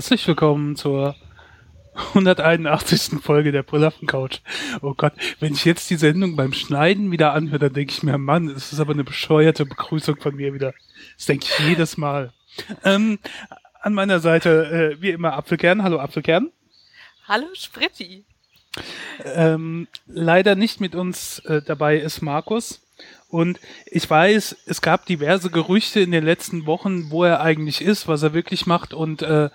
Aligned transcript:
Herzlich 0.00 0.26
willkommen 0.26 0.76
zur 0.76 1.14
181. 2.14 3.20
Folge 3.20 3.52
der 3.52 3.62
Brüllaffen 3.62 4.08
Couch. 4.08 4.38
Oh 4.80 4.94
Gott, 4.94 5.12
wenn 5.40 5.52
ich 5.52 5.66
jetzt 5.66 5.90
die 5.90 5.96
Sendung 5.96 6.36
beim 6.36 6.54
Schneiden 6.54 7.10
wieder 7.10 7.34
anhöre, 7.34 7.58
dann 7.58 7.74
denke 7.74 7.92
ich 7.92 8.02
mir, 8.02 8.16
Mann, 8.16 8.48
es 8.48 8.72
ist 8.72 8.80
aber 8.80 8.94
eine 8.94 9.04
bescheuerte 9.04 9.66
Begrüßung 9.66 10.16
von 10.18 10.34
mir 10.34 10.54
wieder. 10.54 10.72
Das 11.18 11.26
denke 11.26 11.44
ich 11.44 11.68
jedes 11.68 11.98
Mal. 11.98 12.32
Ähm, 12.82 13.18
an 13.82 13.92
meiner 13.92 14.20
Seite, 14.20 14.94
äh, 14.96 15.02
wie 15.02 15.10
immer, 15.10 15.34
Apfelkern. 15.34 15.82
Hallo 15.82 15.98
Apfelkern. 15.98 16.50
Hallo 17.28 17.48
Spritti. 17.52 18.24
Ähm, 19.22 19.86
leider 20.06 20.54
nicht 20.54 20.80
mit 20.80 20.94
uns 20.94 21.40
äh, 21.40 21.60
dabei 21.60 21.98
ist 21.98 22.22
Markus. 22.22 22.80
Und 23.28 23.60
ich 23.84 24.08
weiß, 24.08 24.56
es 24.64 24.80
gab 24.80 25.04
diverse 25.04 25.50
Gerüchte 25.50 26.00
in 26.00 26.10
den 26.10 26.24
letzten 26.24 26.64
Wochen, 26.64 27.10
wo 27.10 27.24
er 27.24 27.42
eigentlich 27.42 27.82
ist, 27.82 28.08
was 28.08 28.22
er 28.22 28.32
wirklich 28.32 28.64
macht. 28.64 28.94
Und 28.94 29.20
äh, 29.20 29.50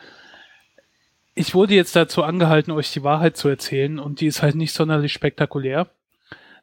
ich 1.36 1.54
wurde 1.54 1.76
jetzt 1.76 1.96
dazu 1.96 2.24
angehalten, 2.24 2.72
euch 2.72 2.92
die 2.94 3.04
Wahrheit 3.04 3.36
zu 3.36 3.50
erzählen. 3.50 4.00
Und 4.00 4.22
die 4.22 4.28
ist 4.28 4.42
halt 4.42 4.56
nicht 4.56 4.74
sonderlich 4.74 5.14
spektakulär. 5.14 5.90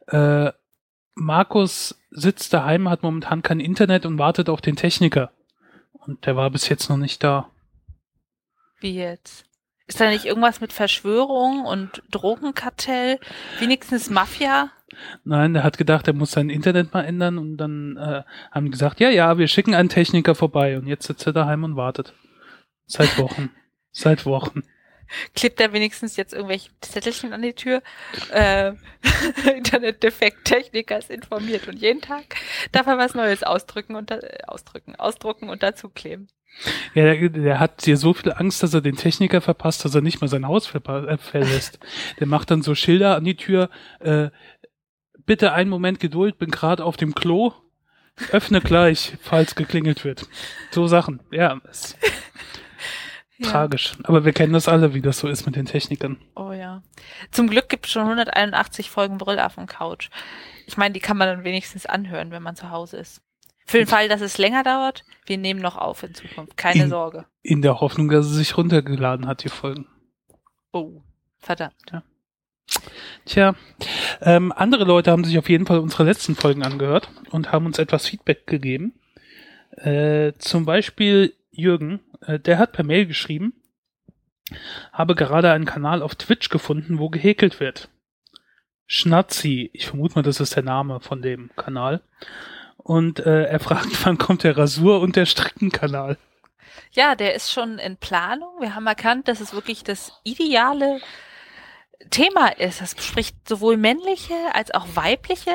Äh, 0.09 0.51
Markus 1.15 2.01
sitzt 2.11 2.55
daheim, 2.55 2.89
hat 2.89 3.03
momentan 3.03 3.43
kein 3.43 3.61
Internet 3.61 4.07
und 4.07 4.19
wartet 4.19 4.49
auf 4.49 4.63
den 4.63 4.77
Techniker. 4.77 5.31
Und 5.93 6.27
der 6.27 6.37
war 6.37 6.51
bis 6.51 6.69
jetzt 6.69 6.89
noch 6.89 6.97
nicht 6.97 7.23
da. 7.23 7.51
Wie 8.81 8.95
jetzt? 8.95 9.45
Ist 9.87 10.01
da 10.01 10.09
nicht 10.09 10.25
irgendwas 10.25 10.61
mit 10.63 10.73
Verschwörung 10.73 11.67
und 11.67 12.03
Drogenkartell? 12.11 13.21
Wenigstens 13.59 14.09
Mafia? 14.09 14.71
Nein, 15.25 15.53
der 15.53 15.65
hat 15.65 15.77
gedacht, 15.77 16.09
er 16.09 16.15
muss 16.15 16.33
sein 16.33 16.51
Internet 16.51 16.95
mal 16.95 17.03
ändern 17.03 17.37
und 17.37 17.59
dann 17.59 17.97
äh, 17.99 18.23
haben 18.51 18.65
die 18.65 18.71
gesagt, 18.71 19.01
ja, 19.01 19.11
ja, 19.11 19.37
wir 19.39 19.49
schicken 19.49 19.75
einen 19.75 19.89
Techniker 19.89 20.35
vorbei 20.35 20.79
und 20.79 20.87
jetzt 20.87 21.07
sitzt 21.07 21.27
er 21.27 21.33
daheim 21.33 21.65
und 21.65 21.77
wartet. 21.77 22.15
Seit 22.87 23.19
Wochen. 23.19 23.51
Seit 23.93 24.27
Wochen. 24.27 24.63
Klebt 25.35 25.61
er 25.61 25.73
wenigstens 25.73 26.17
jetzt 26.17 26.33
irgendwelche 26.33 26.71
Zettelchen 26.81 27.33
an 27.33 27.43
die 27.43 27.53
Tür? 27.53 27.83
Äh, 28.33 28.73
Internetdefekt, 29.57 30.45
Techniker 30.45 30.99
ist 30.99 31.11
informiert 31.11 31.69
und 31.69 31.79
jeden 31.79 32.01
Tag 32.01 32.37
darf 32.73 32.87
er 32.87 32.99
was 32.99 33.15
Neues 33.15 33.43
ausdrücken 33.43 33.95
und 33.95 34.11
äh, 34.11 34.39
ausdrücken, 34.47 34.97
ausdrucken 34.97 35.51
und 35.51 35.63
dazu 35.63 35.89
kleben. 35.91 36.29
Ja, 36.95 37.05
der, 37.05 37.29
der 37.29 37.61
hat 37.61 37.87
dir 37.87 37.97
so 37.97 38.13
viel 38.15 38.33
Angst, 38.33 38.63
dass 38.63 38.75
er 38.75 38.81
den 38.81 38.97
Techniker 38.97 39.41
verpasst, 39.41 39.85
dass 39.85 39.95
er 39.95 40.03
nicht 40.03 40.21
mal 40.21 40.29
sein 40.29 40.47
Haus 40.47 40.73
äh, 40.75 41.19
verlässt. 41.19 41.79
der 42.21 42.27
macht 42.27 42.51
dann 42.51 42.63
so 42.63 42.75
Schilder 42.75 43.17
an 43.17 43.25
die 43.25 43.37
Tür, 43.37 43.71
äh, 44.01 44.31
bitte 45.25 45.53
einen 45.53 45.71
Moment 45.71 46.01
Geduld, 46.01 46.39
bin 46.39 46.51
gerade 46.51 46.85
auf 46.85 46.97
dem 46.97 47.15
Klo, 47.15 47.53
öffne 48.31 48.61
gleich, 48.61 49.15
falls 49.23 49.55
geklingelt 49.55 50.05
wird. 50.05 50.27
So 50.71 50.87
Sachen, 50.87 51.21
ja. 51.31 51.61
Ja. 53.43 53.51
Tragisch. 53.51 53.95
Aber 54.05 54.25
wir 54.25 54.33
kennen 54.33 54.53
das 54.53 54.69
alle, 54.69 54.95
wie 54.95 55.01
das 55.01 55.19
so 55.19 55.29
ist 55.29 55.47
mit 55.47 55.57
den 55.57 55.67
Technikern. 55.67 56.19
Oh 56.37 56.53
ja. 56.53 56.83
Zum 57.31 57.49
Glück 57.49 57.69
gibt 57.69 57.87
es 57.87 57.93
schon 57.93 58.03
181 58.03 58.91
Folgen 58.91 59.19
Brüllaffen 59.19 59.67
Couch. 59.67 60.11
Ich 60.67 60.77
meine, 60.77 60.95
die 60.95 61.01
kann 61.01 61.17
man 61.17 61.29
dann 61.29 61.45
wenigstens 61.45 61.87
anhören, 61.87 62.31
wenn 62.31 62.43
man 62.43 62.57
zu 62.57 62.71
Hause 62.71 62.99
ist. 62.99 63.23
Für 63.65 63.79
den 63.79 63.87
Fall, 63.87 64.09
dass 64.09 64.21
es 64.21 64.39
länger 64.39 64.65
dauert, 64.65 65.05
wir 65.27 65.39
nehmen 65.39 65.61
noch 65.61 65.77
auf 65.77 66.03
in 66.03 66.15
Zukunft. 66.15 66.57
Keine 66.57 66.85
in, 66.85 66.91
Sorge. 66.91 67.27
In 67.43 67.63
der 67.63 67.81
Hoffnung, 67.81 68.09
dass 68.09 68.27
es 68.27 68.37
sich 68.37 68.57
runtergeladen 68.57 69.27
hat, 69.27 69.45
die 69.45 69.49
Folgen. 69.49 69.87
Oh, 70.73 71.03
verdammt. 71.39 71.75
Ja. 71.93 72.03
Tja, 73.25 73.55
ähm, 74.21 74.53
andere 74.53 74.85
Leute 74.85 75.11
haben 75.11 75.25
sich 75.25 75.39
auf 75.39 75.49
jeden 75.49 75.67
Fall 75.67 75.79
unsere 75.79 76.05
letzten 76.05 76.35
Folgen 76.35 76.63
angehört 76.63 77.11
und 77.31 77.53
haben 77.53 77.67
uns 77.67 77.79
etwas 77.79 78.07
Feedback 78.07 78.47
gegeben. 78.47 78.95
Äh, 79.77 80.33
zum 80.39 80.65
Beispiel 80.65 81.35
Jürgen, 81.51 82.01
der 82.27 82.59
hat 82.59 82.73
per 82.73 82.85
Mail 82.85 83.07
geschrieben, 83.07 83.55
habe 84.93 85.15
gerade 85.15 85.53
einen 85.53 85.65
Kanal 85.65 86.03
auf 86.03 86.15
Twitch 86.15 86.49
gefunden, 86.49 86.99
wo 86.99 87.09
gehäkelt 87.09 87.61
wird. 87.61 87.89
Schnatzi, 88.87 89.71
ich 89.73 89.87
vermute 89.87 90.17
mal, 90.17 90.23
das 90.23 90.41
ist 90.41 90.55
der 90.57 90.63
Name 90.63 91.01
von 91.01 91.23
dem 91.23 91.51
Kanal. 91.57 92.03
Und 92.77 93.21
äh, 93.21 93.45
er 93.45 93.61
fragt, 93.61 93.89
wann 94.05 94.19
kommt 94.19 94.45
der 94.45 94.57
Rasur- 94.57 95.01
und 95.01 95.17
der 95.17 95.27
Strickenkanal? 95.27 96.19
Ja, 96.91 97.15
der 97.15 97.35
ist 97.35 97.51
schon 97.51 97.79
in 97.79 97.97
Planung. 97.97 98.61
Wir 98.61 98.75
haben 98.75 98.87
erkannt, 98.87 99.29
dass 99.29 99.41
es 99.41 99.55
wirklich 99.55 99.83
das 99.83 100.13
ideale 100.25 101.01
Thema 102.11 102.49
ist. 102.49 102.81
Das 102.81 102.91
spricht 103.03 103.49
sowohl 103.49 103.77
männliche 103.77 104.35
als 104.53 104.73
auch 104.73 104.87
weibliche 104.95 105.53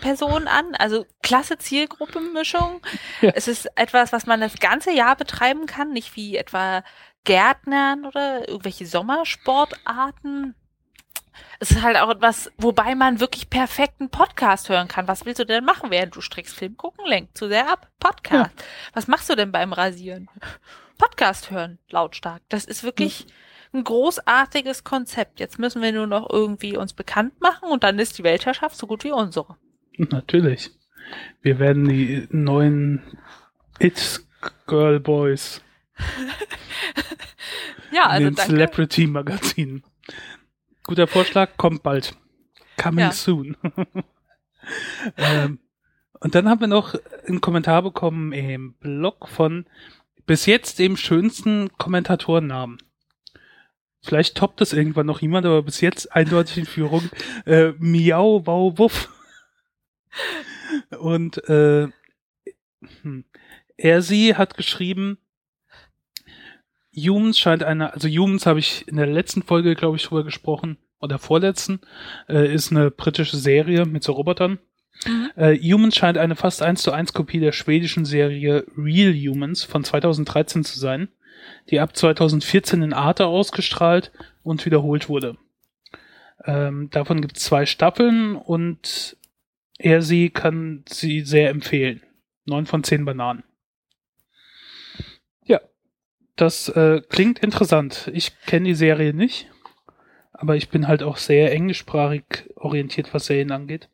Personen 0.00 0.48
an. 0.48 0.74
Also 0.76 1.06
klasse 1.22 1.58
Zielgruppenmischung. 1.58 2.80
Ja. 3.20 3.32
Es 3.34 3.48
ist 3.48 3.68
etwas, 3.76 4.12
was 4.12 4.26
man 4.26 4.40
das 4.40 4.54
ganze 4.54 4.92
Jahr 4.92 5.16
betreiben 5.16 5.66
kann, 5.66 5.92
nicht 5.92 6.16
wie 6.16 6.36
etwa 6.36 6.82
Gärtnern 7.24 8.06
oder 8.06 8.48
irgendwelche 8.48 8.86
Sommersportarten. 8.86 10.54
Es 11.58 11.70
ist 11.70 11.82
halt 11.82 11.96
auch 11.96 12.10
etwas, 12.10 12.50
wobei 12.56 12.94
man 12.94 13.20
wirklich 13.20 13.50
perfekten 13.50 14.10
Podcast 14.10 14.68
hören 14.68 14.88
kann. 14.88 15.08
Was 15.08 15.24
willst 15.24 15.40
du 15.40 15.46
denn 15.46 15.64
machen, 15.64 15.90
während 15.90 16.16
du 16.16 16.20
strickst? 16.20 16.56
Film 16.56 16.76
gucken, 16.76 17.04
lenkt 17.06 17.36
zu 17.36 17.48
sehr 17.48 17.70
ab. 17.70 17.88
Podcast. 17.98 18.52
Ja. 18.58 18.64
Was 18.94 19.08
machst 19.08 19.28
du 19.28 19.34
denn 19.36 19.52
beim 19.52 19.72
Rasieren? 19.72 20.28
Podcast 20.98 21.50
hören, 21.50 21.78
lautstark. 21.88 22.42
Das 22.48 22.64
ist 22.64 22.82
wirklich 22.82 23.26
ein 23.72 23.84
großartiges 23.84 24.84
Konzept. 24.84 25.40
Jetzt 25.40 25.58
müssen 25.58 25.82
wir 25.82 25.92
nur 25.92 26.06
noch 26.06 26.28
irgendwie 26.30 26.76
uns 26.76 26.92
bekannt 26.92 27.40
machen 27.40 27.70
und 27.70 27.84
dann 27.84 27.98
ist 27.98 28.18
die 28.18 28.24
Weltherrschaft 28.24 28.76
so 28.76 28.86
gut 28.86 29.04
wie 29.04 29.12
unsere. 29.12 29.56
Natürlich. 30.08 30.70
Wir 31.42 31.58
werden 31.58 31.86
die 31.86 32.26
neuen 32.30 33.02
It's 33.78 34.26
Girl 34.66 34.98
Boys. 34.98 35.60
ja, 37.92 38.06
also 38.06 38.26
in 38.26 38.34
den 38.34 38.42
Celebrity 38.42 39.06
Magazin. 39.06 39.82
Guter 40.84 41.06
Vorschlag, 41.06 41.56
kommt 41.58 41.82
bald. 41.82 42.16
Coming 42.82 43.06
ja. 43.06 43.12
soon. 43.12 43.56
ähm, 45.18 45.58
und 46.20 46.34
dann 46.34 46.48
haben 46.48 46.60
wir 46.60 46.68
noch 46.68 46.94
einen 47.26 47.42
Kommentar 47.42 47.82
bekommen 47.82 48.32
im 48.32 48.72
Blog 48.74 49.28
von 49.28 49.66
bis 50.24 50.46
jetzt 50.46 50.78
dem 50.78 50.96
schönsten 50.96 51.76
Kommentatorennamen. 51.76 52.78
Vielleicht 54.02 54.38
toppt 54.38 54.62
das 54.62 54.72
irgendwann 54.72 55.06
noch 55.06 55.20
jemand, 55.20 55.44
aber 55.44 55.62
bis 55.62 55.82
jetzt 55.82 56.16
eindeutig 56.16 56.56
in 56.56 56.66
Führung. 56.66 57.10
Äh, 57.44 57.72
Miau, 57.78 58.46
Wow, 58.46 58.78
Wuff. 58.78 59.10
Und 60.98 61.38
äh, 61.48 61.88
hm, 63.02 63.24
er, 63.76 64.02
sie 64.02 64.36
hat 64.36 64.56
geschrieben, 64.56 65.18
Humans 66.94 67.38
scheint 67.38 67.62
eine, 67.62 67.92
also 67.92 68.08
Humans 68.08 68.46
habe 68.46 68.58
ich 68.58 68.86
in 68.88 68.96
der 68.96 69.06
letzten 69.06 69.42
Folge, 69.42 69.74
glaube 69.74 69.96
ich, 69.96 70.04
drüber 70.04 70.24
gesprochen, 70.24 70.78
oder 71.00 71.18
vorletzten, 71.18 71.80
äh, 72.28 72.52
ist 72.52 72.72
eine 72.72 72.90
britische 72.90 73.36
Serie 73.36 73.86
mit 73.86 74.02
so 74.02 74.12
Robotern. 74.12 74.58
Mhm. 75.06 75.30
Äh, 75.34 75.56
Humans 75.56 75.96
scheint 75.96 76.18
eine 76.18 76.36
fast 76.36 76.62
eins 76.62 76.82
zu 76.82 76.92
eins 76.92 77.14
Kopie 77.14 77.40
der 77.40 77.52
schwedischen 77.52 78.04
Serie 78.04 78.66
Real 78.76 79.14
Humans 79.14 79.64
von 79.64 79.82
2013 79.82 80.64
zu 80.64 80.78
sein 80.78 81.08
die 81.70 81.80
ab 81.80 81.96
2014 81.96 82.82
in 82.82 82.92
Arte 82.92 83.26
ausgestrahlt 83.26 84.12
und 84.42 84.64
wiederholt 84.66 85.08
wurde. 85.08 85.36
Ähm, 86.44 86.88
davon 86.90 87.20
gibt 87.20 87.36
es 87.36 87.44
zwei 87.44 87.66
Staffeln 87.66 88.34
und 88.34 89.16
er 89.82 90.02
sie 90.02 90.30
kann 90.30 90.84
sie 90.88 91.22
sehr 91.22 91.50
empfehlen. 91.50 92.02
Neun 92.44 92.66
von 92.66 92.84
zehn 92.84 93.04
Bananen. 93.04 93.44
Ja, 95.44 95.60
das 96.36 96.68
äh, 96.68 97.02
klingt 97.08 97.38
interessant. 97.40 98.10
Ich 98.12 98.38
kenne 98.46 98.66
die 98.66 98.74
Serie 98.74 99.14
nicht, 99.14 99.50
aber 100.32 100.56
ich 100.56 100.68
bin 100.68 100.88
halt 100.88 101.02
auch 101.02 101.16
sehr 101.16 101.52
englischsprachig 101.52 102.50
orientiert, 102.56 103.12
was 103.14 103.26
Serien 103.26 103.52
angeht. 103.52 103.88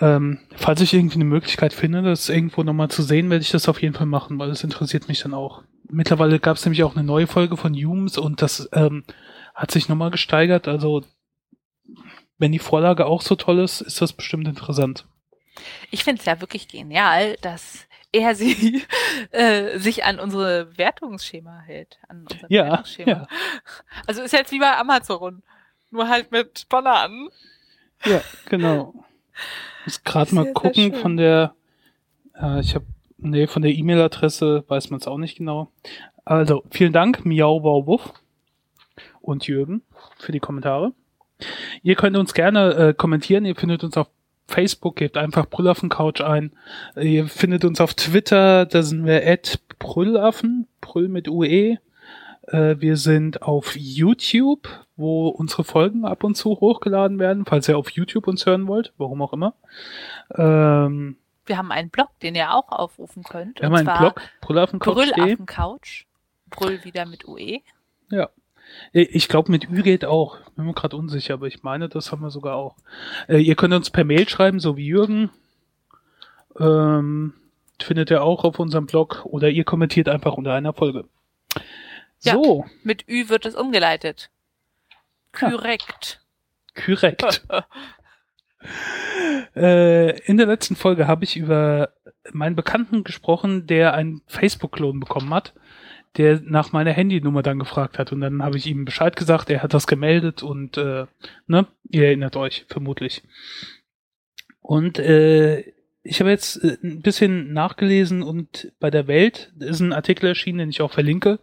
Ähm, 0.00 0.40
falls 0.56 0.80
ich 0.80 0.92
irgendwie 0.92 1.16
eine 1.16 1.24
Möglichkeit 1.24 1.72
finde, 1.72 2.02
das 2.02 2.28
irgendwo 2.28 2.62
nochmal 2.62 2.90
zu 2.90 3.02
sehen, 3.02 3.30
werde 3.30 3.42
ich 3.42 3.50
das 3.50 3.68
auf 3.68 3.80
jeden 3.80 3.94
Fall 3.94 4.06
machen, 4.06 4.38
weil 4.38 4.50
es 4.50 4.64
interessiert 4.64 5.08
mich 5.08 5.20
dann 5.20 5.34
auch 5.34 5.62
mittlerweile 5.90 6.40
gab 6.40 6.56
es 6.56 6.64
nämlich 6.64 6.82
auch 6.82 6.96
eine 6.96 7.04
neue 7.04 7.26
Folge 7.26 7.56
von 7.56 7.74
Humes 7.74 8.18
und 8.18 8.42
das 8.42 8.68
ähm, 8.72 9.04
hat 9.54 9.70
sich 9.70 9.88
nochmal 9.88 10.10
gesteigert. 10.10 10.68
Also 10.68 11.02
wenn 12.38 12.52
die 12.52 12.58
Vorlage 12.58 13.06
auch 13.06 13.22
so 13.22 13.34
toll 13.36 13.60
ist, 13.60 13.80
ist 13.80 14.00
das 14.00 14.12
bestimmt 14.12 14.48
interessant. 14.48 15.06
Ich 15.90 16.04
finde 16.04 16.20
es 16.20 16.26
ja 16.26 16.40
wirklich 16.40 16.68
genial, 16.68 17.36
dass 17.42 17.86
er 18.12 18.34
sie 18.34 18.82
äh, 19.30 19.78
sich 19.78 20.04
an 20.04 20.18
unsere 20.18 20.76
Wertungsschema 20.76 21.60
hält. 21.60 21.98
An 22.08 22.26
unser 22.28 22.46
ja, 22.50 22.64
Wertungsschema. 22.64 23.10
ja. 23.10 23.26
Also 24.06 24.22
ist 24.22 24.32
jetzt 24.32 24.52
wie 24.52 24.58
bei 24.58 24.76
Amazon. 24.76 25.42
Nur 25.90 26.08
halt 26.08 26.32
mit 26.32 26.68
Bananen. 26.68 27.28
Ja, 28.04 28.20
genau. 28.46 28.94
Ich 29.80 29.84
muss 29.86 30.04
gerade 30.04 30.34
mal 30.34 30.52
gucken 30.52 30.94
von 30.94 31.16
der, 31.16 31.54
äh, 32.34 32.60
ich 32.60 32.74
habe 32.74 32.86
Nee, 33.26 33.46
von 33.46 33.62
der 33.62 33.72
E-Mail-Adresse 33.72 34.64
weiß 34.68 34.90
man 34.90 35.00
es 35.00 35.06
auch 35.06 35.16
nicht 35.16 35.38
genau. 35.38 35.72
Also, 36.26 36.62
vielen 36.70 36.92
Dank, 36.92 37.24
Miau 37.24 37.62
Wuff 37.62 38.12
und 39.22 39.46
Jürgen 39.46 39.80
für 40.18 40.30
die 40.30 40.40
Kommentare. 40.40 40.92
Ihr 41.82 41.94
könnt 41.94 42.16
uns 42.16 42.34
gerne 42.34 42.74
äh, 42.74 42.94
kommentieren. 42.94 43.44
Ihr 43.44 43.56
findet 43.56 43.84
uns 43.84 43.96
auf 43.96 44.08
Facebook, 44.46 44.96
gebt 44.96 45.16
einfach 45.16 45.48
Brüllaffen 45.48 45.88
Couch 45.88 46.20
ein. 46.20 46.52
Ihr 46.96 47.26
findet 47.28 47.64
uns 47.64 47.80
auf 47.80 47.94
Twitter, 47.94 48.66
da 48.66 48.82
sind 48.82 49.06
wir 49.06 49.26
at 49.26 49.60
Brüllaffen, 49.78 50.66
Brüll 50.80 51.08
mit 51.08 51.28
UE. 51.28 51.78
Äh, 52.48 52.76
wir 52.78 52.96
sind 52.96 53.42
auf 53.42 53.74
YouTube, 53.76 54.68
wo 54.96 55.28
unsere 55.28 55.64
Folgen 55.64 56.04
ab 56.04 56.24
und 56.24 56.36
zu 56.36 56.50
hochgeladen 56.60 57.18
werden, 57.18 57.44
falls 57.46 57.68
ihr 57.68 57.78
auf 57.78 57.90
YouTube 57.90 58.26
uns 58.26 58.44
hören 58.46 58.66
wollt, 58.66 58.92
warum 58.98 59.22
auch 59.22 59.32
immer. 59.32 59.54
Ähm, 60.34 61.16
wir 61.46 61.58
haben 61.58 61.72
einen 61.72 61.90
Blog, 61.90 62.08
den 62.22 62.34
ihr 62.34 62.52
auch 62.52 62.70
aufrufen 62.70 63.22
könnt. 63.22 63.60
Wir 63.60 63.66
haben 63.66 63.74
einen 63.74 63.98
Blog, 63.98 64.20
Brüll 64.40 64.58
auf 64.58 64.70
dem 64.70 64.78
Couch. 64.78 64.94
Brüll 64.94 65.12
auf 65.12 65.36
dem 65.36 65.46
Couch. 65.46 66.04
Brüll 66.50 66.84
wieder 66.84 67.06
mit 67.06 67.26
UE. 67.26 67.60
Ja. 68.10 68.30
Ich 68.92 69.28
glaube, 69.28 69.50
mit 69.50 69.68
Ü 69.68 69.82
geht 69.82 70.04
auch. 70.04 70.38
Bin 70.56 70.66
mir 70.66 70.74
gerade 70.74 70.96
unsicher, 70.96 71.34
aber 71.34 71.46
ich 71.46 71.62
meine, 71.62 71.88
das 71.88 72.12
haben 72.12 72.22
wir 72.22 72.30
sogar 72.30 72.56
auch. 72.56 72.76
Äh, 73.28 73.38
ihr 73.38 73.56
könnt 73.56 73.74
uns 73.74 73.90
per 73.90 74.04
Mail 74.04 74.28
schreiben, 74.28 74.60
so 74.60 74.76
wie 74.76 74.86
Jürgen. 74.86 75.30
Ähm, 76.58 77.34
findet 77.82 78.10
ihr 78.10 78.22
auch 78.22 78.44
auf 78.44 78.58
unserem 78.58 78.86
Blog 78.86 79.24
oder 79.24 79.50
ihr 79.50 79.64
kommentiert 79.64 80.08
einfach 80.08 80.34
unter 80.34 80.52
einer 80.52 80.72
Folge. 80.72 81.04
So. 82.18 82.64
Ja, 82.64 82.70
mit 82.82 83.08
Ü 83.08 83.28
wird 83.28 83.46
es 83.46 83.54
umgeleitet. 83.54 84.30
Korrekt. 85.32 86.20
Ja. 86.76 86.84
Korrekt. 86.84 87.46
äh, 89.56 90.18
in 90.20 90.36
der 90.36 90.46
letzten 90.46 90.76
Folge 90.76 91.06
habe 91.06 91.24
ich 91.24 91.36
über 91.36 91.90
meinen 92.32 92.56
Bekannten 92.56 93.04
gesprochen, 93.04 93.66
der 93.66 93.94
einen 93.94 94.22
Facebook-Klon 94.26 95.00
bekommen 95.00 95.32
hat, 95.34 95.52
der 96.16 96.40
nach 96.44 96.72
meiner 96.72 96.92
Handynummer 96.92 97.42
dann 97.42 97.58
gefragt 97.58 97.98
hat. 97.98 98.12
Und 98.12 98.20
dann 98.20 98.42
habe 98.42 98.56
ich 98.56 98.66
ihm 98.66 98.84
Bescheid 98.84 99.16
gesagt, 99.16 99.50
er 99.50 99.62
hat 99.62 99.74
das 99.74 99.86
gemeldet 99.86 100.42
und 100.42 100.76
äh, 100.76 101.06
ne, 101.46 101.66
ihr 101.90 102.06
erinnert 102.06 102.36
euch 102.36 102.66
vermutlich. 102.68 103.22
Und 104.60 104.98
äh, 104.98 105.64
ich 106.04 106.20
habe 106.20 106.30
jetzt 106.30 106.62
äh, 106.62 106.76
ein 106.82 107.00
bisschen 107.00 107.52
nachgelesen 107.52 108.22
und 108.22 108.72
bei 108.78 108.90
der 108.90 109.08
Welt 109.08 109.52
ist 109.58 109.80
ein 109.80 109.92
Artikel 109.92 110.26
erschienen, 110.26 110.58
den 110.58 110.70
ich 110.70 110.82
auch 110.82 110.92
verlinke, 110.92 111.40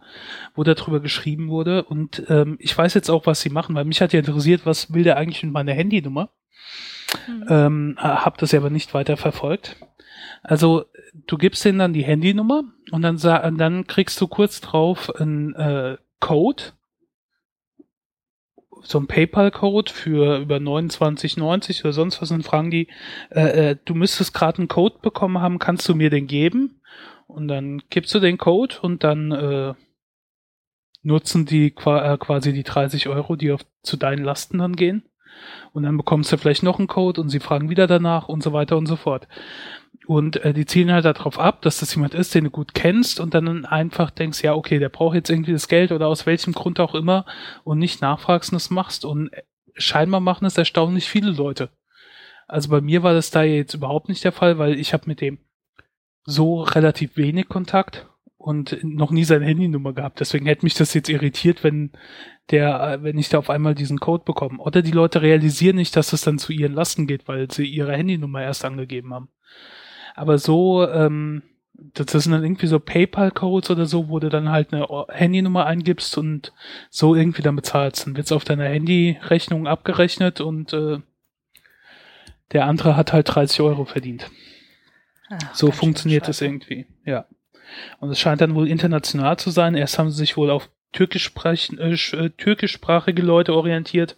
wo 0.54 0.62
darüber 0.62 1.00
geschrieben 1.00 1.48
wurde. 1.48 1.82
Und 1.82 2.22
ähm, 2.28 2.56
ich 2.60 2.76
weiß 2.76 2.94
jetzt 2.94 3.10
auch, 3.10 3.26
was 3.26 3.40
sie 3.40 3.50
machen, 3.50 3.74
weil 3.74 3.84
mich 3.84 4.00
hat 4.00 4.12
ja 4.12 4.20
interessiert, 4.20 4.64
was 4.64 4.94
will 4.94 5.02
der 5.02 5.18
eigentlich 5.18 5.42
mit 5.42 5.52
meiner 5.52 5.72
Handynummer? 5.72 6.30
Mhm. 7.26 7.46
Ähm, 7.48 7.96
hab 7.98 8.38
das 8.38 8.52
ja 8.52 8.60
aber 8.60 8.70
nicht 8.70 8.94
weiter 8.94 9.16
verfolgt. 9.16 9.76
Also 10.42 10.86
du 11.12 11.38
gibst 11.38 11.64
denen 11.64 11.78
dann 11.78 11.92
die 11.92 12.04
Handynummer 12.04 12.64
und 12.90 13.02
dann, 13.02 13.18
dann 13.18 13.86
kriegst 13.86 14.20
du 14.20 14.28
kurz 14.28 14.60
drauf 14.60 15.14
einen 15.14 15.54
äh, 15.54 15.96
Code 16.20 16.72
so 18.82 18.98
ein 18.98 19.06
PayPal-Code 19.06 19.92
für 19.92 20.38
über 20.38 20.56
29,90 20.56 21.82
oder 21.82 21.92
sonst 21.92 22.20
was 22.20 22.30
und 22.30 22.42
fragen 22.42 22.70
die, 22.70 22.88
äh, 23.30 23.70
äh, 23.70 23.76
du 23.84 23.94
müsstest 23.94 24.34
gerade 24.34 24.58
einen 24.58 24.68
Code 24.68 24.96
bekommen 25.00 25.40
haben, 25.40 25.58
kannst 25.58 25.88
du 25.88 25.94
mir 25.94 26.10
den 26.10 26.26
geben? 26.26 26.80
Und 27.26 27.48
dann 27.48 27.82
gibst 27.88 28.14
du 28.14 28.20
den 28.20 28.38
Code 28.38 28.76
und 28.82 29.04
dann 29.04 29.32
äh, 29.32 29.74
nutzen 31.02 31.46
die 31.46 31.68
äh, 31.68 32.18
quasi 32.18 32.52
die 32.52 32.64
30 32.64 33.08
Euro, 33.08 33.36
die 33.36 33.52
auf, 33.52 33.64
zu 33.82 33.96
deinen 33.96 34.24
Lasten 34.24 34.58
dann 34.58 34.76
gehen. 34.76 35.08
Und 35.72 35.84
dann 35.84 35.96
bekommst 35.96 36.30
du 36.30 36.36
vielleicht 36.36 36.62
noch 36.62 36.78
einen 36.78 36.88
Code 36.88 37.20
und 37.20 37.30
sie 37.30 37.40
fragen 37.40 37.70
wieder 37.70 37.86
danach 37.86 38.28
und 38.28 38.42
so 38.42 38.52
weiter 38.52 38.76
und 38.76 38.86
so 38.86 38.96
fort. 38.96 39.28
Und 40.06 40.36
äh, 40.44 40.52
die 40.52 40.66
zielen 40.66 40.92
halt 40.92 41.04
darauf 41.04 41.38
ab, 41.38 41.62
dass 41.62 41.78
das 41.78 41.94
jemand 41.94 42.14
ist, 42.14 42.34
den 42.34 42.44
du 42.44 42.50
gut 42.50 42.74
kennst 42.74 43.20
und 43.20 43.34
dann 43.34 43.64
einfach 43.64 44.10
denkst, 44.10 44.42
ja, 44.42 44.54
okay, 44.54 44.78
der 44.78 44.88
braucht 44.88 45.14
jetzt 45.14 45.30
irgendwie 45.30 45.52
das 45.52 45.68
Geld 45.68 45.92
oder 45.92 46.08
aus 46.08 46.26
welchem 46.26 46.52
Grund 46.52 46.80
auch 46.80 46.94
immer 46.94 47.24
und 47.64 47.78
nicht 47.78 48.02
nachfragst 48.02 48.50
und 48.50 48.56
das 48.56 48.70
machst. 48.70 49.04
Und 49.04 49.30
scheinbar 49.74 50.20
machen 50.20 50.44
es 50.44 50.58
erstaunlich 50.58 51.08
viele 51.08 51.30
Leute. 51.30 51.70
Also 52.48 52.68
bei 52.68 52.80
mir 52.80 53.02
war 53.02 53.14
das 53.14 53.30
da 53.30 53.44
jetzt 53.44 53.74
überhaupt 53.74 54.08
nicht 54.08 54.24
der 54.24 54.32
Fall, 54.32 54.58
weil 54.58 54.78
ich 54.78 54.92
habe 54.92 55.04
mit 55.06 55.20
dem 55.20 55.38
so 56.24 56.62
relativ 56.62 57.16
wenig 57.16 57.48
Kontakt 57.48 58.08
und 58.36 58.78
noch 58.82 59.12
nie 59.12 59.24
seine 59.24 59.46
Handynummer 59.46 59.92
gehabt. 59.92 60.20
Deswegen 60.20 60.46
hätte 60.46 60.66
mich 60.66 60.74
das 60.74 60.94
jetzt 60.94 61.08
irritiert, 61.08 61.62
wenn 61.62 61.92
der, 62.50 62.98
wenn 63.02 63.18
ich 63.18 63.28
da 63.28 63.38
auf 63.38 63.50
einmal 63.50 63.74
diesen 63.74 64.00
Code 64.00 64.24
bekomme. 64.24 64.58
Oder 64.58 64.82
die 64.82 64.90
Leute 64.90 65.22
realisieren 65.22 65.76
nicht, 65.76 65.94
dass 65.96 66.10
das 66.10 66.22
dann 66.22 66.38
zu 66.38 66.52
ihren 66.52 66.74
Lasten 66.74 67.06
geht, 67.06 67.28
weil 67.28 67.50
sie 67.50 67.64
ihre 67.64 67.96
Handynummer 67.96 68.42
erst 68.42 68.64
angegeben 68.64 69.14
haben. 69.14 69.28
Aber 70.14 70.38
so, 70.38 70.86
ähm, 70.88 71.42
das 71.74 72.12
sind 72.12 72.32
dann 72.32 72.44
irgendwie 72.44 72.66
so 72.66 72.78
PayPal-Codes 72.78 73.70
oder 73.70 73.86
so, 73.86 74.08
wo 74.08 74.18
du 74.18 74.28
dann 74.28 74.50
halt 74.50 74.72
eine 74.72 74.86
Handynummer 75.08 75.66
eingibst 75.66 76.16
und 76.18 76.52
so 76.90 77.14
irgendwie 77.14 77.42
dann 77.42 77.56
bezahlst. 77.56 78.06
Dann 78.06 78.16
wird's 78.16 78.32
auf 78.32 78.44
deiner 78.44 78.66
Handyrechnung 78.66 79.66
abgerechnet 79.66 80.40
und 80.40 80.72
äh, 80.72 80.98
der 82.52 82.66
andere 82.66 82.96
hat 82.96 83.12
halt 83.12 83.34
30 83.34 83.60
Euro 83.60 83.84
verdient. 83.84 84.30
Ach, 85.30 85.54
so 85.54 85.70
funktioniert 85.70 86.28
es 86.28 86.40
irgendwie, 86.40 86.86
ja. 87.04 87.26
Und 88.00 88.10
es 88.10 88.20
scheint 88.20 88.42
dann 88.42 88.54
wohl 88.54 88.68
international 88.68 89.38
zu 89.38 89.50
sein. 89.50 89.74
Erst 89.74 89.98
haben 89.98 90.10
sie 90.10 90.18
sich 90.18 90.36
wohl 90.36 90.50
auf 90.50 90.68
türkischsprach 90.92 91.56
äh, 91.78 91.94
äh, 91.94 92.30
türkischsprachige 92.30 93.22
Leute 93.22 93.54
orientiert, 93.54 94.16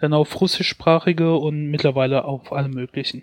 dann 0.00 0.12
auf 0.12 0.40
russischsprachige 0.40 1.36
und 1.36 1.66
mittlerweile 1.66 2.24
auf 2.24 2.52
alle 2.52 2.68
möglichen. 2.68 3.22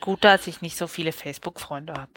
Gut, 0.00 0.24
dass 0.24 0.46
ich 0.46 0.60
nicht 0.60 0.76
so 0.76 0.86
viele 0.86 1.12
Facebook-Freunde 1.12 1.94
habe. 1.94 2.10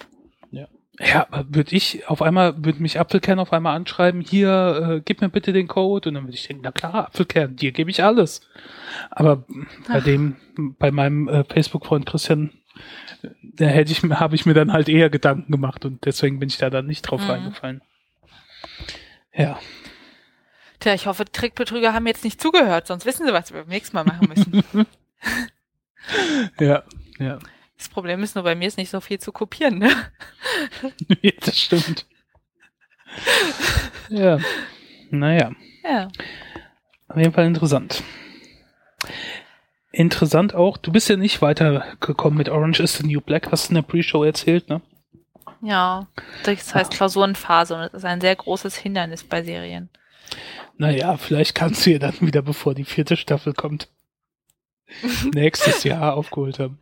Ja. 0.51 0.67
Ja, 0.99 1.27
würde 1.49 1.75
ich 1.75 2.07
auf 2.07 2.21
einmal, 2.21 2.63
würde 2.63 2.81
mich 2.81 2.99
Apfelkern 2.99 3.39
auf 3.39 3.53
einmal 3.53 3.75
anschreiben, 3.75 4.21
hier, 4.21 4.97
äh, 4.97 5.01
gib 5.03 5.21
mir 5.21 5.29
bitte 5.29 5.53
den 5.53 5.67
Code 5.67 6.09
und 6.09 6.15
dann 6.15 6.25
würde 6.25 6.35
ich 6.35 6.45
denken, 6.45 6.63
na 6.63 6.71
klar, 6.71 7.07
Apfelkern, 7.07 7.55
dir 7.55 7.71
gebe 7.71 7.89
ich 7.89 8.03
alles. 8.03 8.41
Aber 9.09 9.37
bei 9.87 9.99
Ach. 9.99 10.03
dem, 10.03 10.35
bei 10.77 10.91
meinem 10.91 11.27
äh, 11.27 11.43
Facebook-Freund 11.45 12.05
Christian, 12.05 12.51
da 13.41 13.65
hätte 13.65 13.91
ich, 13.91 14.03
habe 14.03 14.35
ich 14.35 14.45
mir 14.45 14.53
dann 14.53 14.73
halt 14.73 14.89
eher 14.89 15.09
Gedanken 15.09 15.51
gemacht 15.51 15.85
und 15.85 16.05
deswegen 16.05 16.39
bin 16.39 16.49
ich 16.49 16.57
da 16.57 16.69
dann 16.69 16.87
nicht 16.87 17.03
drauf 17.03 17.21
mhm. 17.21 17.29
reingefallen. 17.29 17.81
Ja. 19.33 19.59
Tja, 20.79 20.93
ich 20.93 21.05
hoffe, 21.05 21.25
Trickbetrüger 21.25 21.93
haben 21.93 22.07
jetzt 22.07 22.23
nicht 22.23 22.41
zugehört, 22.41 22.87
sonst 22.87 23.05
wissen 23.05 23.25
sie, 23.25 23.33
was 23.33 23.53
wir 23.53 23.61
beim 23.61 23.69
nächsten 23.69 23.95
Mal 23.95 24.03
machen 24.03 24.27
müssen. 24.27 24.63
ja, 26.59 26.83
ja. 27.17 27.39
Das 27.81 27.89
Problem 27.89 28.21
ist 28.21 28.35
nur, 28.35 28.43
bei 28.43 28.53
mir 28.53 28.67
ist 28.67 28.77
nicht 28.77 28.91
so 28.91 29.01
viel 29.01 29.17
zu 29.17 29.31
kopieren, 29.31 29.79
ne? 29.79 29.89
ja, 31.23 31.31
das 31.39 31.57
stimmt. 31.57 32.05
ja. 34.07 34.37
Naja. 35.09 35.51
Ja. 35.83 36.07
Auf 37.07 37.17
jeden 37.17 37.33
Fall 37.33 37.47
interessant. 37.47 38.03
Interessant 39.91 40.53
auch, 40.53 40.77
du 40.77 40.91
bist 40.91 41.09
ja 41.09 41.15
nicht 41.17 41.41
weitergekommen 41.41 42.37
mit 42.37 42.49
Orange 42.49 42.81
is 42.81 42.99
the 42.99 43.07
New 43.07 43.19
Black, 43.19 43.51
hast 43.51 43.69
du 43.69 43.71
in 43.71 43.75
der 43.75 43.81
Pre-Show 43.81 44.23
erzählt, 44.23 44.69
ne? 44.69 44.81
Ja, 45.63 46.05
das 46.43 46.75
heißt 46.75 46.91
Klausurenphase 46.91 47.73
und 47.73 47.81
das 47.81 47.93
ist 47.95 48.05
ein 48.05 48.21
sehr 48.21 48.35
großes 48.35 48.75
Hindernis 48.75 49.23
bei 49.23 49.41
Serien. 49.41 49.89
Naja, 50.77 51.17
vielleicht 51.17 51.55
kannst 51.55 51.83
du 51.87 51.93
ja 51.93 51.97
dann 51.97 52.13
wieder, 52.21 52.43
bevor 52.43 52.75
die 52.75 52.85
vierte 52.85 53.17
Staffel 53.17 53.53
kommt, 53.55 53.89
nächstes 55.33 55.83
Jahr 55.83 56.13
aufgeholt 56.13 56.59
haben. 56.59 56.77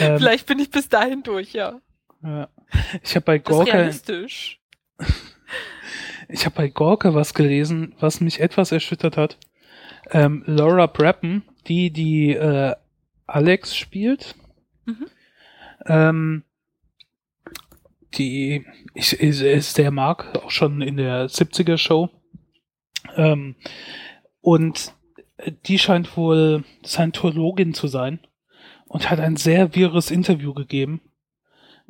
Ähm, 0.00 0.18
vielleicht 0.18 0.46
bin 0.46 0.58
ich 0.58 0.70
bis 0.70 0.88
dahin 0.88 1.22
durch, 1.22 1.52
ja. 1.52 1.80
ja. 2.22 2.48
Ich 3.02 3.14
habe 3.14 3.24
bei 3.24 3.38
Gorka. 3.38 3.72
realistisch. 3.72 4.60
Ich 6.30 6.44
habe 6.44 6.56
bei 6.56 6.68
Gorka 6.68 7.14
was 7.14 7.32
gelesen, 7.32 7.94
was 8.00 8.20
mich 8.20 8.40
etwas 8.40 8.70
erschüttert 8.70 9.16
hat. 9.16 9.38
Ähm, 10.10 10.42
Laura 10.46 10.86
Brappen, 10.86 11.42
die 11.66 11.90
die 11.90 12.34
äh, 12.34 12.74
Alex 13.26 13.74
spielt, 13.74 14.34
mhm. 14.84 15.06
ähm, 15.86 16.44
die 18.14 18.66
ich, 18.92 19.18
ich, 19.20 19.40
ich 19.40 19.66
sehr 19.66 19.90
mag, 19.90 20.36
auch 20.36 20.50
schon 20.50 20.82
in 20.82 20.98
der 20.98 21.30
70er 21.30 21.78
Show. 21.78 22.10
Ähm, 23.16 23.56
und 24.42 24.92
die 25.66 25.78
scheint 25.78 26.14
wohl 26.14 26.64
Scientologin 26.84 27.72
zu 27.72 27.86
sein 27.86 28.20
und 28.88 29.10
hat 29.10 29.20
ein 29.20 29.36
sehr 29.36 29.74
wirres 29.74 30.10
Interview 30.10 30.54
gegeben, 30.54 31.00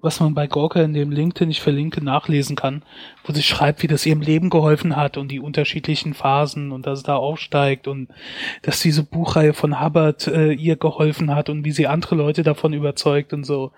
was 0.00 0.20
man 0.20 0.32
bei 0.32 0.46
Gorka 0.46 0.80
in 0.80 0.94
dem 0.94 1.10
Link, 1.10 1.34
den 1.34 1.50
ich 1.50 1.60
verlinke, 1.60 2.02
nachlesen 2.04 2.54
kann, 2.54 2.84
wo 3.24 3.32
sie 3.32 3.42
schreibt, 3.42 3.82
wie 3.82 3.88
das 3.88 4.06
ihrem 4.06 4.20
Leben 4.20 4.48
geholfen 4.48 4.94
hat 4.94 5.16
und 5.16 5.28
die 5.28 5.40
unterschiedlichen 5.40 6.14
Phasen 6.14 6.70
und 6.70 6.86
dass 6.86 7.00
es 7.00 7.04
da 7.04 7.16
aufsteigt 7.16 7.88
und 7.88 8.08
dass 8.62 8.80
diese 8.80 9.02
Buchreihe 9.02 9.54
von 9.54 9.80
Hubbard 9.80 10.28
äh, 10.28 10.52
ihr 10.52 10.76
geholfen 10.76 11.34
hat 11.34 11.48
und 11.48 11.64
wie 11.64 11.72
sie 11.72 11.88
andere 11.88 12.14
Leute 12.14 12.44
davon 12.44 12.74
überzeugt 12.74 13.32
und 13.32 13.42
so. 13.42 13.72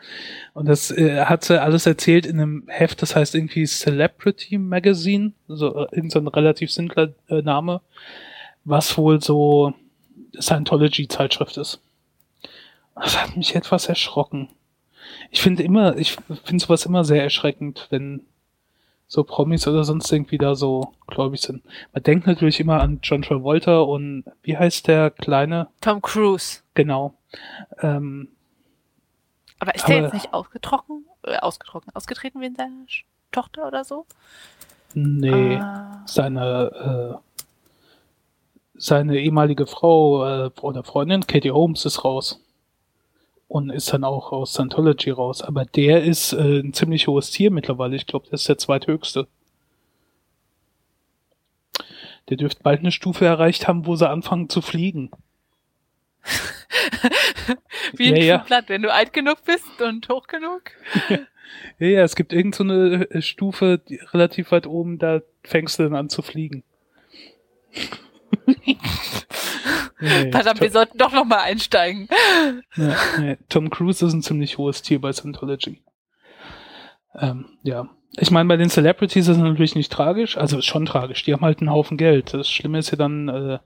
Und 0.52 0.68
das 0.68 0.90
äh, 0.90 1.24
hat 1.24 1.44
sie 1.44 1.60
alles 1.60 1.86
erzählt 1.86 2.26
in 2.26 2.38
einem 2.38 2.64
Heft, 2.68 3.00
das 3.00 3.16
heißt 3.16 3.34
irgendwie 3.34 3.64
Celebrity 3.64 4.58
Magazine, 4.58 5.32
so 5.48 5.74
äh, 5.74 5.86
irgendein 5.92 6.28
relativ 6.28 6.70
simpler 6.70 7.14
äh, 7.28 7.40
Name, 7.40 7.80
was 8.64 8.98
wohl 8.98 9.22
so 9.22 9.72
Scientology-Zeitschrift 10.38 11.56
ist. 11.56 11.80
Das 13.00 13.20
hat 13.20 13.36
mich 13.36 13.54
etwas 13.54 13.88
erschrocken 13.88 14.48
ich 15.30 15.40
finde 15.40 15.62
immer, 15.62 15.96
ich 15.96 16.16
finde 16.44 16.64
sowas 16.64 16.86
immer 16.86 17.04
sehr 17.04 17.22
erschreckend, 17.22 17.86
wenn 17.90 18.26
so 19.06 19.24
Promis 19.24 19.66
oder 19.66 19.84
sonst 19.84 20.10
irgendwie 20.12 20.38
da 20.38 20.54
so 20.54 20.92
gläubig 21.08 21.40
sind. 21.40 21.64
Man 21.92 22.02
denkt 22.02 22.26
natürlich 22.26 22.60
immer 22.60 22.80
an 22.80 23.00
John 23.02 23.22
Travolta 23.22 23.80
und 23.80 24.24
wie 24.42 24.56
heißt 24.56 24.86
der 24.86 25.10
kleine? 25.10 25.68
Tom 25.80 26.00
Cruise. 26.00 26.60
Genau. 26.74 27.14
Ähm, 27.80 28.28
aber 29.58 29.74
ist 29.74 29.88
der 29.88 30.02
jetzt 30.02 30.14
nicht 30.14 30.32
ausgetrocknet, 30.32 31.02
äh, 31.24 31.36
ausgetrocknet, 31.38 31.94
ausgetreten 31.96 32.40
wie 32.40 32.46
in 32.46 32.54
seiner 32.54 32.86
Tochter 33.32 33.66
oder 33.66 33.84
so? 33.84 34.06
Nee, 34.94 35.56
ah. 35.56 36.02
seine, 36.06 37.18
äh, 37.20 37.40
seine 38.74 39.18
ehemalige 39.18 39.66
Frau 39.66 40.46
äh, 40.46 40.50
oder 40.60 40.84
Freundin, 40.84 41.26
Katie 41.26 41.50
Holmes, 41.50 41.84
ist 41.84 42.04
raus. 42.04 42.40
Und 43.50 43.70
ist 43.70 43.92
dann 43.92 44.04
auch 44.04 44.30
aus 44.30 44.52
Scientology 44.52 45.10
raus. 45.10 45.42
Aber 45.42 45.64
der 45.64 46.04
ist 46.04 46.32
äh, 46.32 46.60
ein 46.60 46.72
ziemlich 46.72 47.08
hohes 47.08 47.32
Tier 47.32 47.50
mittlerweile. 47.50 47.96
Ich 47.96 48.06
glaube, 48.06 48.26
der 48.26 48.34
ist 48.34 48.48
der 48.48 48.58
zweithöchste. 48.58 49.26
Der 52.28 52.36
dürfte 52.36 52.62
bald 52.62 52.78
eine 52.78 52.92
Stufe 52.92 53.26
erreicht 53.26 53.66
haben, 53.66 53.86
wo 53.86 53.96
sie 53.96 54.08
anfangen 54.08 54.48
zu 54.48 54.62
fliegen. 54.62 55.10
Wie 57.96 58.14
ein 58.14 58.22
ja, 58.22 58.38
Flugblatt, 58.38 58.68
wenn 58.68 58.82
du 58.82 58.92
alt 58.92 59.12
genug 59.12 59.44
bist 59.44 59.82
und 59.82 60.08
hoch 60.08 60.28
genug. 60.28 60.70
ja, 61.80 61.88
ja, 61.88 62.02
es 62.04 62.14
gibt 62.14 62.32
irgend 62.32 62.54
so 62.54 62.62
eine 62.62 63.10
äh, 63.10 63.20
Stufe 63.20 63.80
relativ 64.12 64.52
weit 64.52 64.68
oben, 64.68 65.00
da 65.00 65.22
fängst 65.42 65.80
du 65.80 65.82
dann 65.82 65.96
an 65.96 66.08
zu 66.08 66.22
fliegen. 66.22 66.62
Nee, 70.00 70.30
Verdammt, 70.30 70.60
wir 70.60 70.70
sollten 70.70 70.98
doch 70.98 71.12
nochmal 71.12 71.40
einsteigen. 71.40 72.08
Ja, 72.76 72.96
nee, 73.18 73.36
Tom 73.48 73.70
Cruise 73.70 74.04
ist 74.04 74.12
ein 74.12 74.22
ziemlich 74.22 74.58
hohes 74.58 74.82
Tier 74.82 75.00
bei 75.00 75.12
Scientology. 75.12 75.82
Ähm, 77.18 77.46
ja. 77.62 77.88
Ich 78.16 78.30
meine, 78.30 78.48
bei 78.48 78.56
den 78.56 78.70
Celebrities 78.70 79.28
ist 79.28 79.36
es 79.36 79.42
natürlich 79.42 79.76
nicht 79.76 79.92
tragisch, 79.92 80.36
also 80.36 80.58
ist 80.58 80.64
schon 80.64 80.86
tragisch. 80.86 81.22
Die 81.24 81.32
haben 81.32 81.42
halt 81.42 81.60
einen 81.60 81.70
Haufen 81.70 81.96
Geld. 81.96 82.34
Das 82.34 82.50
Schlimme 82.50 82.78
ist 82.78 82.90
ja 82.90 82.96
dann, 82.96 83.28
äh, 83.28 83.58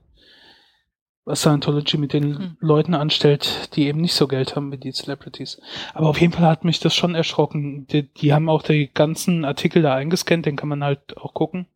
was 1.25 1.41
Scientology 1.41 1.97
mit 1.97 2.13
den 2.13 2.37
hm. 2.37 2.57
Leuten 2.59 2.93
anstellt, 2.93 3.75
die 3.75 3.87
eben 3.87 3.99
nicht 3.99 4.13
so 4.13 4.27
Geld 4.27 4.55
haben 4.55 4.71
wie 4.71 4.77
die 4.77 4.91
Celebrities. 4.91 5.59
Aber 5.95 6.09
auf 6.09 6.21
jeden 6.21 6.33
Fall 6.33 6.45
hat 6.45 6.63
mich 6.63 6.79
das 6.79 6.95
schon 6.95 7.15
erschrocken. 7.15 7.87
Die, 7.87 8.03
die 8.03 8.33
haben 8.33 8.47
auch 8.47 8.61
die 8.61 8.91
ganzen 8.93 9.43
Artikel 9.43 9.81
da 9.81 9.95
eingescannt, 9.95 10.45
den 10.45 10.55
kann 10.55 10.69
man 10.69 10.83
halt 10.83 11.17
auch 11.17 11.33
gucken. 11.33 11.67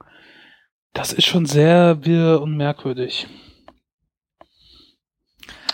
Das 0.94 1.14
ist 1.14 1.26
schon 1.26 1.46
sehr 1.46 2.06
wirr 2.06 2.42
und 2.42 2.58
merkwürdig. 2.58 3.28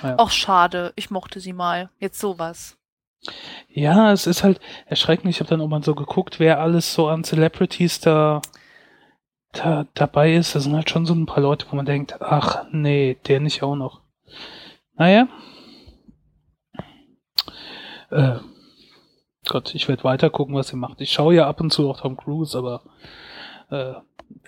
Ja. 0.03 0.19
Auch 0.19 0.29
schade, 0.29 0.93
ich 0.95 1.09
mochte 1.09 1.39
sie 1.39 1.53
mal. 1.53 1.89
Jetzt 1.99 2.19
sowas. 2.19 2.77
Ja, 3.69 4.11
es 4.11 4.27
ist 4.27 4.43
halt 4.43 4.59
erschreckend. 4.85 5.29
Ich 5.29 5.39
habe 5.39 5.49
dann 5.49 5.61
auch 5.61 5.67
mal 5.67 5.83
so 5.83 5.95
geguckt, 5.95 6.39
wer 6.39 6.59
alles 6.59 6.93
so 6.93 7.07
an 7.07 7.23
Celebrities 7.23 7.99
da 7.99 8.41
da 9.57 9.85
dabei 9.93 10.33
ist, 10.33 10.55
das 10.55 10.63
sind 10.63 10.75
halt 10.75 10.89
schon 10.89 11.05
so 11.05 11.13
ein 11.13 11.25
paar 11.25 11.41
Leute, 11.41 11.65
wo 11.69 11.75
man 11.75 11.85
denkt, 11.85 12.21
ach 12.21 12.65
nee, 12.71 13.17
der 13.27 13.39
nicht 13.39 13.63
auch 13.63 13.75
noch. 13.75 14.01
Naja. 14.95 15.27
Äh, 18.11 18.39
Gott, 19.47 19.75
ich 19.75 19.87
werde 19.87 20.03
weiter 20.03 20.29
gucken, 20.29 20.55
was 20.55 20.69
sie 20.69 20.75
macht. 20.75 21.01
Ich 21.01 21.11
schaue 21.11 21.35
ja 21.35 21.47
ab 21.47 21.61
und 21.61 21.71
zu 21.71 21.89
auch 21.89 21.99
Tom 21.99 22.17
Cruise, 22.17 22.57
aber 22.57 22.81
äh, 23.69 23.93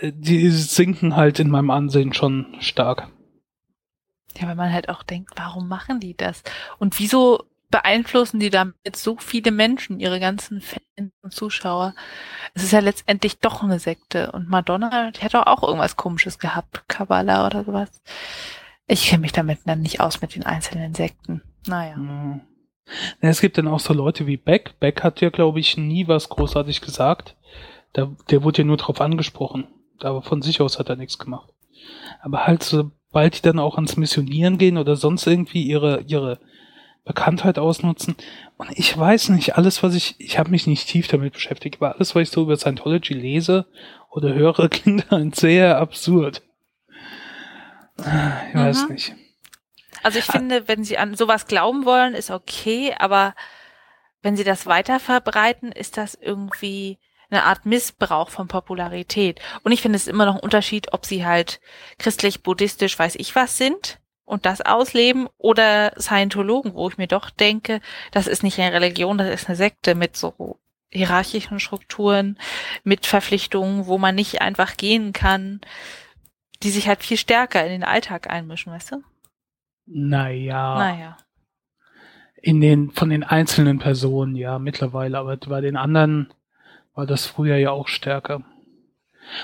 die 0.01 0.49
sinken 0.51 1.15
halt 1.15 1.39
in 1.39 1.49
meinem 1.49 1.71
Ansehen 1.71 2.13
schon 2.13 2.55
stark. 2.59 3.09
Ja, 4.37 4.47
weil 4.47 4.55
man 4.55 4.71
halt 4.71 4.89
auch 4.89 5.03
denkt, 5.03 5.31
warum 5.35 5.67
machen 5.67 5.99
die 5.99 6.15
das? 6.15 6.43
Und 6.77 6.99
wieso 6.99 7.43
beeinflussen 7.69 8.39
die 8.39 8.49
damit 8.49 8.95
so 8.95 9.17
viele 9.17 9.51
Menschen, 9.51 9.99
ihre 9.99 10.19
ganzen 10.19 10.61
Fans 10.61 11.11
und 11.21 11.33
Zuschauer. 11.33 11.93
Es 12.53 12.63
ist 12.63 12.71
ja 12.71 12.79
letztendlich 12.79 13.39
doch 13.39 13.61
eine 13.61 13.79
Sekte. 13.79 14.31
Und 14.31 14.49
Madonna, 14.49 15.11
die 15.11 15.21
hat 15.21 15.33
doch 15.33 15.47
auch 15.47 15.63
irgendwas 15.63 15.95
komisches 15.95 16.39
gehabt, 16.39 16.87
Kabbalah 16.87 17.45
oder 17.45 17.63
sowas. 17.65 17.89
Ich 18.87 19.09
kenne 19.09 19.21
mich 19.21 19.33
damit 19.33 19.59
dann 19.65 19.81
nicht 19.81 19.99
aus 19.99 20.21
mit 20.21 20.35
den 20.35 20.45
einzelnen 20.45 20.93
Sekten. 20.93 21.41
Naja. 21.67 21.97
Mhm. 21.97 22.41
Es 23.19 23.41
gibt 23.41 23.57
dann 23.57 23.67
auch 23.67 23.81
so 23.81 23.93
Leute 23.93 24.27
wie 24.27 24.37
Beck. 24.37 24.79
Beck 24.79 25.03
hat 25.03 25.19
ja, 25.19 25.29
glaube 25.29 25.59
ich, 25.59 25.75
nie 25.75 26.07
was 26.07 26.29
großartig 26.29 26.79
gesagt. 26.79 27.35
Der, 27.95 28.15
der 28.29 28.43
wurde 28.43 28.61
ja 28.61 28.65
nur 28.65 28.77
drauf 28.77 29.01
angesprochen. 29.01 29.67
Aber 30.01 30.21
von 30.21 30.41
sich 30.41 30.61
aus 30.61 30.77
hat 30.79 30.89
er 30.89 30.95
nichts 30.95 31.17
gemacht. 31.17 31.49
Aber 32.21 32.45
halt, 32.45 32.63
sobald 32.63 33.37
die 33.37 33.41
dann 33.41 33.59
auch 33.59 33.75
ans 33.75 33.97
Missionieren 33.97 34.57
gehen 34.57 34.77
oder 34.77 34.95
sonst 34.95 35.25
irgendwie 35.25 35.63
ihre, 35.63 36.01
ihre 36.01 36.39
Bekanntheit 37.07 37.57
ausnutzen. 37.57 38.15
Und 38.57 38.69
ich 38.77 38.95
weiß 38.95 39.29
nicht, 39.29 39.57
alles, 39.57 39.81
was 39.81 39.95
ich, 39.95 40.15
ich 40.19 40.37
habe 40.37 40.51
mich 40.51 40.67
nicht 40.67 40.87
tief 40.87 41.07
damit 41.07 41.33
beschäftigt, 41.33 41.77
aber 41.77 41.95
alles, 41.95 42.13
was 42.13 42.23
ich 42.23 42.29
so 42.29 42.43
über 42.43 42.57
Scientology 42.57 43.13
lese 43.13 43.65
oder 44.09 44.33
höre, 44.33 44.69
klingt 44.69 45.09
halt 45.09 45.35
sehr 45.35 45.79
absurd. 45.79 46.43
Ich 47.97 48.05
weiß 48.55 48.83
mhm. 48.83 48.93
nicht. 48.93 49.15
Also 50.03 50.19
ich 50.19 50.25
finde, 50.25 50.67
wenn 50.67 50.83
Sie 50.83 50.99
an 50.99 51.15
sowas 51.15 51.47
glauben 51.47 51.85
wollen, 51.85 52.13
ist 52.13 52.29
okay, 52.29 52.93
aber 52.99 53.33
wenn 54.21 54.35
Sie 54.37 54.43
das 54.43 54.67
weiter 54.67 54.99
verbreiten, 54.99 55.71
ist 55.71 55.97
das 55.97 56.13
irgendwie 56.13 56.99
eine 57.29 57.43
Art 57.43 57.65
Missbrauch 57.65 58.29
von 58.29 58.47
Popularität. 58.47 59.39
Und 59.63 59.71
ich 59.71 59.81
finde 59.81 59.97
es 59.97 60.07
immer 60.07 60.25
noch 60.25 60.35
ein 60.35 60.41
Unterschied, 60.41 60.93
ob 60.93 61.05
Sie 61.05 61.25
halt 61.25 61.59
christlich, 61.97 62.43
buddhistisch, 62.43 62.97
weiß 62.97 63.15
ich 63.15 63.35
was 63.35 63.57
sind 63.57 63.99
und 64.27 64.45
das 64.45 64.61
ausleben 64.61 65.27
oder 65.37 65.93
Scientologen, 65.97 66.73
wo 66.73 66.89
ich 66.89 66.97
mir 66.97 67.07
doch 67.07 67.29
denke, 67.29 67.81
das 68.11 68.27
ist 68.27 68.43
nicht 68.43 68.59
eine 68.59 68.73
Religion, 68.73 69.17
das 69.17 69.33
ist 69.33 69.47
eine 69.47 69.55
Sekte 69.55 69.95
mit 69.95 70.17
so 70.17 70.59
hierarchischen 70.89 71.59
Strukturen, 71.59 72.37
mit 72.83 73.05
Verpflichtungen, 73.05 73.87
wo 73.87 73.97
man 73.97 74.15
nicht 74.15 74.41
einfach 74.41 74.77
gehen 74.77 75.13
kann, 75.13 75.61
die 76.63 76.69
sich 76.69 76.87
halt 76.87 77.03
viel 77.03 77.17
stärker 77.17 77.63
in 77.63 77.71
den 77.71 77.83
Alltag 77.83 78.29
einmischen, 78.29 78.73
weißt 78.73 78.93
du? 78.93 79.03
Naja. 79.85 80.77
Naja. 80.77 81.17
In 82.41 82.61
den, 82.61 82.91
von 82.91 83.09
den 83.09 83.23
einzelnen 83.23 83.79
Personen, 83.79 84.35
ja, 84.35 84.59
mittlerweile, 84.59 85.17
aber 85.17 85.37
bei 85.37 85.61
den 85.61 85.75
anderen 85.75 86.33
war 86.97 87.05
das 87.05 87.25
früher 87.25 87.57
ja 87.57 87.71
auch 87.71 87.87
stärker. 87.87 88.41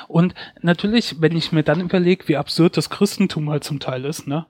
Und 0.07 0.33
natürlich, 0.61 1.21
wenn 1.21 1.35
ich 1.35 1.51
mir 1.51 1.63
dann 1.63 1.81
überlege, 1.81 2.27
wie 2.27 2.37
absurd 2.37 2.77
das 2.77 2.89
Christentum 2.89 3.49
halt 3.49 3.63
zum 3.63 3.79
Teil 3.79 4.05
ist, 4.05 4.27
ne? 4.27 4.47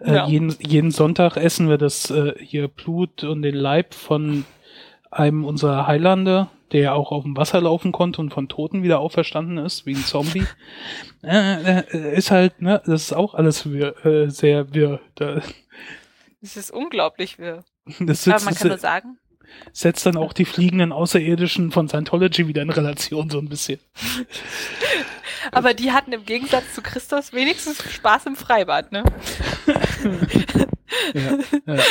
Äh, 0.00 0.14
ja. 0.14 0.26
jeden, 0.26 0.56
jeden 0.58 0.90
Sonntag 0.90 1.36
essen 1.36 1.68
wir 1.68 1.78
das 1.78 2.10
äh, 2.10 2.34
hier 2.38 2.68
Blut 2.68 3.22
und 3.22 3.42
den 3.42 3.54
Leib 3.54 3.94
von 3.94 4.46
einem 5.10 5.44
unserer 5.44 5.86
Heilande, 5.86 6.48
der 6.72 6.94
auch 6.94 7.12
auf 7.12 7.24
dem 7.24 7.36
Wasser 7.36 7.60
laufen 7.60 7.92
konnte 7.92 8.20
und 8.20 8.32
von 8.32 8.48
Toten 8.48 8.82
wieder 8.82 9.00
auferstanden 9.00 9.58
ist, 9.58 9.86
wie 9.86 9.94
ein 9.94 10.04
Zombie. 10.04 10.44
äh, 11.22 11.80
äh, 11.80 12.16
ist 12.16 12.30
halt, 12.30 12.62
ne, 12.62 12.82
das 12.86 13.02
ist 13.02 13.12
auch 13.12 13.34
alles 13.34 13.70
wir, 13.70 14.04
äh, 14.04 14.30
sehr 14.30 14.72
wirr. 14.74 15.00
Da. 15.14 15.42
Das 16.40 16.56
ist 16.56 16.70
unglaublich 16.70 17.38
wirr. 17.38 17.64
Das 18.00 18.24
sitzt, 18.24 18.36
Aber 18.36 18.44
man 18.46 18.54
kann 18.54 18.68
nur 18.68 18.78
sagen. 18.78 19.18
Setzt 19.72 20.06
dann 20.06 20.16
auch 20.16 20.32
die 20.32 20.44
fliegenden 20.44 20.92
Außerirdischen 20.92 21.70
von 21.70 21.88
Scientology 21.88 22.48
wieder 22.48 22.62
in 22.62 22.70
Relation, 22.70 23.30
so 23.30 23.38
ein 23.38 23.48
bisschen. 23.48 23.78
Aber 25.52 25.74
die 25.74 25.92
hatten 25.92 26.12
im 26.12 26.24
Gegensatz 26.24 26.74
zu 26.74 26.82
Christus 26.82 27.32
wenigstens 27.32 27.82
Spaß 27.90 28.26
im 28.26 28.36
Freibad, 28.36 28.92
ne? 28.92 29.04
ja, 31.14 31.38
ja. 31.66 31.82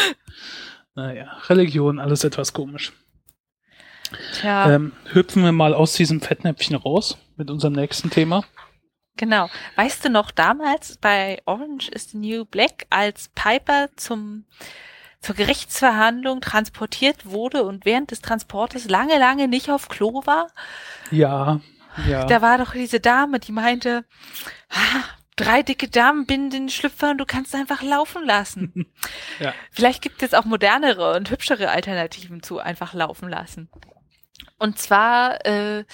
Naja, 0.95 1.37
Religion, 1.47 1.99
alles 1.99 2.23
etwas 2.23 2.53
komisch. 2.53 2.91
Tja. 4.33 4.73
Ähm, 4.73 4.93
hüpfen 5.13 5.43
wir 5.43 5.51
mal 5.51 5.73
aus 5.73 5.93
diesem 5.93 6.21
Fettnäpfchen 6.21 6.75
raus 6.75 7.17
mit 7.37 7.49
unserem 7.49 7.73
nächsten 7.73 8.09
Thema. 8.09 8.43
Genau. 9.15 9.49
Weißt 9.75 10.05
du 10.05 10.09
noch 10.09 10.31
damals 10.31 10.97
bei 10.97 11.41
Orange 11.45 11.89
is 11.89 12.11
the 12.11 12.17
New 12.17 12.45
Black, 12.45 12.85
als 12.89 13.29
Piper 13.35 13.89
zum 13.95 14.45
zur 15.21 15.35
Gerichtsverhandlung 15.35 16.41
transportiert 16.41 17.25
wurde 17.25 17.63
und 17.63 17.85
während 17.85 18.11
des 18.11 18.21
Transportes 18.21 18.87
lange, 18.89 19.17
lange 19.19 19.47
nicht 19.47 19.69
auf 19.69 19.89
Klo 19.89 20.21
war? 20.25 20.47
Ja. 21.11 21.59
Ja. 22.07 22.25
Da 22.25 22.41
war 22.41 22.57
doch 22.57 22.73
diese 22.73 22.99
Dame, 22.99 23.39
die 23.39 23.51
meinte, 23.51 24.05
ah, 24.69 25.03
drei 25.35 25.63
dicke 25.63 25.87
Damen 25.87 26.25
binden 26.25 26.49
den 26.49 26.69
Schlüpfer 26.69 27.11
und 27.11 27.17
du 27.17 27.25
kannst 27.25 27.55
einfach 27.55 27.81
laufen 27.81 28.25
lassen. 28.25 28.85
ja. 29.39 29.53
Vielleicht 29.71 30.01
gibt 30.01 30.21
es 30.23 30.33
auch 30.33 30.45
modernere 30.45 31.15
und 31.15 31.29
hübschere 31.29 31.69
Alternativen 31.69 32.43
zu 32.43 32.59
einfach 32.59 32.93
laufen 32.93 33.29
lassen. 33.29 33.69
Und 34.57 34.77
zwar, 34.77 35.45
äh, 35.45 35.85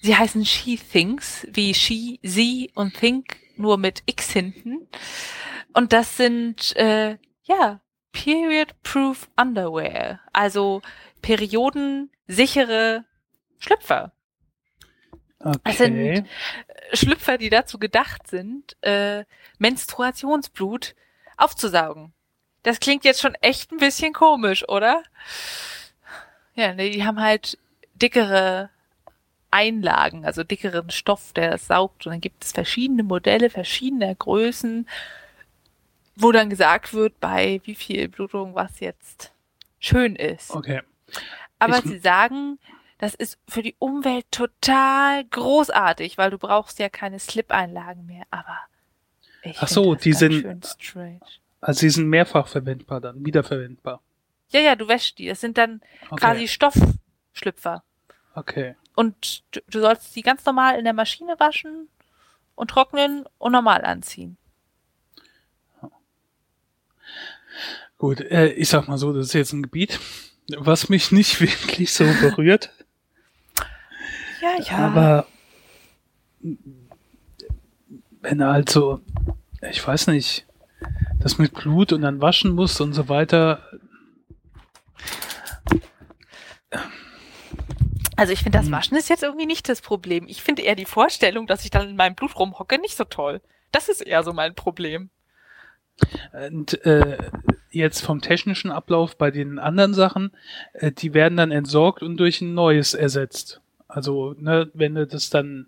sie 0.00 0.16
heißen 0.16 0.44
She 0.44 0.76
Thinks, 0.76 1.46
wie 1.50 1.74
She, 1.74 2.18
sie 2.22 2.70
und 2.74 2.94
Think, 2.94 3.36
nur 3.56 3.78
mit 3.78 4.02
X 4.06 4.30
hinten. 4.32 4.88
Und 5.74 5.92
das 5.92 6.16
sind, 6.16 6.74
äh, 6.76 7.18
ja, 7.44 7.81
Period-Proof 8.12 9.28
Underwear, 9.36 10.20
also 10.32 10.82
periodensichere 11.22 13.04
Schlüpfer. 13.58 14.12
Okay. 15.40 15.58
Das 15.64 15.78
sind 15.78 15.96
äh, 15.96 16.24
Schlüpfer, 16.92 17.38
die 17.38 17.50
dazu 17.50 17.78
gedacht 17.78 18.28
sind, 18.28 18.76
äh, 18.82 19.24
Menstruationsblut 19.58 20.94
aufzusaugen. 21.36 22.12
Das 22.62 22.78
klingt 22.78 23.04
jetzt 23.04 23.20
schon 23.20 23.34
echt 23.36 23.72
ein 23.72 23.78
bisschen 23.78 24.12
komisch, 24.12 24.68
oder? 24.68 25.02
Ja, 26.54 26.74
ne, 26.74 26.90
die 26.90 27.04
haben 27.04 27.20
halt 27.20 27.58
dickere 27.94 28.70
Einlagen, 29.50 30.24
also 30.24 30.44
dickeren 30.44 30.90
Stoff, 30.90 31.32
der 31.32 31.50
das 31.50 31.66
saugt. 31.66 32.06
Und 32.06 32.12
dann 32.12 32.20
gibt 32.20 32.44
es 32.44 32.52
verschiedene 32.52 33.02
Modelle, 33.02 33.50
verschiedener 33.50 34.14
Größen, 34.14 34.88
wo 36.16 36.32
dann 36.32 36.50
gesagt 36.50 36.92
wird, 36.94 37.18
bei 37.20 37.60
wie 37.64 37.74
viel 37.74 38.08
Blutung 38.08 38.54
was 38.54 38.80
jetzt 38.80 39.32
schön 39.78 40.16
ist. 40.16 40.50
Okay. 40.50 40.82
Aber 41.58 41.78
ich 41.78 41.84
sie 41.84 41.98
sagen, 41.98 42.58
Das 43.02 43.16
ist 43.16 43.36
für 43.48 43.62
die 43.62 43.74
Umwelt 43.80 44.26
total 44.30 45.24
großartig, 45.24 46.18
weil 46.18 46.30
du 46.30 46.38
brauchst 46.38 46.78
ja 46.78 46.88
keine 46.88 47.18
Slip-Einlagen 47.18 48.06
mehr, 48.06 48.22
aber 48.30 48.56
ich 49.42 49.58
Ach 49.60 49.66
so, 49.66 49.96
die 49.96 50.12
sind, 50.12 50.46
also 51.60 51.80
die 51.80 51.90
sind 51.90 52.08
mehrfach 52.08 52.46
verwendbar 52.46 53.00
dann, 53.00 53.26
wiederverwendbar. 53.26 54.00
Ja, 54.50 54.60
ja, 54.60 54.76
du 54.76 54.86
wäschst 54.86 55.18
die. 55.18 55.26
Das 55.26 55.40
sind 55.40 55.58
dann 55.58 55.80
okay. 56.10 56.20
quasi 56.20 56.46
Stoffschlüpfer. 56.46 57.82
Okay. 58.36 58.76
Und 58.94 59.42
du, 59.50 59.60
du 59.68 59.80
sollst 59.80 60.14
die 60.14 60.22
ganz 60.22 60.44
normal 60.44 60.78
in 60.78 60.84
der 60.84 60.94
Maschine 60.94 61.34
waschen 61.40 61.88
und 62.54 62.70
trocknen 62.70 63.24
und 63.38 63.50
normal 63.50 63.84
anziehen. 63.84 64.36
Gut, 67.98 68.20
äh, 68.20 68.48
ich 68.48 68.68
sag 68.68 68.88
mal 68.88 68.98
so, 68.98 69.12
das 69.12 69.26
ist 69.26 69.32
jetzt 69.34 69.52
ein 69.52 69.62
Gebiet, 69.62 70.00
was 70.56 70.88
mich 70.88 71.12
nicht 71.12 71.40
wirklich 71.40 71.92
so 71.92 72.04
berührt. 72.20 72.70
ja, 74.40 74.62
ja. 74.64 74.78
Aber 74.78 75.26
wenn 78.20 78.44
halt 78.44 78.68
so, 78.68 79.00
ich 79.70 79.86
weiß 79.86 80.08
nicht, 80.08 80.46
das 81.20 81.38
mit 81.38 81.54
Blut 81.54 81.92
und 81.92 82.02
dann 82.02 82.20
waschen 82.20 82.52
muss 82.52 82.80
und 82.80 82.92
so 82.92 83.08
weiter, 83.08 83.62
Also 88.16 88.32
ich 88.34 88.44
finde, 88.44 88.58
das 88.58 88.66
hm. 88.66 88.72
Waschen 88.72 88.96
ist 88.96 89.08
jetzt 89.08 89.24
irgendwie 89.24 89.46
nicht 89.46 89.68
das 89.68 89.80
Problem. 89.80 90.28
Ich 90.28 90.42
finde 90.42 90.62
eher 90.62 90.76
die 90.76 90.84
Vorstellung, 90.84 91.48
dass 91.48 91.64
ich 91.64 91.70
dann 91.70 91.88
in 91.88 91.96
meinem 91.96 92.14
Blut 92.14 92.38
rumhocke, 92.38 92.78
nicht 92.78 92.96
so 92.96 93.02
toll. 93.02 93.40
Das 93.72 93.88
ist 93.88 94.00
eher 94.00 94.22
so 94.22 94.32
mein 94.32 94.54
Problem. 94.54 95.10
Und 96.32 96.84
äh, 96.84 97.18
jetzt 97.70 98.00
vom 98.00 98.20
technischen 98.20 98.70
Ablauf 98.70 99.16
bei 99.16 99.30
den 99.30 99.58
anderen 99.58 99.94
Sachen, 99.94 100.32
äh, 100.72 100.92
die 100.92 101.14
werden 101.14 101.36
dann 101.36 101.50
entsorgt 101.50 102.02
und 102.02 102.16
durch 102.16 102.40
ein 102.40 102.54
neues 102.54 102.94
ersetzt. 102.94 103.60
Also, 103.88 104.34
ne, 104.38 104.70
wenn 104.74 104.94
du 104.94 105.06
das 105.06 105.30
dann 105.30 105.66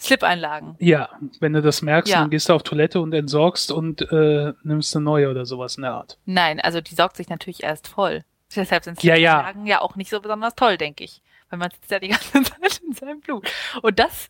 Slip-Einlagen. 0.00 0.74
Ja, 0.80 1.10
wenn 1.38 1.52
du 1.52 1.62
das 1.62 1.80
merkst, 1.80 2.12
ja. 2.12 2.20
dann 2.20 2.30
gehst 2.30 2.48
du 2.48 2.54
auf 2.54 2.64
Toilette 2.64 3.00
und 3.00 3.12
entsorgst 3.14 3.70
und 3.70 4.02
äh, 4.10 4.52
nimmst 4.64 4.96
eine 4.96 5.04
neue 5.04 5.30
oder 5.30 5.46
sowas 5.46 5.76
in 5.76 5.82
der 5.82 5.92
Art. 5.92 6.18
Nein, 6.24 6.58
also 6.58 6.80
die 6.80 6.94
saugt 6.94 7.16
sich 7.16 7.28
natürlich 7.28 7.62
erst 7.62 7.86
voll. 7.86 8.24
Deshalb 8.54 8.82
sind 8.82 8.98
Slip-Einlagen 8.98 9.66
ja, 9.66 9.74
ja. 9.74 9.78
ja 9.78 9.80
auch 9.80 9.94
nicht 9.94 10.10
so 10.10 10.20
besonders 10.20 10.56
toll, 10.56 10.76
denke 10.76 11.04
ich 11.04 11.22
weil 11.52 11.58
man 11.58 11.70
sitzt 11.70 11.90
ja 11.90 12.00
die 12.00 12.08
ganze 12.08 12.32
Zeit 12.42 12.80
in 12.84 12.94
seinem 12.94 13.20
Blut. 13.20 13.48
Und 13.82 13.98
das 13.98 14.28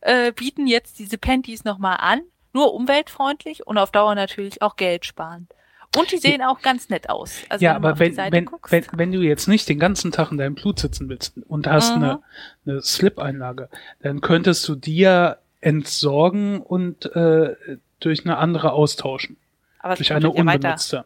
äh, 0.00 0.32
bieten 0.32 0.66
jetzt 0.66 0.98
diese 0.98 1.18
Panties 1.18 1.64
nochmal 1.64 1.98
an, 2.00 2.22
nur 2.52 2.74
umweltfreundlich 2.74 3.66
und 3.66 3.78
auf 3.78 3.90
Dauer 3.90 4.14
natürlich 4.14 4.62
auch 4.62 4.76
Geld 4.76 5.04
sparen. 5.04 5.48
Und 5.96 6.10
die 6.10 6.16
sehen 6.16 6.40
auch 6.42 6.62
ganz 6.62 6.88
nett 6.88 7.10
aus. 7.10 7.42
Also 7.50 7.64
ja, 7.64 7.74
wenn 7.74 7.76
aber 7.76 7.98
wenn, 7.98 8.16
wenn, 8.16 8.50
wenn, 8.70 8.86
wenn 8.92 9.12
du 9.12 9.20
jetzt 9.20 9.46
nicht 9.46 9.68
den 9.68 9.78
ganzen 9.78 10.10
Tag 10.10 10.32
in 10.32 10.38
deinem 10.38 10.54
Blut 10.54 10.78
sitzen 10.78 11.08
willst 11.08 11.34
und 11.48 11.66
hast 11.66 11.96
mhm. 11.96 12.02
eine, 12.02 12.22
eine 12.64 12.82
Slip-Einlage, 12.82 13.68
dann 14.00 14.22
könntest 14.22 14.66
du 14.68 14.74
die 14.74 14.96
ja 14.96 15.36
entsorgen 15.60 16.62
und 16.62 17.14
äh, 17.14 17.56
durch 18.00 18.24
eine 18.24 18.38
andere 18.38 18.72
austauschen. 18.72 19.36
Aber 19.80 19.96
durch 19.96 20.12
eine 20.12 20.30
unbenutzte. 20.30 20.96
Ja, 20.96 21.04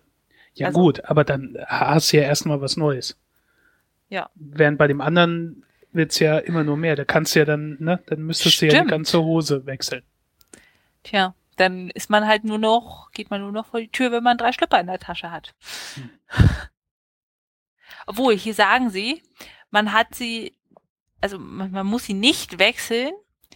ja 0.54 0.66
also, 0.68 0.80
gut, 0.80 1.04
aber 1.04 1.24
dann 1.24 1.56
hast 1.66 2.12
du 2.12 2.18
ja 2.18 2.22
erstmal 2.22 2.60
was 2.60 2.76
Neues. 2.76 3.18
Ja. 4.08 4.30
Während 4.36 4.78
bei 4.78 4.86
dem 4.86 5.00
anderen 5.00 5.64
wird's 5.92 6.20
ja 6.20 6.38
immer 6.38 6.62
nur 6.62 6.76
mehr. 6.76 6.94
Da 6.94 7.04
kannst 7.04 7.34
du 7.34 7.40
ja 7.40 7.44
dann, 7.44 7.76
ne, 7.80 8.00
dann 8.06 8.22
müsstest 8.22 8.56
Stimmt. 8.56 8.72
du 8.72 8.76
ja 8.76 8.82
die 8.84 8.90
ganze 8.90 9.20
Hose 9.20 9.66
wechseln. 9.66 10.02
Tja, 11.06 11.36
dann 11.54 11.90
ist 11.90 12.10
man 12.10 12.26
halt 12.26 12.42
nur 12.42 12.58
noch, 12.58 13.12
geht 13.12 13.30
man 13.30 13.40
nur 13.40 13.52
noch 13.52 13.66
vor 13.66 13.78
die 13.78 13.88
Tür, 13.88 14.10
wenn 14.10 14.24
man 14.24 14.38
drei 14.38 14.50
Schlüpper 14.50 14.80
in 14.80 14.88
der 14.88 14.98
Tasche 14.98 15.30
hat. 15.30 15.54
Hm. 15.94 16.10
Obwohl, 18.08 18.36
hier 18.36 18.54
sagen 18.54 18.90
sie, 18.90 19.22
man 19.70 19.92
hat 19.92 20.16
sie, 20.16 20.58
also 21.20 21.38
man, 21.38 21.70
man 21.70 21.86
muss 21.86 22.06
sie 22.06 22.14
nicht 22.14 22.58
wechseln, 22.58 23.12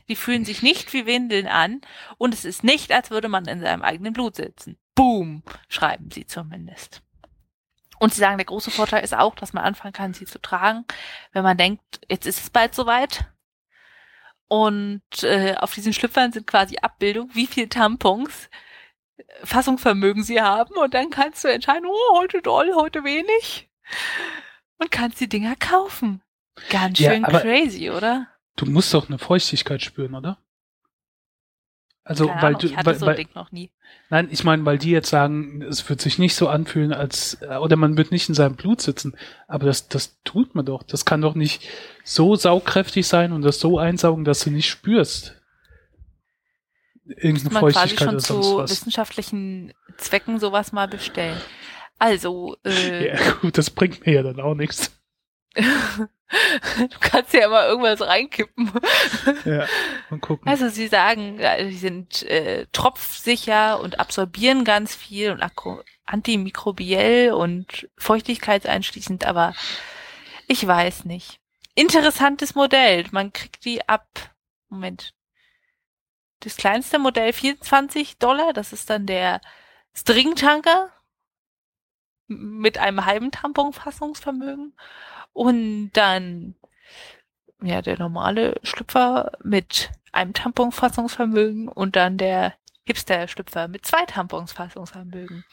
die 0.09 0.15
fühlen 0.15 0.45
sich 0.45 0.63
nicht 0.63 0.93
wie 0.93 1.07
Windeln 1.07 1.49
an 1.49 1.81
und 2.19 2.35
es 2.35 2.45
ist 2.45 2.63
nicht, 2.63 2.93
als 2.93 3.11
würde 3.11 3.29
man 3.29 3.47
in 3.47 3.61
seinem 3.61 3.83
eigenen 3.83 4.13
Blut 4.13 4.37
sitzen. 4.37 4.79
Boom, 4.95 5.43
schreiben 5.69 6.13
sie 6.13 6.27
zumindest. 6.27 7.03
Und 7.99 8.15
sie 8.15 8.21
sagen, 8.21 8.39
der 8.39 8.47
große 8.47 8.71
Vorteil 8.71 9.03
ist 9.03 9.15
auch, 9.15 9.35
dass 9.35 9.53
man 9.53 9.65
anfangen 9.65 9.93
kann, 9.93 10.15
sie 10.15 10.25
zu 10.25 10.41
tragen, 10.41 10.85
wenn 11.33 11.43
man 11.43 11.59
denkt, 11.59 12.01
jetzt 12.09 12.27
ist 12.27 12.41
es 12.41 12.51
bald 12.51 12.77
soweit. 12.77 13.25
Und 14.53 15.23
äh, 15.23 15.55
auf 15.59 15.75
diesen 15.75 15.93
Schlüpfern 15.93 16.33
sind 16.33 16.45
quasi 16.45 16.77
Abbildungen, 16.83 17.31
wie 17.35 17.47
viel 17.47 17.69
Tampons 17.69 18.51
äh, 19.17 19.23
Fassungsvermögen 19.45 20.25
sie 20.25 20.43
haben. 20.43 20.75
Und 20.75 20.93
dann 20.93 21.11
kannst 21.11 21.45
du 21.45 21.49
entscheiden, 21.49 21.87
oh, 21.87 22.19
heute 22.19 22.43
doll, 22.43 22.75
heute 22.75 23.05
wenig. 23.05 23.71
Und 24.79 24.91
kannst 24.91 25.21
die 25.21 25.29
Dinger 25.29 25.55
kaufen. 25.55 26.21
Ganz 26.69 26.99
schön 26.99 27.23
ja, 27.23 27.41
crazy, 27.41 27.91
oder? 27.91 28.27
Du 28.57 28.67
musst 28.67 28.93
doch 28.93 29.09
eine 29.09 29.19
Feuchtigkeit 29.19 29.83
spüren, 29.83 30.17
oder? 30.17 30.37
Also, 32.05 32.27
Keine 32.27 32.43
weil 32.43 32.49
Ahnung, 32.49 32.61
du, 32.61 32.67
ich 32.67 32.77
hatte 32.77 32.87
weil, 32.87 32.99
so 32.99 33.07
ein 33.07 33.17
Ding 33.17 33.29
noch 33.35 33.53
nie. 33.53 33.71
Nein, 34.09 34.29
ich 34.31 34.43
meine, 34.43 34.65
weil 34.65 34.79
die 34.79 34.91
jetzt 34.91 35.11
sagen, 35.11 35.63
es 35.63 35.89
wird 35.89 36.01
sich 36.01 36.19
nicht 36.19 36.35
so 36.35 36.49
anfühlen, 36.49 36.93
als 36.93 37.39
äh, 37.43 37.57
oder 37.57 37.77
man 37.77 37.97
wird 37.97 38.11
nicht 38.11 38.29
in 38.29 38.35
seinem 38.35 38.57
Blut 38.57 38.81
sitzen. 38.81 39.15
Aber 39.47 39.67
das, 39.67 39.89
das 39.89 40.19
tut 40.25 40.55
man 40.55 40.65
doch. 40.65 40.83
Das 40.83 41.05
kann 41.05 41.21
doch 41.21 41.35
nicht 41.35 41.69
so 42.05 42.35
saugkräftig 42.35 43.07
sein 43.07 43.33
und 43.33 43.43
das 43.43 43.61
so 43.61 43.79
einsaugen, 43.79 44.25
dass 44.25 44.41
du 44.41 44.51
nicht 44.51 44.69
spürst. 44.69 45.37
Irgendeine 47.05 47.53
man 47.53 47.61
Feuchtigkeit 47.61 48.09
oder 48.09 48.21
sonst 48.21 48.47
zu 48.47 48.57
was. 48.59 48.71
wissenschaftlichen 48.71 49.73
Zwecken 49.97 50.39
sowas 50.39 50.73
mal 50.73 50.89
bestellen. 50.89 51.37
Also, 51.99 52.57
äh, 52.65 53.09
ja, 53.09 53.33
gut, 53.41 53.59
das 53.59 53.71
bringt 53.71 54.07
mir 54.07 54.15
ja 54.15 54.23
dann 54.23 54.41
auch 54.41 54.55
nichts. 54.55 55.00
Du 55.55 56.99
kannst 57.01 57.35
ja 57.35 57.47
immer 57.47 57.67
irgendwas 57.67 58.01
reinkippen. 58.01 58.71
Ja, 59.45 59.67
und 60.11 60.21
gucken. 60.21 60.49
Also 60.49 60.69
sie 60.69 60.87
sagen, 60.87 61.41
sie 61.69 61.77
sind 61.77 62.23
äh, 62.25 62.67
tropfsicher 62.73 63.81
und 63.81 63.99
absorbieren 63.99 64.65
ganz 64.65 64.95
viel 64.95 65.33
und 65.33 65.43
antimikrobiell 66.05 67.33
und 67.33 67.89
feuchtigkeitseinschließend, 67.97 69.25
aber 69.25 69.55
ich 70.47 70.67
weiß 70.67 71.05
nicht. 71.05 71.41
Interessantes 71.75 72.55
Modell. 72.55 73.07
Man 73.13 73.33
kriegt 73.33 73.65
die 73.65 73.89
ab, 73.89 74.35
Moment. 74.69 75.15
Das 76.41 76.57
kleinste 76.57 76.99
Modell 76.99 77.33
24 77.33 78.19
Dollar, 78.19 78.53
das 78.53 78.73
ist 78.73 78.91
dann 78.91 79.07
der 79.07 79.41
Stringtanker 79.95 80.91
mit 82.27 82.79
einem 82.79 83.05
halben 83.05 83.31
Tamponfassungsvermögen. 83.31 84.75
Und 85.33 85.91
dann 85.93 86.55
ja 87.63 87.83
der 87.83 87.99
normale 87.99 88.59
Schlüpfer 88.63 89.33
mit 89.43 89.91
einem 90.13 90.33
Tamponfassungsvermögen 90.33 91.69
und 91.69 91.97
dann 91.97 92.19
der 92.19 92.55
Hipster-Schlüpfer 92.85 93.69
mit 93.69 93.87
zwei 93.87 94.05
Tamponsfassungsvermögen. 94.07 95.45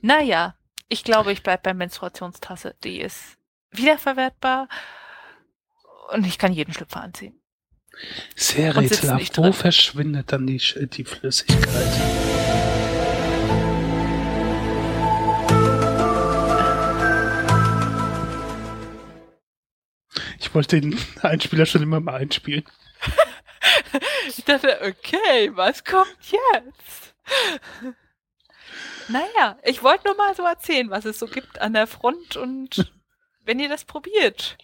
Naja, 0.00 0.54
ich 0.88 1.04
glaube, 1.04 1.32
ich 1.32 1.42
bleibe 1.42 1.62
bei 1.62 1.74
Menstruationstasse. 1.74 2.74
Die 2.84 3.00
ist 3.00 3.38
wiederverwertbar 3.70 4.68
und 6.12 6.26
ich 6.26 6.38
kann 6.38 6.52
jeden 6.52 6.74
Schlüpfer 6.74 7.00
anziehen. 7.00 7.40
Sehr 8.36 8.76
rätselhaft. 8.76 9.38
Wo 9.38 9.52
verschwindet 9.52 10.32
dann 10.32 10.46
die, 10.46 10.60
die 10.88 11.04
Flüssigkeit? 11.04 12.81
Ich 20.42 20.54
wollte 20.54 20.80
den 20.80 20.98
Einspieler 21.22 21.66
schon 21.66 21.82
immer 21.82 22.00
mal 22.00 22.16
einspielen. 22.16 22.64
ich 24.28 24.44
dachte, 24.44 24.78
okay, 24.82 25.50
was 25.54 25.84
kommt 25.84 26.16
jetzt? 26.20 27.14
Naja, 29.08 29.58
ich 29.64 29.82
wollte 29.82 30.06
nur 30.06 30.16
mal 30.16 30.34
so 30.34 30.44
erzählen, 30.44 30.88
was 30.88 31.04
es 31.04 31.18
so 31.18 31.26
gibt 31.26 31.60
an 31.60 31.72
der 31.72 31.88
Front 31.88 32.36
und 32.36 32.92
wenn 33.44 33.58
ihr 33.58 33.68
das 33.68 33.84
probiert. 33.84 34.56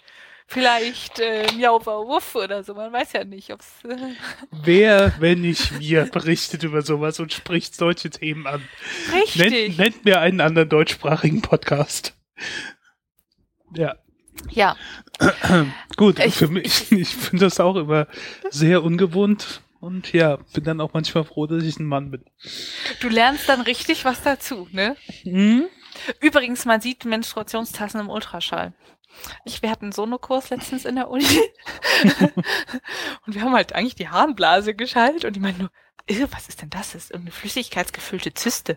Vielleicht 0.47 1.19
äh, 1.19 1.53
Miau 1.57 1.85
Wuff 1.85 2.37
oder 2.37 2.63
so, 2.63 2.73
man 2.73 2.93
weiß 2.93 3.13
ja 3.13 3.25
nicht, 3.25 3.53
ob's. 3.53 3.85
Äh 3.85 4.15
Wer, 4.51 5.13
wenn 5.19 5.41
nicht 5.41 5.79
wir, 5.81 6.07
berichtet 6.07 6.63
über 6.63 6.83
sowas 6.83 7.19
und 7.21 7.33
spricht 7.33 7.75
solche 7.75 8.11
Themen 8.11 8.47
an? 8.47 8.67
Richtig. 9.13 9.77
Nennt, 9.77 9.79
nennt 9.79 10.05
mir 10.05 10.21
einen 10.21 10.41
anderen 10.41 10.69
deutschsprachigen 10.69 11.43
Podcast. 11.43 12.17
Ja. 13.75 13.97
Ja. 14.51 14.77
Gut, 15.97 16.19
ich, 16.21 16.35
für 16.35 16.49
mich, 16.49 16.93
ich 16.93 17.09
finde 17.17 17.47
das 17.47 17.61
auch 17.61 17.77
immer 17.77 18.07
sehr 18.51 18.83
ungewohnt 18.83 19.63
und 19.81 20.13
ja, 20.13 20.39
bin 20.53 20.65
dann 20.65 20.81
auch 20.81 20.93
manchmal 20.93 21.25
froh, 21.25 21.47
dass 21.47 21.65
ich 21.65 21.79
ein 21.79 21.87
Mann 21.87 22.11
bin. 22.11 22.25
Du 23.01 23.09
lernst 23.09 23.49
dann 23.49 23.61
richtig 23.61 24.05
was 24.05 24.23
dazu, 24.23 24.69
ne? 24.73 24.97
Mhm. 25.25 25.67
Übrigens, 26.21 26.65
man 26.65 26.81
sieht 26.81 27.05
Menstruationstassen 27.05 28.01
im 28.01 28.11
Ultraschall. 28.11 28.73
Ich, 29.45 29.63
wir 29.63 29.71
hatten 29.71 29.91
so 29.91 30.05
einen 30.05 30.21
Kurs 30.21 30.51
letztens 30.51 30.85
in 30.85 30.95
der 30.95 31.11
Uni 31.11 31.25
und 33.27 33.35
wir 33.35 33.43
haben 33.43 33.55
halt 33.55 33.73
eigentlich 33.73 33.97
die 33.97 34.09
Harnblase 34.09 34.75
geschaltet 34.75 35.25
und 35.25 35.35
die 35.35 35.41
meinen 35.41 35.59
nur, 35.59 35.71
was 36.33 36.49
ist 36.49 36.63
denn 36.63 36.71
das? 36.71 36.93
Das 36.93 37.05
ist 37.05 37.11
irgendeine 37.11 37.33
flüssigkeitsgefüllte 37.33 38.35
Zyste. 38.35 38.77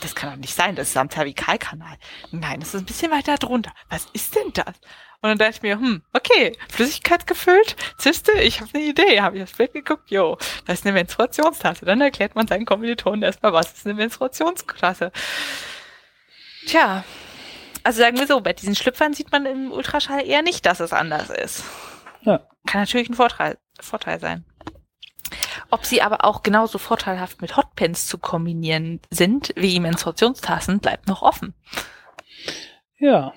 Das 0.00 0.14
kann 0.14 0.30
doch 0.30 0.36
nicht 0.36 0.54
sein, 0.54 0.76
das 0.76 0.90
ist 0.90 0.96
am 0.96 1.10
Zervikalkanal. 1.10 1.96
Nein, 2.30 2.60
das 2.60 2.74
ist 2.74 2.80
ein 2.80 2.86
bisschen 2.86 3.10
weiter 3.10 3.36
drunter. 3.36 3.72
Was 3.88 4.06
ist 4.12 4.34
denn 4.34 4.52
das? 4.52 4.74
Und 5.22 5.28
dann 5.28 5.38
dachte 5.38 5.56
ich 5.56 5.62
mir, 5.62 5.78
hm, 5.78 6.02
okay, 6.14 6.56
Flüssigkeit 6.70 7.26
gefüllt, 7.26 7.76
Zyste, 7.98 8.32
ich 8.32 8.60
habe 8.60 8.70
eine 8.72 8.84
Idee. 8.84 9.20
Habe 9.20 9.36
ich 9.36 9.42
das 9.42 9.52
Bild 9.52 9.74
geguckt, 9.74 10.10
jo, 10.10 10.38
das 10.66 10.78
ist 10.78 10.86
eine 10.86 10.94
Menstruationstasse. 10.94 11.84
Dann 11.84 12.00
erklärt 12.00 12.34
man 12.34 12.46
seinen 12.46 12.64
Kommilitonen 12.64 13.22
erstmal, 13.22 13.52
was 13.52 13.72
ist 13.72 13.86
eine 13.86 13.94
Menstruationstasse. 13.94 15.12
Tja, 16.66 17.04
also 17.82 18.00
sagen 18.00 18.18
wir 18.18 18.26
so, 18.26 18.40
bei 18.40 18.54
diesen 18.54 18.74
Schlüpfern 18.74 19.12
sieht 19.12 19.30
man 19.30 19.44
im 19.44 19.72
Ultraschall 19.72 20.26
eher 20.26 20.42
nicht, 20.42 20.64
dass 20.64 20.80
es 20.80 20.92
anders 20.92 21.28
ist. 21.28 21.64
Ja. 22.22 22.46
Kann 22.66 22.82
natürlich 22.82 23.10
ein 23.10 23.14
Vorteil, 23.14 23.58
Vorteil 23.78 24.20
sein. 24.20 24.44
Ob 25.70 25.84
sie 25.84 26.02
aber 26.02 26.24
auch 26.24 26.42
genauso 26.42 26.78
vorteilhaft 26.78 27.40
mit 27.40 27.56
Hotpens 27.56 28.06
zu 28.06 28.18
kombinieren 28.18 29.00
sind 29.10 29.52
wie 29.56 29.78
Menstruationstassen, 29.80 30.80
bleibt 30.80 31.06
noch 31.06 31.22
offen. 31.22 31.54
Ja. 32.98 33.32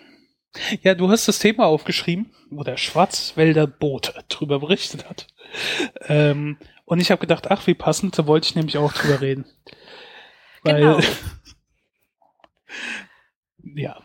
Ja, 0.81 0.93
du 0.93 1.09
hast 1.09 1.27
das 1.27 1.39
Thema 1.39 1.65
aufgeschrieben, 1.65 2.31
wo 2.51 2.63
der 2.63 2.77
Schwarzwälder 2.77 3.65
Boot 3.65 4.13
drüber 4.29 4.59
berichtet 4.59 5.09
hat. 5.09 5.27
Ähm, 6.07 6.57
und 6.85 6.99
ich 6.99 7.11
habe 7.11 7.21
gedacht, 7.21 7.49
ach, 7.49 7.65
wie 7.65 7.73
passend, 7.73 8.17
da 8.17 8.27
wollte 8.27 8.47
ich 8.47 8.55
nämlich 8.55 8.77
auch 8.77 8.93
drüber 8.93 9.21
reden. 9.21 9.45
Weil, 10.63 10.81
genau. 10.81 10.99
ja, 13.75 14.01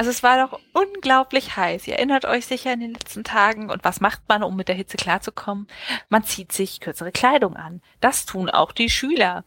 also 0.00 0.08
es 0.08 0.22
war 0.22 0.48
doch 0.48 0.58
unglaublich 0.72 1.58
heiß. 1.58 1.86
Ihr 1.86 1.96
erinnert 1.96 2.24
euch 2.24 2.46
sicher 2.46 2.72
in 2.72 2.80
den 2.80 2.94
letzten 2.94 3.22
Tagen. 3.22 3.68
Und 3.68 3.84
was 3.84 4.00
macht 4.00 4.22
man, 4.28 4.42
um 4.42 4.56
mit 4.56 4.68
der 4.68 4.74
Hitze 4.74 4.96
klarzukommen? 4.96 5.66
Man 6.08 6.24
zieht 6.24 6.52
sich 6.52 6.80
kürzere 6.80 7.12
Kleidung 7.12 7.54
an. 7.54 7.82
Das 8.00 8.24
tun 8.24 8.48
auch 8.48 8.72
die 8.72 8.88
Schüler. 8.88 9.44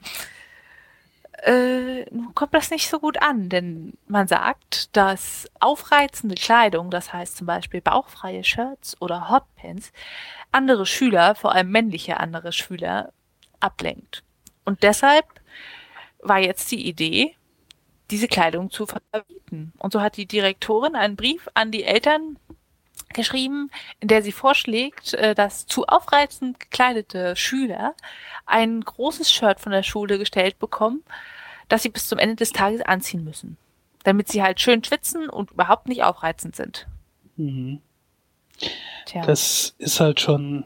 Äh, 1.41 2.03
nun 2.11 2.35
kommt 2.35 2.53
das 2.53 2.69
nicht 2.69 2.87
so 2.87 2.99
gut 2.99 3.19
an, 3.19 3.49
denn 3.49 3.97
man 4.05 4.27
sagt, 4.27 4.95
dass 4.95 5.49
aufreizende 5.59 6.35
Kleidung, 6.35 6.91
das 6.91 7.11
heißt 7.11 7.35
zum 7.35 7.47
Beispiel 7.47 7.81
bauchfreie 7.81 8.43
Shirts 8.43 8.95
oder 9.01 9.31
Hotpants, 9.31 9.91
andere 10.51 10.85
Schüler, 10.85 11.33
vor 11.33 11.53
allem 11.53 11.71
männliche 11.71 12.19
andere 12.19 12.51
Schüler, 12.51 13.11
ablenkt. 13.59 14.23
Und 14.65 14.83
deshalb 14.83 15.25
war 16.19 16.37
jetzt 16.37 16.71
die 16.71 16.87
Idee, 16.87 17.35
diese 18.11 18.27
Kleidung 18.27 18.69
zu 18.69 18.85
verbieten. 18.85 19.73
Und 19.79 19.93
so 19.93 20.01
hat 20.01 20.17
die 20.17 20.25
Direktorin 20.25 20.95
einen 20.95 21.15
Brief 21.15 21.47
an 21.53 21.71
die 21.71 21.83
Eltern 21.83 22.37
geschrieben, 23.13 23.69
in 23.99 24.07
der 24.07 24.21
sie 24.21 24.31
vorschlägt, 24.31 25.13
äh, 25.13 25.35
dass 25.35 25.65
zu 25.67 25.85
aufreizend 25.87 26.59
gekleidete 26.59 27.35
Schüler 27.35 27.95
ein 28.45 28.81
großes 28.81 29.31
Shirt 29.31 29.59
von 29.59 29.71
der 29.71 29.83
Schule 29.83 30.17
gestellt 30.17 30.59
bekommen, 30.59 31.03
das 31.69 31.83
sie 31.83 31.89
bis 31.89 32.07
zum 32.07 32.19
Ende 32.19 32.35
des 32.35 32.51
Tages 32.51 32.81
anziehen 32.81 33.23
müssen. 33.23 33.57
Damit 34.03 34.27
sie 34.27 34.43
halt 34.43 34.59
schön 34.59 34.83
schwitzen 34.83 35.29
und 35.29 35.51
überhaupt 35.51 35.87
nicht 35.87 36.03
aufreizend 36.03 36.55
sind. 36.55 36.87
Mhm. 37.37 37.81
Das 39.13 39.75
ist 39.77 39.99
halt 39.99 40.19
schon 40.19 40.65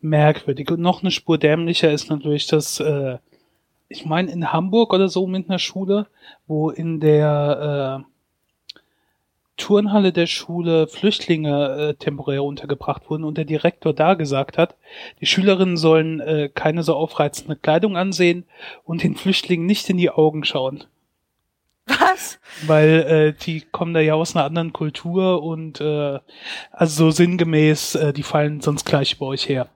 merkwürdig. 0.00 0.70
Und 0.70 0.80
noch 0.80 1.02
eine 1.02 1.10
Spur 1.10 1.38
dämlicher 1.38 1.90
ist 1.90 2.10
natürlich, 2.10 2.46
dass 2.46 2.80
äh, 2.80 3.18
ich 3.90 4.06
meine 4.06 4.30
in 4.30 4.52
Hamburg 4.52 4.94
oder 4.94 5.08
so 5.08 5.26
mit 5.26 5.50
einer 5.50 5.58
Schule, 5.58 6.06
wo 6.46 6.70
in 6.70 7.00
der 7.00 8.04
äh, 8.06 8.10
Turnhalle 9.56 10.12
der 10.12 10.26
Schule 10.26 10.86
Flüchtlinge 10.86 11.90
äh, 11.90 11.94
temporär 11.94 12.44
untergebracht 12.44 13.10
wurden 13.10 13.24
und 13.24 13.36
der 13.36 13.44
Direktor 13.44 13.92
da 13.92 14.14
gesagt 14.14 14.56
hat, 14.56 14.76
die 15.20 15.26
Schülerinnen 15.26 15.76
sollen 15.76 16.20
äh, 16.20 16.48
keine 16.54 16.82
so 16.84 16.94
aufreizende 16.94 17.56
Kleidung 17.56 17.96
ansehen 17.96 18.44
und 18.84 19.02
den 19.02 19.16
Flüchtlingen 19.16 19.66
nicht 19.66 19.90
in 19.90 19.98
die 19.98 20.10
Augen 20.10 20.44
schauen. 20.44 20.84
Was? 21.86 22.38
Weil 22.66 22.88
äh, 22.88 23.44
die 23.44 23.62
kommen 23.62 23.92
da 23.92 24.00
ja 24.00 24.14
aus 24.14 24.36
einer 24.36 24.44
anderen 24.44 24.72
Kultur 24.72 25.42
und 25.42 25.80
äh, 25.80 26.20
also 26.70 27.06
so 27.06 27.10
sinngemäß, 27.10 27.96
äh, 27.96 28.12
die 28.12 28.22
fallen 28.22 28.60
sonst 28.60 28.84
gleich 28.84 29.18
bei 29.18 29.26
euch 29.26 29.48
her. 29.48 29.68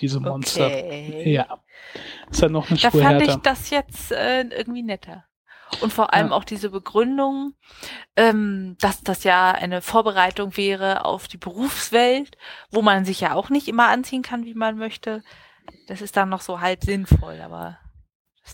Diese 0.00 0.20
Monster. 0.20 0.66
Okay. 0.66 1.32
Ja. 1.32 1.58
Ist 2.30 2.42
ja 2.42 2.48
noch 2.48 2.70
eine 2.70 2.78
Da 2.78 2.90
fand 2.90 3.22
ich 3.22 3.34
das 3.36 3.70
jetzt 3.70 4.12
äh, 4.12 4.42
irgendwie 4.42 4.82
netter. 4.82 5.24
Und 5.80 5.92
vor 5.92 6.14
allem 6.14 6.28
ja. 6.28 6.32
auch 6.32 6.44
diese 6.44 6.70
Begründung, 6.70 7.52
ähm, 8.16 8.76
dass 8.80 9.02
das 9.02 9.24
ja 9.24 9.52
eine 9.52 9.82
Vorbereitung 9.82 10.56
wäre 10.56 11.04
auf 11.04 11.28
die 11.28 11.36
Berufswelt, 11.36 12.38
wo 12.70 12.80
man 12.82 13.04
sich 13.04 13.20
ja 13.20 13.34
auch 13.34 13.50
nicht 13.50 13.68
immer 13.68 13.88
anziehen 13.88 14.22
kann, 14.22 14.44
wie 14.44 14.54
man 14.54 14.78
möchte. 14.78 15.22
Das 15.86 16.00
ist 16.00 16.16
dann 16.16 16.30
noch 16.30 16.40
so 16.40 16.60
halb 16.60 16.82
sinnvoll, 16.84 17.40
aber. 17.42 17.78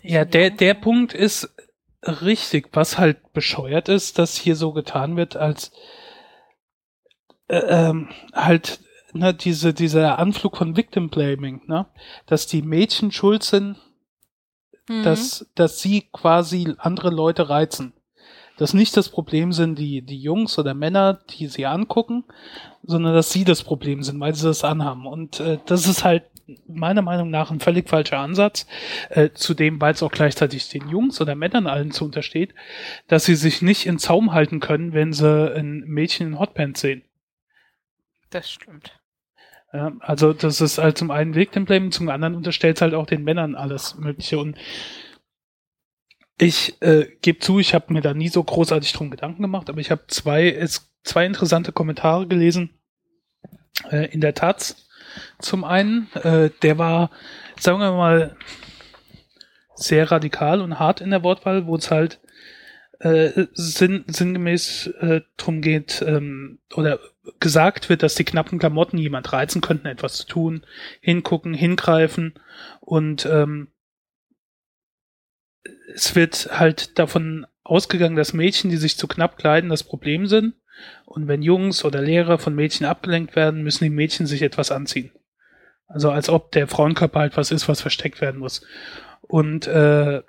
Ja, 0.02 0.24
der, 0.24 0.50
der 0.50 0.74
Punkt 0.74 1.14
ist 1.14 1.54
richtig. 2.02 2.70
Was 2.72 2.98
halt 2.98 3.32
bescheuert 3.32 3.88
ist, 3.88 4.18
dass 4.18 4.36
hier 4.36 4.56
so 4.56 4.72
getan 4.72 5.16
wird, 5.16 5.36
als 5.36 5.70
äh, 7.48 7.58
ähm, 7.58 8.08
halt 8.32 8.80
ne, 9.14 9.32
diese, 9.34 9.72
dieser 9.72 10.18
Anflug 10.18 10.56
von 10.56 10.76
Victim 10.76 11.08
Blaming, 11.08 11.62
ne, 11.66 11.86
dass 12.26 12.46
die 12.46 12.62
Mädchen 12.62 13.12
schuld 13.12 13.42
sind, 13.42 13.76
mhm. 14.88 15.02
dass, 15.02 15.50
dass 15.54 15.80
sie 15.80 16.08
quasi 16.12 16.74
andere 16.78 17.10
Leute 17.10 17.48
reizen. 17.48 17.94
Dass 18.56 18.72
nicht 18.72 18.96
das 18.96 19.08
Problem 19.08 19.52
sind 19.52 19.80
die, 19.80 20.02
die 20.02 20.20
Jungs 20.20 20.58
oder 20.60 20.74
Männer, 20.74 21.14
die 21.30 21.48
sie 21.48 21.66
angucken, 21.66 22.22
sondern 22.84 23.12
dass 23.12 23.32
sie 23.32 23.44
das 23.44 23.64
Problem 23.64 24.04
sind, 24.04 24.20
weil 24.20 24.34
sie 24.34 24.46
das 24.46 24.62
anhaben. 24.62 25.06
Und 25.06 25.40
äh, 25.40 25.58
das 25.66 25.88
ist 25.88 26.04
halt 26.04 26.24
meiner 26.68 27.02
Meinung 27.02 27.30
nach 27.30 27.50
ein 27.50 27.58
völlig 27.58 27.88
falscher 27.88 28.18
Ansatz, 28.18 28.66
äh, 29.10 29.30
zudem, 29.34 29.80
weil 29.80 29.94
es 29.94 30.02
auch 30.02 30.12
gleichzeitig 30.12 30.68
den 30.68 30.88
Jungs 30.88 31.20
oder 31.20 31.34
Männern 31.34 31.66
allen 31.66 31.90
zu 31.90 32.04
untersteht, 32.04 32.54
dass 33.08 33.24
sie 33.24 33.34
sich 33.34 33.62
nicht 33.62 33.86
in 33.86 33.98
Zaum 33.98 34.32
halten 34.32 34.60
können, 34.60 34.92
wenn 34.92 35.12
sie 35.12 35.52
ein 35.52 35.80
Mädchen 35.86 36.28
in 36.28 36.38
Hotpants 36.38 36.80
sehen. 36.80 37.02
Das 38.30 38.50
stimmt. 38.50 39.00
Ja, 39.74 39.92
also 39.98 40.32
das 40.32 40.60
ist 40.60 40.78
halt 40.78 40.96
zum 40.96 41.10
einen 41.10 41.34
Victim 41.34 41.90
zum 41.90 42.08
anderen 42.08 42.36
unterstellt 42.36 42.80
halt 42.80 42.94
auch 42.94 43.06
den 43.06 43.24
Männern 43.24 43.56
alles 43.56 43.96
Mögliche 43.96 44.38
und 44.38 44.56
ich 46.38 46.80
äh, 46.80 47.08
gebe 47.22 47.40
zu, 47.40 47.58
ich 47.58 47.74
habe 47.74 47.92
mir 47.92 48.00
da 48.00 48.14
nie 48.14 48.28
so 48.28 48.42
großartig 48.42 48.92
drum 48.92 49.10
Gedanken 49.10 49.42
gemacht, 49.42 49.68
aber 49.68 49.80
ich 49.80 49.90
habe 49.90 50.04
zwei, 50.06 50.64
zwei 51.02 51.26
interessante 51.26 51.72
Kommentare 51.72 52.28
gelesen 52.28 52.70
äh, 53.90 54.12
in 54.12 54.20
der 54.20 54.34
Taz. 54.34 54.86
Zum 55.40 55.64
einen, 55.64 56.08
äh, 56.14 56.50
der 56.62 56.78
war, 56.78 57.10
sagen 57.58 57.80
wir 57.80 57.92
mal, 57.92 58.36
sehr 59.74 60.10
radikal 60.10 60.60
und 60.60 60.78
hart 60.78 61.00
in 61.00 61.10
der 61.10 61.24
Wortwahl, 61.24 61.66
wo 61.66 61.74
es 61.74 61.90
halt 61.90 62.20
äh, 63.00 63.46
sinn, 63.54 64.04
sinngemäß 64.06 64.86
äh, 65.00 65.20
drum 65.36 65.60
geht, 65.60 66.02
ähm, 66.06 66.60
oder 66.74 67.00
gesagt 67.40 67.88
wird, 67.88 68.02
dass 68.02 68.14
die 68.14 68.24
knappen 68.24 68.58
Klamotten 68.58 68.98
jemand 68.98 69.32
reizen 69.32 69.60
könnten, 69.60 69.86
etwas 69.86 70.14
zu 70.16 70.26
tun, 70.26 70.66
hingucken, 71.00 71.54
hingreifen 71.54 72.34
und 72.80 73.26
ähm, 73.26 73.68
es 75.94 76.14
wird 76.14 76.50
halt 76.58 76.98
davon 76.98 77.46
ausgegangen, 77.62 78.16
dass 78.16 78.32
Mädchen, 78.32 78.70
die 78.70 78.76
sich 78.76 78.96
zu 78.96 79.08
knapp 79.08 79.38
kleiden, 79.38 79.70
das 79.70 79.82
Problem 79.82 80.26
sind. 80.26 80.54
Und 81.06 81.28
wenn 81.28 81.42
Jungs 81.42 81.84
oder 81.84 82.02
Lehrer 82.02 82.38
von 82.38 82.54
Mädchen 82.54 82.86
abgelenkt 82.86 83.36
werden, 83.36 83.62
müssen 83.62 83.84
die 83.84 83.90
Mädchen 83.90 84.26
sich 84.26 84.42
etwas 84.42 84.70
anziehen. 84.70 85.12
Also 85.86 86.10
als 86.10 86.28
ob 86.28 86.52
der 86.52 86.66
Frauenkörper 86.66 87.20
halt 87.20 87.36
was 87.36 87.50
ist, 87.50 87.68
was 87.68 87.80
versteckt 87.80 88.20
werden 88.20 88.40
muss. 88.40 88.66
Und 89.22 89.66
äh, 89.66 90.22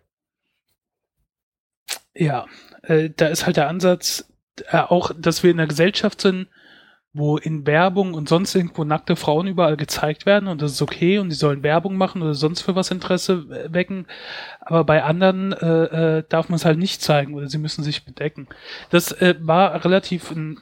ja, 2.14 2.46
äh, 2.84 3.10
da 3.10 3.28
ist 3.28 3.46
halt 3.46 3.58
der 3.58 3.68
Ansatz, 3.68 4.32
äh, 4.68 4.78
auch, 4.78 5.12
dass 5.18 5.44
wir 5.44 5.52
in 5.52 5.60
einer 5.60 5.68
Gesellschaft 5.68 6.22
sind, 6.22 6.48
wo 7.18 7.38
in 7.38 7.66
Werbung 7.66 8.14
und 8.14 8.28
sonst 8.28 8.54
irgendwo 8.56 8.84
nackte 8.84 9.16
Frauen 9.16 9.48
überall 9.48 9.78
gezeigt 9.78 10.26
werden 10.26 10.50
und 10.50 10.62
das 10.62 10.74
ist 10.74 10.82
okay 10.82 11.18
und 11.18 11.30
die 11.30 11.36
sollen 11.36 11.64
Werbung 11.64 11.96
machen 11.96 12.22
oder 12.22 12.34
sonst 12.34 12.62
für 12.62 12.76
was 12.76 12.92
Interesse 12.92 13.50
wecken. 13.72 14.06
Aber 14.60 14.84
bei 14.84 15.02
anderen 15.02 15.54
äh, 15.54 16.18
äh, 16.18 16.24
darf 16.28 16.50
man 16.50 16.58
es 16.58 16.66
halt 16.66 16.78
nicht 16.78 17.02
zeigen 17.02 17.34
oder 17.34 17.48
sie 17.48 17.58
müssen 17.58 17.86
sich 17.86 18.04
bedecken. 18.04 18.48
Das 18.90 19.14
äh, 19.14 19.36
war 19.40 19.86
relativ 19.86 20.30
ein 20.32 20.60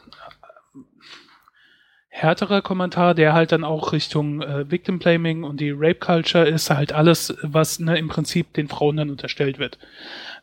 härterer 2.09 2.61
Kommentar, 2.61 3.15
der 3.15 3.33
halt 3.33 3.51
dann 3.51 3.63
auch 3.63 3.91
Richtung 3.91 4.43
äh, 4.43 4.69
Victim 4.69 4.99
Blaming 4.99 5.43
und 5.43 5.59
die 5.59 5.71
Rape 5.71 5.95
Culture 5.95 6.47
ist 6.47 6.69
halt 6.69 6.93
alles, 6.93 7.35
was 7.41 7.79
ne, 7.79 7.97
im 7.97 8.09
Prinzip 8.09 8.53
den 8.53 8.67
Frauen 8.67 8.97
dann 8.97 9.09
unterstellt 9.09 9.57
wird 9.57 9.79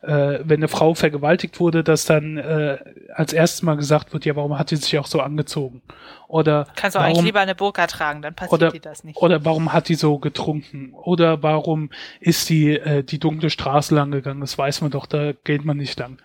äh, 0.01 0.39
wenn 0.43 0.59
eine 0.59 0.67
Frau 0.67 0.93
vergewaltigt 0.95 1.59
wurde, 1.59 1.83
dass 1.83 2.05
dann 2.05 2.37
äh, 2.37 2.77
als 3.13 3.33
erstes 3.33 3.61
mal 3.61 3.75
gesagt 3.75 4.13
wird, 4.13 4.25
ja, 4.25 4.35
warum 4.35 4.57
hat 4.57 4.69
sie 4.69 4.75
sich 4.75 4.97
auch 4.97 5.05
so 5.05 5.21
angezogen? 5.21 5.81
Oder 6.27 6.67
kannst 6.75 6.95
du 6.95 6.99
warum, 6.99 7.11
eigentlich 7.11 7.25
lieber 7.25 7.39
eine 7.41 7.55
Burka 7.55 7.85
tragen, 7.87 8.21
dann 8.21 8.33
passiert 8.33 8.53
oder, 8.53 8.71
dir 8.71 8.79
das 8.79 9.03
nicht. 9.03 9.21
Oder 9.21 9.45
warum 9.45 9.73
hat 9.73 9.89
die 9.89 9.95
so 9.95 10.17
getrunken? 10.17 10.93
Oder 10.93 11.43
warum 11.43 11.91
ist 12.19 12.49
die 12.49 12.71
äh, 12.71 13.03
die 13.03 13.19
dunkle 13.19 13.49
Straße 13.49 13.93
lang 13.93 14.11
gegangen? 14.11 14.41
Das 14.41 14.57
weiß 14.57 14.81
man 14.81 14.91
doch, 14.91 15.05
da 15.05 15.33
geht 15.33 15.65
man 15.65 15.77
nicht 15.77 15.99
lang. 15.99 16.19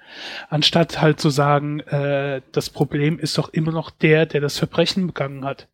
Anstatt 0.49 1.03
halt 1.03 1.21
zu 1.21 1.29
sagen, 1.29 1.81
äh, 1.81 2.41
das 2.53 2.71
Problem 2.71 3.19
ist 3.19 3.37
doch 3.37 3.51
immer 3.51 3.73
noch 3.73 3.91
der, 3.91 4.27
der 4.27 4.41
das 4.41 4.59
Verbrechen 4.59 5.07
begangen 5.09 5.45
hat. 5.45 5.69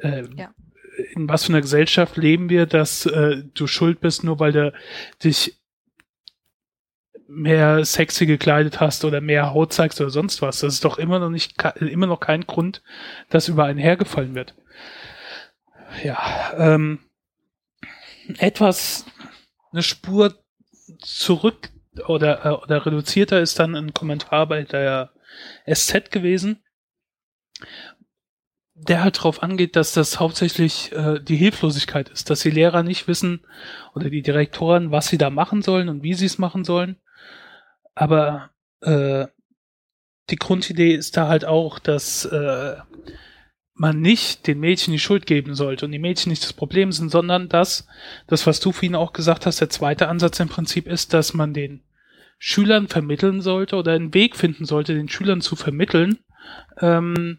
Äh, 0.00 0.24
ja 0.34 0.50
in 1.14 1.28
was 1.28 1.44
für 1.44 1.52
einer 1.52 1.60
Gesellschaft 1.60 2.16
leben 2.16 2.50
wir, 2.50 2.66
dass 2.66 3.06
äh, 3.06 3.44
du 3.54 3.68
schuld 3.68 4.00
bist, 4.00 4.24
nur 4.24 4.40
weil 4.40 4.50
du 4.50 4.72
dich 5.22 5.54
mehr 7.28 7.84
sexy 7.84 8.26
gekleidet 8.26 8.80
hast 8.80 9.04
oder 9.04 9.20
mehr 9.20 9.52
Haut 9.52 9.72
zeigst 9.72 10.00
oder 10.00 10.10
sonst 10.10 10.40
was. 10.42 10.60
Das 10.60 10.74
ist 10.74 10.84
doch 10.84 10.98
immer 10.98 11.18
noch 11.18 11.28
nicht, 11.28 11.62
immer 11.80 12.06
noch 12.06 12.20
kein 12.20 12.46
Grund, 12.46 12.82
dass 13.28 13.48
über 13.48 13.64
einen 13.64 13.78
hergefallen 13.78 14.34
wird. 14.34 14.54
Ja, 16.02 16.18
ähm, 16.56 17.00
etwas, 18.38 19.06
eine 19.72 19.82
Spur 19.82 20.34
zurück 20.98 21.70
oder, 22.06 22.44
äh, 22.44 22.50
oder 22.50 22.86
reduzierter 22.86 23.40
ist 23.40 23.58
dann 23.58 23.74
ein 23.74 23.94
Kommentar 23.94 24.46
bei 24.46 24.62
der 24.62 25.12
SZ 25.66 26.10
gewesen, 26.10 26.62
der 28.74 29.02
halt 29.02 29.18
darauf 29.18 29.42
angeht, 29.42 29.76
dass 29.76 29.92
das 29.92 30.20
hauptsächlich 30.20 30.92
äh, 30.92 31.20
die 31.20 31.36
Hilflosigkeit 31.36 32.08
ist, 32.08 32.30
dass 32.30 32.40
die 32.40 32.50
Lehrer 32.50 32.82
nicht 32.82 33.08
wissen 33.08 33.44
oder 33.94 34.08
die 34.08 34.22
Direktoren, 34.22 34.90
was 34.92 35.08
sie 35.08 35.18
da 35.18 35.30
machen 35.30 35.62
sollen 35.62 35.88
und 35.88 36.02
wie 36.02 36.14
sie 36.14 36.26
es 36.26 36.38
machen 36.38 36.64
sollen. 36.64 36.96
Aber 37.98 38.50
äh, 38.80 39.26
die 40.30 40.36
Grundidee 40.36 40.94
ist 40.94 41.16
da 41.16 41.26
halt 41.26 41.44
auch, 41.44 41.80
dass 41.80 42.24
äh, 42.26 42.76
man 43.74 44.00
nicht 44.00 44.46
den 44.46 44.60
Mädchen 44.60 44.92
die 44.92 45.00
Schuld 45.00 45.26
geben 45.26 45.56
sollte 45.56 45.84
und 45.84 45.90
die 45.90 45.98
Mädchen 45.98 46.30
nicht 46.30 46.44
das 46.44 46.52
Problem 46.52 46.92
sind, 46.92 47.10
sondern 47.10 47.48
dass 47.48 47.88
das, 48.28 48.46
was 48.46 48.60
du 48.60 48.70
vorhin 48.70 48.94
auch 48.94 49.12
gesagt 49.12 49.46
hast, 49.46 49.60
der 49.60 49.68
zweite 49.68 50.06
Ansatz 50.06 50.38
im 50.38 50.48
Prinzip 50.48 50.86
ist, 50.86 51.12
dass 51.12 51.34
man 51.34 51.52
den 51.52 51.82
Schülern 52.38 52.86
vermitteln 52.86 53.40
sollte 53.40 53.74
oder 53.74 53.94
einen 53.94 54.14
Weg 54.14 54.36
finden 54.36 54.64
sollte, 54.64 54.94
den 54.94 55.08
Schülern 55.08 55.40
zu 55.40 55.56
vermitteln, 55.56 56.18
ähm, 56.80 57.38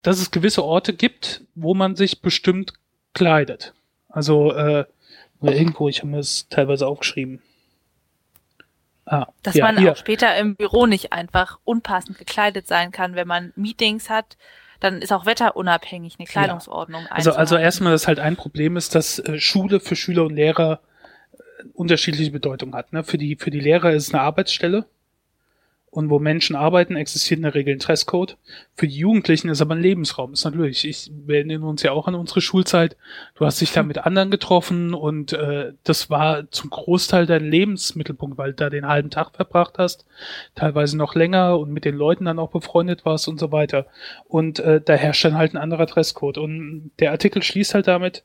dass 0.00 0.18
es 0.18 0.30
gewisse 0.30 0.64
Orte 0.64 0.94
gibt, 0.94 1.42
wo 1.54 1.74
man 1.74 1.94
sich 1.94 2.22
bestimmt 2.22 2.72
kleidet. 3.12 3.74
Also 4.08 4.54
äh, 4.54 4.86
irgendwo, 5.42 5.90
ich 5.90 5.98
habe 5.98 6.08
mir 6.08 6.16
das 6.16 6.48
teilweise 6.48 6.86
aufgeschrieben. 6.86 7.42
Ah, 9.06 9.28
Dass 9.42 9.54
ja, 9.54 9.64
man 9.64 9.78
hier. 9.78 9.92
auch 9.92 9.96
später 9.96 10.36
im 10.36 10.56
Büro 10.56 10.86
nicht 10.86 11.12
einfach 11.12 11.58
unpassend 11.64 12.18
gekleidet 12.18 12.66
sein 12.66 12.90
kann, 12.90 13.14
wenn 13.14 13.28
man 13.28 13.52
Meetings 13.54 14.10
hat, 14.10 14.36
dann 14.80 15.00
ist 15.00 15.12
auch 15.12 15.26
wetterunabhängig 15.26 16.16
eine 16.18 16.26
Kleidungsordnung. 16.26 17.02
Ja. 17.02 17.10
Also, 17.12 17.32
also 17.32 17.56
erstmal, 17.56 17.92
dass 17.92 18.08
halt 18.08 18.18
ein 18.18 18.36
Problem 18.36 18.76
ist, 18.76 18.94
dass 18.94 19.20
äh, 19.20 19.38
Schule 19.38 19.80
für 19.80 19.94
Schüler 19.96 20.24
und 20.24 20.34
Lehrer 20.34 20.80
äh, 21.32 21.36
unterschiedliche 21.72 22.32
Bedeutung 22.32 22.74
hat. 22.74 22.92
Ne? 22.92 23.04
Für, 23.04 23.16
die, 23.16 23.36
für 23.36 23.50
die 23.50 23.60
Lehrer 23.60 23.92
ist 23.92 24.08
es 24.08 24.14
eine 24.14 24.22
Arbeitsstelle 24.22 24.86
und 25.96 26.10
wo 26.10 26.18
Menschen 26.18 26.56
arbeiten, 26.56 26.94
existiert 26.94 27.38
in 27.38 27.44
der 27.44 27.54
Regel 27.54 27.74
ein 27.74 27.78
Dresscode. 27.78 28.36
Für 28.74 28.86
die 28.86 28.98
Jugendlichen 28.98 29.48
ist 29.48 29.62
aber 29.62 29.74
ein 29.74 29.80
Lebensraum. 29.80 30.34
Ist 30.34 30.44
natürlich, 30.44 30.86
ich, 30.86 31.10
wir 31.24 31.36
erinnern 31.36 31.62
uns 31.62 31.82
ja 31.82 31.92
auch 31.92 32.06
an 32.06 32.14
unsere 32.14 32.42
Schulzeit. 32.42 32.98
Du 33.34 33.46
hast 33.46 33.62
dich 33.62 33.72
da 33.72 33.82
mit 33.82 33.96
anderen 33.96 34.30
getroffen 34.30 34.92
und 34.92 35.32
äh, 35.32 35.72
das 35.84 36.10
war 36.10 36.50
zum 36.50 36.68
Großteil 36.68 37.24
dein 37.24 37.50
Lebensmittelpunkt, 37.50 38.36
weil 38.36 38.50
du 38.50 38.56
da 38.56 38.68
den 38.68 38.86
halben 38.86 39.08
Tag 39.08 39.34
verbracht 39.34 39.78
hast, 39.78 40.04
teilweise 40.54 40.98
noch 40.98 41.14
länger 41.14 41.58
und 41.58 41.72
mit 41.72 41.86
den 41.86 41.96
Leuten 41.96 42.26
dann 42.26 42.40
auch 42.40 42.50
befreundet 42.50 43.06
warst 43.06 43.26
und 43.26 43.40
so 43.40 43.50
weiter. 43.50 43.86
Und 44.28 44.58
äh, 44.58 44.82
da 44.84 44.92
herrscht 44.92 45.24
dann 45.24 45.38
halt 45.38 45.54
ein 45.54 45.62
anderer 45.62 45.86
Dresscode. 45.86 46.36
Und 46.36 46.90
der 46.98 47.12
Artikel 47.12 47.42
schließt 47.42 47.72
halt 47.72 47.88
damit, 47.88 48.22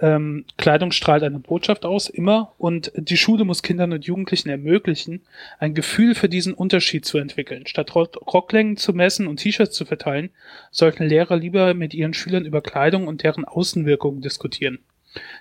ähm, 0.00 0.44
Kleidung 0.58 0.92
strahlt 0.92 1.22
eine 1.22 1.38
Botschaft 1.38 1.84
aus, 1.84 2.08
immer, 2.08 2.52
und 2.58 2.92
die 2.96 3.16
Schule 3.16 3.44
muss 3.44 3.62
Kindern 3.62 3.92
und 3.92 4.04
Jugendlichen 4.04 4.48
ermöglichen, 4.48 5.22
ein 5.58 5.74
Gefühl 5.74 6.14
für 6.14 6.28
diesen 6.28 6.54
Unterschied 6.54 7.04
zu 7.04 7.18
entwickeln. 7.18 7.66
Statt 7.66 7.94
Rocklängen 7.94 8.76
zu 8.76 8.92
messen 8.92 9.26
und 9.26 9.38
T-Shirts 9.38 9.74
zu 9.74 9.84
verteilen, 9.84 10.30
sollten 10.70 11.04
Lehrer 11.04 11.36
lieber 11.36 11.74
mit 11.74 11.94
ihren 11.94 12.14
Schülern 12.14 12.44
über 12.44 12.60
Kleidung 12.60 13.06
und 13.06 13.22
deren 13.22 13.44
Außenwirkungen 13.44 14.20
diskutieren. 14.20 14.80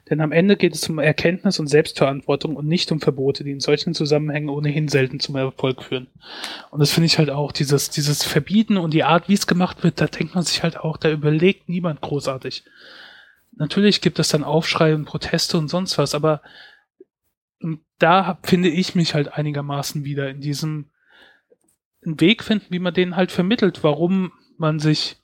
Denn 0.10 0.22
am 0.22 0.32
Ende 0.32 0.56
geht 0.56 0.74
es 0.74 0.88
um 0.88 1.00
Erkenntnis 1.00 1.60
und 1.60 1.68
Selbstverantwortung 1.68 2.56
und 2.56 2.68
nicht 2.68 2.92
um 2.94 3.02
Verbote, 3.02 3.44
die 3.44 3.52
in 3.52 3.60
solchen 3.60 3.94
Zusammenhängen 3.94 4.50
ohnehin 4.50 4.88
selten 4.88 5.20
zum 5.20 5.36
Erfolg 5.36 5.84
führen. 5.84 6.08
Und 6.72 6.80
das 6.80 6.92
finde 6.92 7.08
ich 7.08 7.18
halt 7.18 7.30
auch, 7.30 7.52
dieses, 7.52 7.90
dieses 7.90 8.24
Verbieten 8.24 8.78
und 8.78 8.94
die 8.94 9.04
Art, 9.04 9.28
wie 9.28 9.34
es 9.34 9.48
gemacht 9.48 9.84
wird, 9.84 10.00
da 10.00 10.08
denkt 10.08 10.36
man 10.36 10.46
sich 10.46 10.64
halt 10.64 10.78
auch, 10.78 10.96
da 10.98 11.12
überlegt 11.12 11.68
niemand 11.68 12.00
großartig 12.00 12.64
natürlich 13.56 14.02
gibt 14.02 14.20
es 14.20 14.30
dann 14.30 14.44
Aufschrei 14.44 14.94
und 14.94 15.06
Proteste 15.06 15.58
und 15.58 15.68
sonst 15.68 15.98
was, 15.98 16.16
aber 16.16 16.42
da 17.98 18.38
finde 18.44 18.70
ich 18.70 18.96
mich 18.96 19.14
halt 19.14 19.34
einigermaßen 19.34 20.04
wieder 20.04 20.30
in 20.30 20.42
diesem 20.42 20.90
Weg 22.02 22.44
finden, 22.44 22.68
wie 22.70 22.80
man 22.80 22.94
den 22.94 23.16
halt 23.16 23.32
vermittelt, 23.32 23.84
warum 23.84 24.32
man 24.58 24.80
sich 24.80 25.18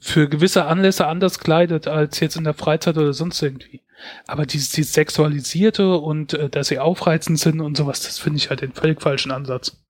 für 0.00 0.28
gewisse 0.28 0.66
Anlässe 0.66 1.06
anders 1.06 1.38
kleidet 1.38 1.88
als 1.88 2.20
jetzt 2.20 2.36
in 2.36 2.44
der 2.44 2.54
Freizeit 2.54 2.96
oder 2.96 3.12
sonst 3.12 3.42
irgendwie. 3.42 3.82
Aber 4.26 4.46
dieses, 4.46 4.70
dieses 4.70 4.92
Sexualisierte 4.92 5.96
und 5.96 6.34
äh, 6.34 6.48
dass 6.48 6.68
sie 6.68 6.78
aufreizend 6.78 7.38
sind 7.38 7.60
und 7.60 7.76
sowas, 7.76 8.02
das 8.02 8.18
finde 8.18 8.38
ich 8.38 8.50
halt 8.50 8.60
den 8.60 8.72
völlig 8.72 9.00
falschen 9.00 9.30
Ansatz. 9.30 9.80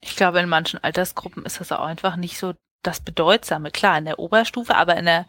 Ich 0.00 0.16
glaube, 0.16 0.40
in 0.40 0.48
manchen 0.48 0.82
Altersgruppen 0.82 1.44
ist 1.44 1.60
das 1.60 1.72
auch 1.72 1.84
einfach 1.84 2.16
nicht 2.16 2.38
so 2.38 2.54
das 2.82 3.00
Bedeutsame. 3.00 3.70
Klar, 3.70 3.98
in 3.98 4.04
der 4.04 4.18
Oberstufe, 4.18 4.74
aber 4.74 4.96
in 4.96 5.06
der, 5.06 5.26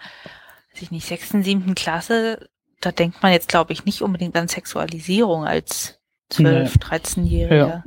weiß 0.74 0.82
ich 0.82 0.92
nicht, 0.92 1.08
sechsten, 1.08 1.44
siebten 1.44 1.76
Klasse, 1.76 2.50
da 2.80 2.92
denkt 2.92 3.22
man 3.22 3.32
jetzt, 3.32 3.50
glaube 3.50 3.74
ich, 3.74 3.86
nicht 3.86 4.02
unbedingt 4.02 4.36
an 4.36 4.48
Sexualisierung 4.48 5.46
als 5.46 6.00
12, 6.30 6.76
nee. 6.76 6.82
13-Jähriger. 6.84 7.56
Ja. 7.56 7.84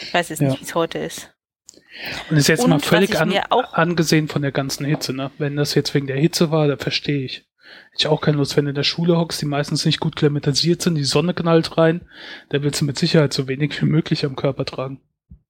Ich 0.00 0.14
weiß 0.14 0.30
jetzt 0.30 0.40
ja. 0.40 0.48
nicht, 0.48 0.60
wie 0.60 0.64
es 0.64 0.74
heute 0.74 0.98
ist. 0.98 1.34
Und 2.30 2.36
ist 2.38 2.48
jetzt 2.48 2.64
Und 2.64 2.70
mal 2.70 2.80
völlig 2.80 3.18
an, 3.20 3.32
angesehen 3.32 4.28
von 4.28 4.42
der 4.42 4.52
ganzen 4.52 4.86
Hitze, 4.86 5.12
ne? 5.12 5.30
Wenn 5.38 5.56
das 5.56 5.74
jetzt 5.74 5.92
wegen 5.94 6.06
der 6.06 6.16
Hitze 6.16 6.50
war, 6.50 6.66
da 6.66 6.76
verstehe 6.76 7.24
ich. 7.24 7.46
Ich 7.96 8.06
auch 8.06 8.20
keine 8.20 8.38
Lust, 8.38 8.56
wenn 8.56 8.64
du 8.64 8.70
in 8.70 8.74
der 8.74 8.82
Schule 8.82 9.18
hockst, 9.18 9.40
die 9.42 9.46
meistens 9.46 9.84
nicht 9.84 10.00
gut 10.00 10.16
klimatisiert 10.16 10.82
sind, 10.82 10.94
die 10.94 11.04
Sonne 11.04 11.34
knallt 11.34 11.76
rein, 11.76 12.08
da 12.48 12.62
willst 12.62 12.80
du 12.80 12.86
mit 12.86 12.98
Sicherheit 12.98 13.32
so 13.32 13.48
wenig 13.48 13.80
wie 13.80 13.86
möglich 13.86 14.24
am 14.24 14.36
Körper 14.36 14.64
tragen. 14.64 15.00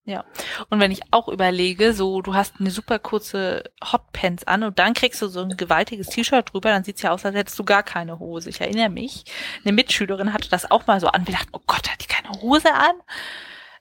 Ja. 0.05 0.25
Und 0.69 0.81
wenn 0.81 0.91
ich 0.91 1.01
auch 1.13 1.29
überlege, 1.29 1.93
so, 1.95 2.23
du 2.23 2.35
hast 2.35 2.55
eine 2.59 2.73
super 2.73 2.99
kurze 2.99 3.63
Hotpants 3.93 4.45
an 4.45 4.65
und 4.65 4.79
dann 4.81 4.95
kriegst 4.95 5.23
du 5.23 5.29
so 5.29 5.43
ein 5.43 5.57
gewaltiges 5.57 6.09
T-Shirt 6.09 6.53
drüber, 6.53 6.71
dann 6.71 6.83
sieht's 6.83 7.03
ja 7.03 7.13
aus, 7.13 7.25
als 7.25 7.37
hättest 7.37 7.59
du 7.59 7.65
gar 7.65 7.85
keine 7.85 8.19
Hose. 8.19 8.51
Ich 8.51 8.61
erinnere 8.61 8.91
mich, 8.91 9.25
eine 9.65 9.73
Mitschülerin 9.73 10.33
hatte 10.33 10.49
das 10.49 10.71
auch 10.71 10.87
mal 10.89 10.99
so 10.99 11.07
an. 11.07 11.27
Wir 11.27 11.35
dachten, 11.35 11.51
oh 11.53 11.63
Gott, 11.67 11.89
hat 11.89 12.03
die 12.03 12.09
keine 12.09 12.31
Hose 12.41 12.73
an? 12.75 12.95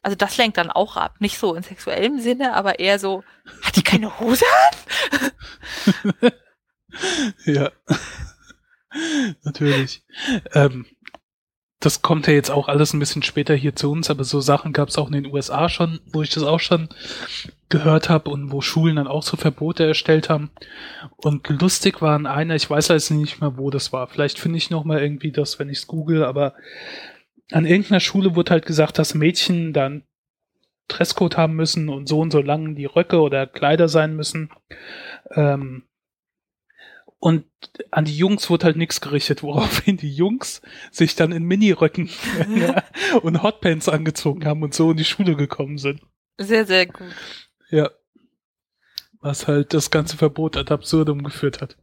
Also 0.04 0.16
das 0.16 0.38
lenkt 0.38 0.58
dann 0.58 0.70
auch 0.70 0.96
ab. 0.96 1.16
Nicht 1.20 1.40
so 1.40 1.56
in 1.56 1.64
sexuellem 1.64 2.20
Sinne, 2.20 2.54
aber 2.54 2.80
eher 2.80 3.00
so, 3.00 3.24
hat 3.64 3.76
die 3.76 3.84
keine 3.84 4.20
Hose 4.20 4.46
an? 6.22 6.32
ja. 7.46 7.72
Natürlich. 9.44 10.04
Ähm, 10.54 10.86
das 11.82 12.04
kommt 12.04 12.28
ja 12.28 12.34
jetzt 12.34 12.52
auch 12.52 12.68
alles 12.68 12.94
ein 12.94 13.00
bisschen 13.00 13.24
später 13.24 13.56
hier 13.56 13.76
zu 13.76 13.92
uns, 13.92 14.12
aber 14.12 14.24
so 14.24 14.40
Sachen 14.40 14.72
gab 14.72 14.90
es 14.90 15.00
auch 15.00 15.08
in 15.08 15.24
den 15.24 15.34
USA 15.34 15.68
schon, 15.68 16.00
wo 16.14 16.22
ich 16.22 16.30
das 16.30 16.44
auch 16.44 16.60
schon 16.60 16.90
gehört 17.70 18.08
habe 18.08 18.30
und 18.30 18.52
wo 18.52 18.62
Schulen 18.62 18.98
dann 18.98 19.08
auch 19.08 19.24
so 19.24 19.36
Verbote 19.36 19.86
erstellt 19.86 20.30
haben. 20.30 20.52
Und 21.18 21.50
lustig 21.50 22.02
waren 22.02 22.28
einer, 22.28 22.56
ich 22.56 22.70
weiß 22.70 22.90
jetzt 22.90 23.10
nicht 23.10 23.42
mehr, 23.42 23.58
wo 23.58 23.72
das 23.72 23.92
war. 23.92 24.08
Vielleicht 24.08 24.38
finde 24.38 24.60
ich 24.60 24.70
noch 24.70 24.84
mal 24.84 25.02
irgendwie 25.02 25.32
das, 25.32 25.58
wenn 25.58 25.70
ich 25.70 25.80
es 25.80 25.88
google, 25.88 26.24
aber 26.24 26.54
an 27.52 27.66
irgendeiner 27.66 28.00
Schule 28.00 28.36
wurde 28.36 28.52
halt 28.52 28.68
gesagt, 28.68 29.00
dass 29.00 29.16
Mädchen 29.16 29.74
dann 29.74 30.04
Dresscode 30.88 31.38
haben 31.38 31.56
müssen 31.56 31.90
und 31.90 32.08
so 32.08 32.20
und 32.20 32.32
so 32.32 32.42
lang 32.42 32.76
die 32.76 32.86
Röcke 32.86 33.22
oder 33.22 33.48
Kleider 33.48 33.88
sein 33.88 34.16
müssen. 34.16 34.52
Ähm, 35.32 35.84
und 37.22 37.46
an 37.92 38.06
die 38.06 38.18
Jungs 38.18 38.50
wurde 38.50 38.66
halt 38.66 38.78
nichts 38.78 39.00
gerichtet, 39.00 39.44
woraufhin 39.44 39.96
die 39.96 40.12
Jungs 40.12 40.60
sich 40.90 41.16
dann 41.16 41.32
in 41.32 41.44
Miniröcken 41.44 42.10
ja, 42.56 42.84
und 43.22 43.44
Hotpants 43.44 43.88
angezogen 43.88 44.44
haben 44.44 44.64
und 44.64 44.74
so 44.74 44.90
in 44.90 44.98
die 44.98 45.06
Schule 45.06 45.36
gekommen 45.36 45.78
sind. 45.78 46.02
Sehr, 46.40 46.66
sehr 46.66 46.88
gut. 46.88 47.14
Ja. 47.70 47.92
Was 49.20 49.48
halt 49.48 49.76
das 49.76 49.92
ganze 49.92 50.18
Verbot 50.18 50.58
ad 50.58 50.74
absurdum 50.74 51.24
geführt 51.24 51.62
hat. 51.62 51.78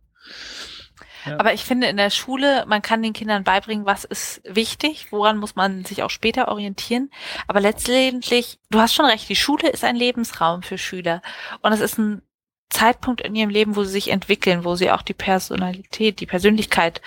Ja. 1.24 1.38
Aber 1.38 1.55
ich 1.55 1.64
finde 1.64 1.87
in 1.87 1.98
der 1.98 2.11
Schule, 2.11 2.64
man 2.66 2.83
kann 2.83 3.01
den 3.01 3.12
Kindern 3.12 3.44
beibringen, 3.44 3.87
was 3.87 4.03
ist 4.03 4.40
wichtig, 4.44 5.12
woran 5.12 5.38
muss 5.38 5.55
man 5.55 5.85
sich 5.85 6.03
auch 6.03 6.11
später 6.11 6.48
orientieren. 6.48 7.11
Aber 7.46 7.61
letztendlich, 7.61 8.59
du 8.70 8.81
hast 8.81 8.92
schon 8.92 9.07
recht, 9.07 9.29
die 9.29 9.37
Schule 9.37 9.68
ist 9.68 9.85
ein 9.85 9.94
Lebensraum 9.94 10.62
für 10.62 10.79
Schüler. 10.79 11.22
Und 11.62 11.72
es 11.72 11.81
ist 11.81 11.96
ein 11.96 12.22
Zeitpunkt 12.70 13.22
in 13.22 13.35
ihrem 13.35 13.50
Leben, 13.50 13.76
wo 13.76 13.85
sie 13.85 13.92
sich 13.92 14.11
entwickeln, 14.11 14.64
wo 14.64 14.74
sie 14.76 14.90
auch 14.90 15.02
die 15.02 15.14
Personalität, 15.14 16.20
die 16.20 16.26
Persönlichkeit, 16.26 17.00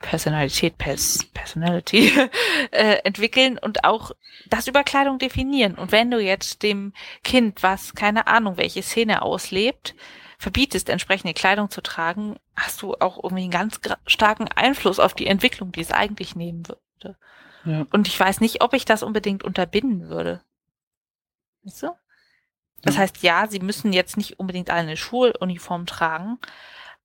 Personalität, 0.00 0.78
Pers 0.78 1.24
Personality 1.32 2.12
äh, 2.72 2.98
entwickeln 3.04 3.58
und 3.58 3.84
auch 3.84 4.12
das 4.48 4.66
über 4.66 4.84
Kleidung 4.84 5.18
definieren. 5.18 5.74
Und 5.76 5.92
wenn 5.92 6.10
du 6.10 6.20
jetzt 6.20 6.62
dem 6.62 6.92
Kind, 7.22 7.62
was 7.62 7.94
keine 7.94 8.26
Ahnung, 8.26 8.56
welche 8.56 8.82
Szene 8.82 9.22
auslebt, 9.22 9.94
verbietest, 10.38 10.88
entsprechende 10.88 11.34
Kleidung 11.34 11.70
zu 11.70 11.80
tragen, 11.80 12.36
hast 12.56 12.82
du 12.82 12.94
auch 12.94 13.22
irgendwie 13.22 13.44
einen 13.44 13.50
ganz 13.50 13.80
starken 14.06 14.48
Einfluss 14.48 14.98
auf 14.98 15.14
die 15.14 15.26
Entwicklung, 15.26 15.72
die 15.72 15.80
es 15.80 15.92
eigentlich 15.92 16.36
nehmen 16.36 16.68
würde. 16.68 17.16
Ja. 17.64 17.86
Und 17.90 18.06
ich 18.06 18.18
weiß 18.18 18.40
nicht, 18.40 18.62
ob 18.62 18.74
ich 18.74 18.84
das 18.84 19.02
unbedingt 19.02 19.42
unterbinden 19.42 20.08
würde. 20.08 20.42
Weißt 21.64 21.84
du? 21.84 21.90
Das 22.86 22.96
heißt, 22.96 23.22
ja, 23.22 23.46
sie 23.48 23.58
müssen 23.60 23.92
jetzt 23.92 24.16
nicht 24.16 24.38
unbedingt 24.38 24.70
eine 24.70 24.96
Schuluniform 24.96 25.86
tragen, 25.86 26.38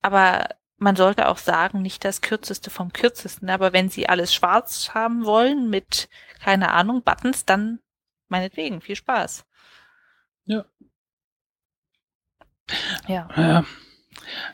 aber 0.00 0.48
man 0.78 0.96
sollte 0.96 1.28
auch 1.28 1.38
sagen, 1.38 1.82
nicht 1.82 2.04
das 2.04 2.20
kürzeste 2.20 2.70
vom 2.70 2.92
kürzesten, 2.92 3.50
aber 3.50 3.72
wenn 3.72 3.88
sie 3.88 4.08
alles 4.08 4.32
schwarz 4.32 4.94
haben 4.94 5.24
wollen 5.24 5.70
mit, 5.70 6.08
keine 6.40 6.70
Ahnung, 6.70 7.02
Buttons, 7.02 7.44
dann 7.44 7.80
meinetwegen, 8.28 8.80
viel 8.80 8.96
Spaß. 8.96 9.44
Ja. 10.44 10.64
Ja. 13.06 13.28
Ja. 13.36 13.64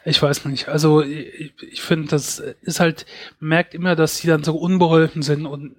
Ich 0.05 0.21
weiß 0.21 0.45
nicht. 0.47 0.69
Also 0.69 1.03
ich, 1.03 1.53
ich 1.63 1.81
finde, 1.83 2.09
das 2.09 2.39
ist 2.39 2.81
halt, 2.81 3.07
merkt 3.41 3.75
immer, 3.75 3.97
dass 3.97 4.19
sie 4.19 4.29
dann 4.29 4.45
so 4.45 4.57
unbeholfen 4.57 5.23
sind 5.23 5.47
und 5.47 5.75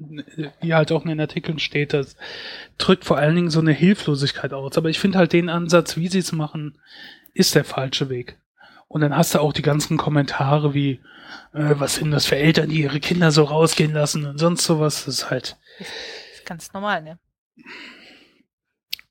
wie 0.62 0.73
halt 0.73 0.91
auch 0.91 1.04
in 1.04 1.10
den 1.10 1.19
Artikeln 1.19 1.60
steht, 1.60 1.93
das 1.93 2.15
drückt 2.78 3.06
vor 3.06 3.17
allen 3.17 3.36
Dingen 3.36 3.49
so 3.49 3.60
eine 3.60 3.73
Hilflosigkeit 3.73 4.54
aus. 4.54 4.78
Aber 4.78 4.89
ich 4.89 4.99
finde 4.99 5.17
halt 5.17 5.34
den 5.34 5.49
Ansatz, 5.49 5.97
wie 5.97 6.08
sie 6.08 6.19
es 6.19 6.32
machen, 6.32 6.78
ist 7.34 7.56
der 7.56 7.63
falsche 7.63 8.10
Weg. 8.10 8.38
Und 8.88 9.02
dann 9.02 9.15
hast 9.15 9.36
du 9.36 9.39
auch 9.39 9.54
die 9.54 9.62
ganzen 9.62 9.97
Kommentare 9.97 10.73
wie, 10.73 10.99
äh, 11.54 11.75
was 11.78 11.95
sind 11.95 12.12
das 12.12 12.25
für 12.25 12.38
Eltern, 12.38 12.69
die 12.69 12.82
ihre 12.82 12.99
Kinder 12.99 13.32
so 13.32 13.43
rausgehen 13.43 13.93
lassen 13.93 14.25
und 14.25 14.39
sonst 14.39 14.65
sowas. 14.65 15.06
Das 15.06 15.15
ist 15.15 15.30
halt. 15.30 15.58
Das 15.78 15.88
ist 16.34 16.45
ganz 16.45 16.73
normal, 16.73 17.04
ne? 17.04 17.19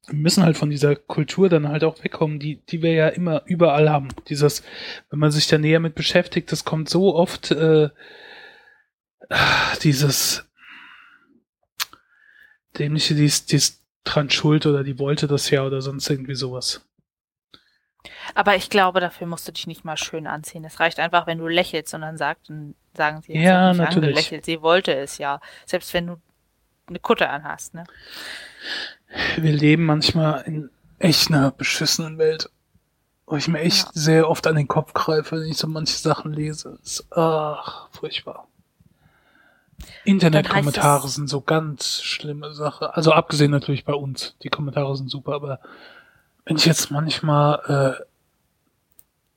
Wir 0.09 0.19
müssen 0.19 0.43
halt 0.43 0.57
von 0.57 0.71
dieser 0.71 0.97
Kultur 0.97 1.49
dann 1.49 1.69
halt 1.69 1.85
auch 1.85 2.03
wegkommen, 2.03 2.39
die, 2.39 2.57
die 2.67 2.83
wir 2.83 2.93
ja 2.93 3.09
immer 3.09 3.43
überall 3.45 3.91
haben. 3.91 4.09
Dieses, 4.29 4.63
wenn 5.11 5.19
man 5.19 5.31
sich 5.31 5.47
da 5.47 5.59
näher 5.59 5.81
mit 5.81 5.95
beschäftigt, 5.95 6.51
das 6.51 6.65
kommt 6.65 6.89
so 6.89 7.15
oft 7.15 7.51
äh, 7.51 7.91
dieses 9.83 10.49
dämliche, 12.79 13.15
die 13.15 13.27
ist, 13.27 13.53
die 13.53 13.57
ist 13.57 13.85
dran 14.05 14.31
schuld 14.31 14.67
oder 14.67 14.83
die 14.85 14.99
wollte 14.99 15.27
das 15.27 15.51
ja 15.51 15.65
oder 15.65 15.83
sonst 15.83 16.09
irgendwie 16.09 16.35
sowas. 16.35 16.85
Aber 18.35 18.57
ich 18.57 18.71
glaube, 18.71 19.01
dafür 19.01 19.27
musst 19.27 19.49
du 19.49 19.53
dich 19.53 19.67
nicht 19.67 19.85
mal 19.85 19.97
schön 19.97 20.27
anziehen. 20.27 20.65
Es 20.65 20.81
reicht 20.81 21.01
einfach, 21.01 21.27
wenn 21.27 21.39
du 21.39 21.49
lächelst 21.49 21.95
und 21.95 22.03
dann 22.03 22.17
sagt, 22.17 22.49
dann 22.49 22.75
sagen 22.95 23.23
sie, 23.23 23.37
ja, 23.37 23.73
natürlich. 23.73 23.97
angelächelt. 23.97 24.45
Sie 24.45 24.63
wollte 24.63 24.95
es 24.95 25.19
ja. 25.19 25.41
Selbst 25.67 25.93
wenn 25.95 26.07
du 26.07 26.21
eine 26.87 26.99
Kutte 26.99 27.29
anhast, 27.29 27.75
ne? 27.75 27.85
Wir 29.37 29.53
leben 29.53 29.85
manchmal 29.85 30.43
in 30.43 30.71
echt 30.99 31.29
einer 31.31 31.51
beschissenen 31.51 32.19
Welt. 32.19 32.51
Wo 33.27 33.37
ich 33.37 33.47
mir 33.49 33.61
echt 33.61 33.87
Ja. 33.87 33.91
sehr 33.93 34.29
oft 34.31 34.47
an 34.47 34.57
den 34.57 34.69
Kopf 34.69 34.95
greife, 34.95 35.39
wenn 35.41 35.49
ich 35.49 35.59
so 35.59 35.67
manche 35.67 35.99
Sachen 35.99 36.33
lese. 36.33 36.79
Ist, 36.83 37.07
ach, 37.11 37.89
furchtbar. 37.93 38.49
Internetkommentare 40.05 41.09
sind 41.09 41.29
so 41.29 41.41
ganz 41.43 42.01
schlimme 42.03 42.53
Sache. 42.55 42.95
Also 42.97 43.13
abgesehen 43.13 43.51
natürlich 43.51 43.85
bei 43.85 43.93
uns. 43.93 44.37
Die 44.43 44.49
Kommentare 44.49 44.97
sind 44.97 45.11
super, 45.11 45.35
aber 45.35 45.61
wenn 46.45 46.57
ich 46.57 46.65
jetzt 46.65 46.91
manchmal, 46.91 47.99
äh, 48.01 48.05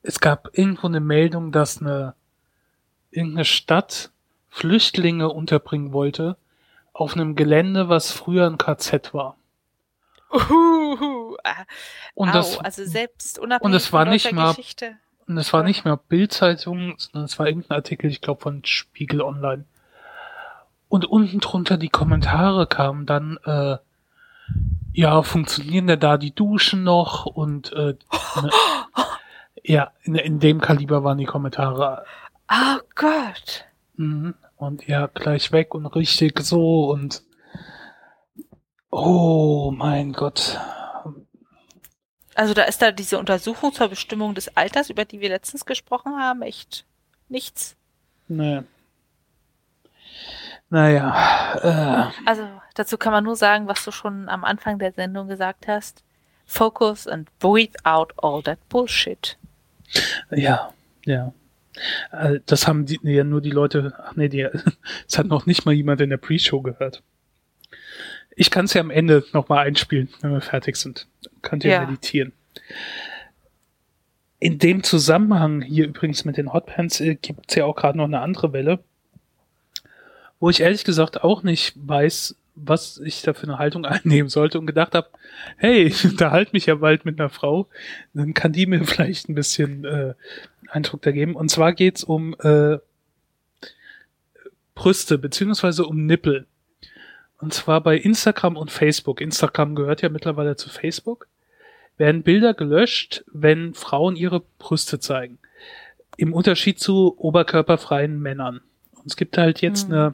es 0.04 0.20
gab 0.20 0.58
irgendwo 0.58 0.88
eine 0.88 1.02
Meldung, 1.02 1.52
dass 1.52 1.82
eine 1.82 2.16
irgendeine 3.12 3.46
Stadt 3.46 4.12
Flüchtlinge 4.50 5.30
unterbringen 5.30 5.92
wollte 5.94 6.38
auf 6.94 7.14
einem 7.16 7.36
Gelände, 7.36 7.90
was 7.90 8.12
früher 8.12 8.48
ein 8.48 8.58
KZ 8.58 9.14
war. 9.14 9.36
Uhuhu. 10.34 11.38
Ah, 11.44 11.64
Und 12.14 12.30
au, 12.30 12.34
das, 12.34 12.60
also 12.60 12.86
selbst 12.86 13.40
unabhängig 13.40 13.66
und 13.66 13.74
es 13.78 13.92
war 13.94 14.06
von 14.06 14.14
nicht 14.14 14.32
mal- 14.32 14.50
Geschichte. 14.50 14.98
und 15.28 15.38
es 15.38 15.52
war 15.54 15.64
nicht 15.64 15.86
mehr 15.86 15.98
Bildzeitung, 15.98 16.96
sondern 16.98 17.26
es 17.26 17.38
war 17.40 17.48
irgendein 17.48 17.76
Artikel, 17.78 18.10
ich 18.10 18.22
glaube 18.22 18.42
von 18.42 18.64
Spiegel 18.66 19.22
Online. 19.22 19.66
Und 20.90 21.06
unten 21.06 21.40
drunter 21.40 21.78
die 21.78 21.90
Kommentare 21.90 22.68
kamen 22.68 23.06
dann, 23.06 23.38
äh, 23.46 23.78
ja, 24.94 25.24
funktionieren 25.24 25.88
denn 25.88 26.00
da 26.02 26.18
die 26.18 26.36
Duschen 26.36 26.84
noch? 26.84 27.26
Und 27.26 27.72
äh, 27.72 27.96
ne, 28.42 28.50
ja, 29.64 29.92
in, 30.04 30.16
in 30.16 30.40
dem 30.40 30.60
Kaliber 30.60 31.04
waren 31.06 31.18
die 31.18 31.26
Kommentare. 31.26 32.04
Oh 32.52 32.80
Gott. 32.96 33.66
Mhm. 33.96 34.34
Und 34.58 34.86
ja, 34.88 35.08
gleich 35.08 35.52
weg 35.54 35.74
und 35.74 35.86
richtig 35.88 36.40
so 36.42 36.90
und 36.92 37.24
oh 38.92 39.72
mein 39.72 40.14
Gott. 40.14 40.60
Also 42.36 42.54
da 42.54 42.64
ist 42.64 42.82
da 42.82 42.92
diese 42.92 43.18
Untersuchung 43.20 43.74
zur 43.74 43.90
Bestimmung 43.90 44.36
des 44.36 44.56
Alters, 44.56 44.90
über 44.90 45.06
die 45.06 45.20
wir 45.20 45.30
letztens 45.30 45.66
gesprochen 45.66 46.14
haben, 46.18 46.42
echt 46.42 46.86
nichts. 47.28 47.76
Nee. 48.28 48.62
Naja, 50.70 52.12
äh, 52.16 52.26
Also 52.26 52.48
dazu 52.76 52.98
kann 52.98 53.12
man 53.12 53.26
nur 53.26 53.36
sagen, 53.36 53.68
was 53.68 53.84
du 53.84 53.92
schon 53.92 54.30
am 54.30 54.46
Anfang 54.46 54.80
der 54.80 54.94
Sendung 54.94 55.28
gesagt 55.28 55.68
hast. 55.68 56.04
Focus 56.46 57.08
and 57.08 57.28
breathe 57.40 57.76
out 57.84 58.14
all 58.18 58.42
that 58.44 58.58
bullshit. 58.70 59.38
Ja, 60.30 60.74
ja. 61.06 61.34
Äh, 62.12 62.40
Das 62.46 62.68
haben 62.68 62.86
die, 62.86 63.00
ja 63.04 63.26
nur 63.26 63.42
die 63.42 63.52
Leute, 63.52 63.94
ach 63.98 64.16
nee, 64.16 64.30
die, 64.30 64.48
es 65.08 65.18
hat 65.18 65.28
noch 65.28 65.46
nicht 65.46 65.66
mal 65.66 65.74
jemand 65.74 66.00
in 66.00 66.10
der 66.10 66.18
Pre-Show 66.18 66.62
gehört. 66.62 67.04
Ich 68.36 68.50
kann 68.50 68.66
es 68.66 68.74
ja 68.74 68.82
am 68.82 68.90
Ende 68.92 69.24
nochmal 69.34 69.66
einspielen, 69.68 70.10
wenn 70.22 70.32
wir 70.32 70.42
fertig 70.42 70.76
sind. 70.78 71.08
Könnt 71.42 71.64
ihr 71.64 71.72
Ja. 71.72 71.82
meditieren. 71.82 72.34
In 74.40 74.58
dem 74.58 74.84
Zusammenhang 74.84 75.62
hier 75.62 75.86
übrigens 75.88 76.26
mit 76.26 76.38
den 76.38 76.52
Hotpants 76.54 77.00
äh, 77.00 77.16
gibt 77.16 77.50
es 77.50 77.56
ja 77.56 77.66
auch 77.66 77.76
gerade 77.76 77.98
noch 77.98 78.06
eine 78.06 78.22
andere 78.22 78.54
Welle, 78.54 78.80
wo 80.40 80.50
ich 80.50 80.62
ehrlich 80.62 80.84
gesagt 80.84 81.24
auch 81.24 81.44
nicht 81.44 81.74
weiß, 81.76 82.36
was 82.56 82.98
ich 83.04 83.22
da 83.22 83.34
für 83.34 83.44
eine 83.44 83.60
Haltung 83.60 83.86
einnehmen 83.86 84.30
sollte 84.30 84.58
und 84.60 84.66
gedacht 84.66 84.96
habe, 84.96 85.10
hey, 85.58 85.84
ich 85.86 86.04
unterhalte 86.06 86.52
mich 86.54 86.66
ja 86.66 86.76
bald 86.76 87.06
mit 87.06 87.20
einer 87.20 87.30
Frau, 87.30 87.68
dann 88.14 88.34
kann 88.34 88.52
die 88.54 88.66
mir 88.66 88.84
vielleicht 88.86 89.30
ein 89.30 89.36
bisschen 89.36 89.86
äh, 89.86 90.14
Eindruck 90.70 91.02
da 91.04 91.12
geben. 91.12 91.36
Und 91.36 91.50
zwar 91.50 91.74
geht's 91.74 92.04
um 92.04 92.36
äh, 92.40 92.78
Brüste 94.74 95.18
beziehungsweise 95.18 95.86
um 95.86 96.06
Nippel. 96.06 96.48
Und 97.42 97.54
zwar 97.54 97.82
bei 97.82 97.98
Instagram 97.98 98.56
und 98.56 98.72
Facebook. 98.72 99.20
Instagram 99.20 99.76
gehört 99.76 100.02
ja 100.02 100.10
mittlerweile 100.10 100.56
zu 100.56 100.70
Facebook. 100.70 101.28
Werden 101.98 102.24
Bilder 102.24 102.54
gelöscht, 102.54 103.24
wenn 103.32 103.74
Frauen 103.74 104.16
ihre 104.16 104.42
Brüste 104.60 105.00
zeigen. 105.00 105.40
Im 106.18 106.34
Unterschied 106.34 106.80
zu 106.80 107.16
oberkörperfreien 107.18 108.20
Männern. 108.20 108.62
Und 108.94 109.08
es 109.08 109.16
gibt 109.16 109.38
halt 109.38 109.62
jetzt 109.62 109.90
Hm. 109.90 110.14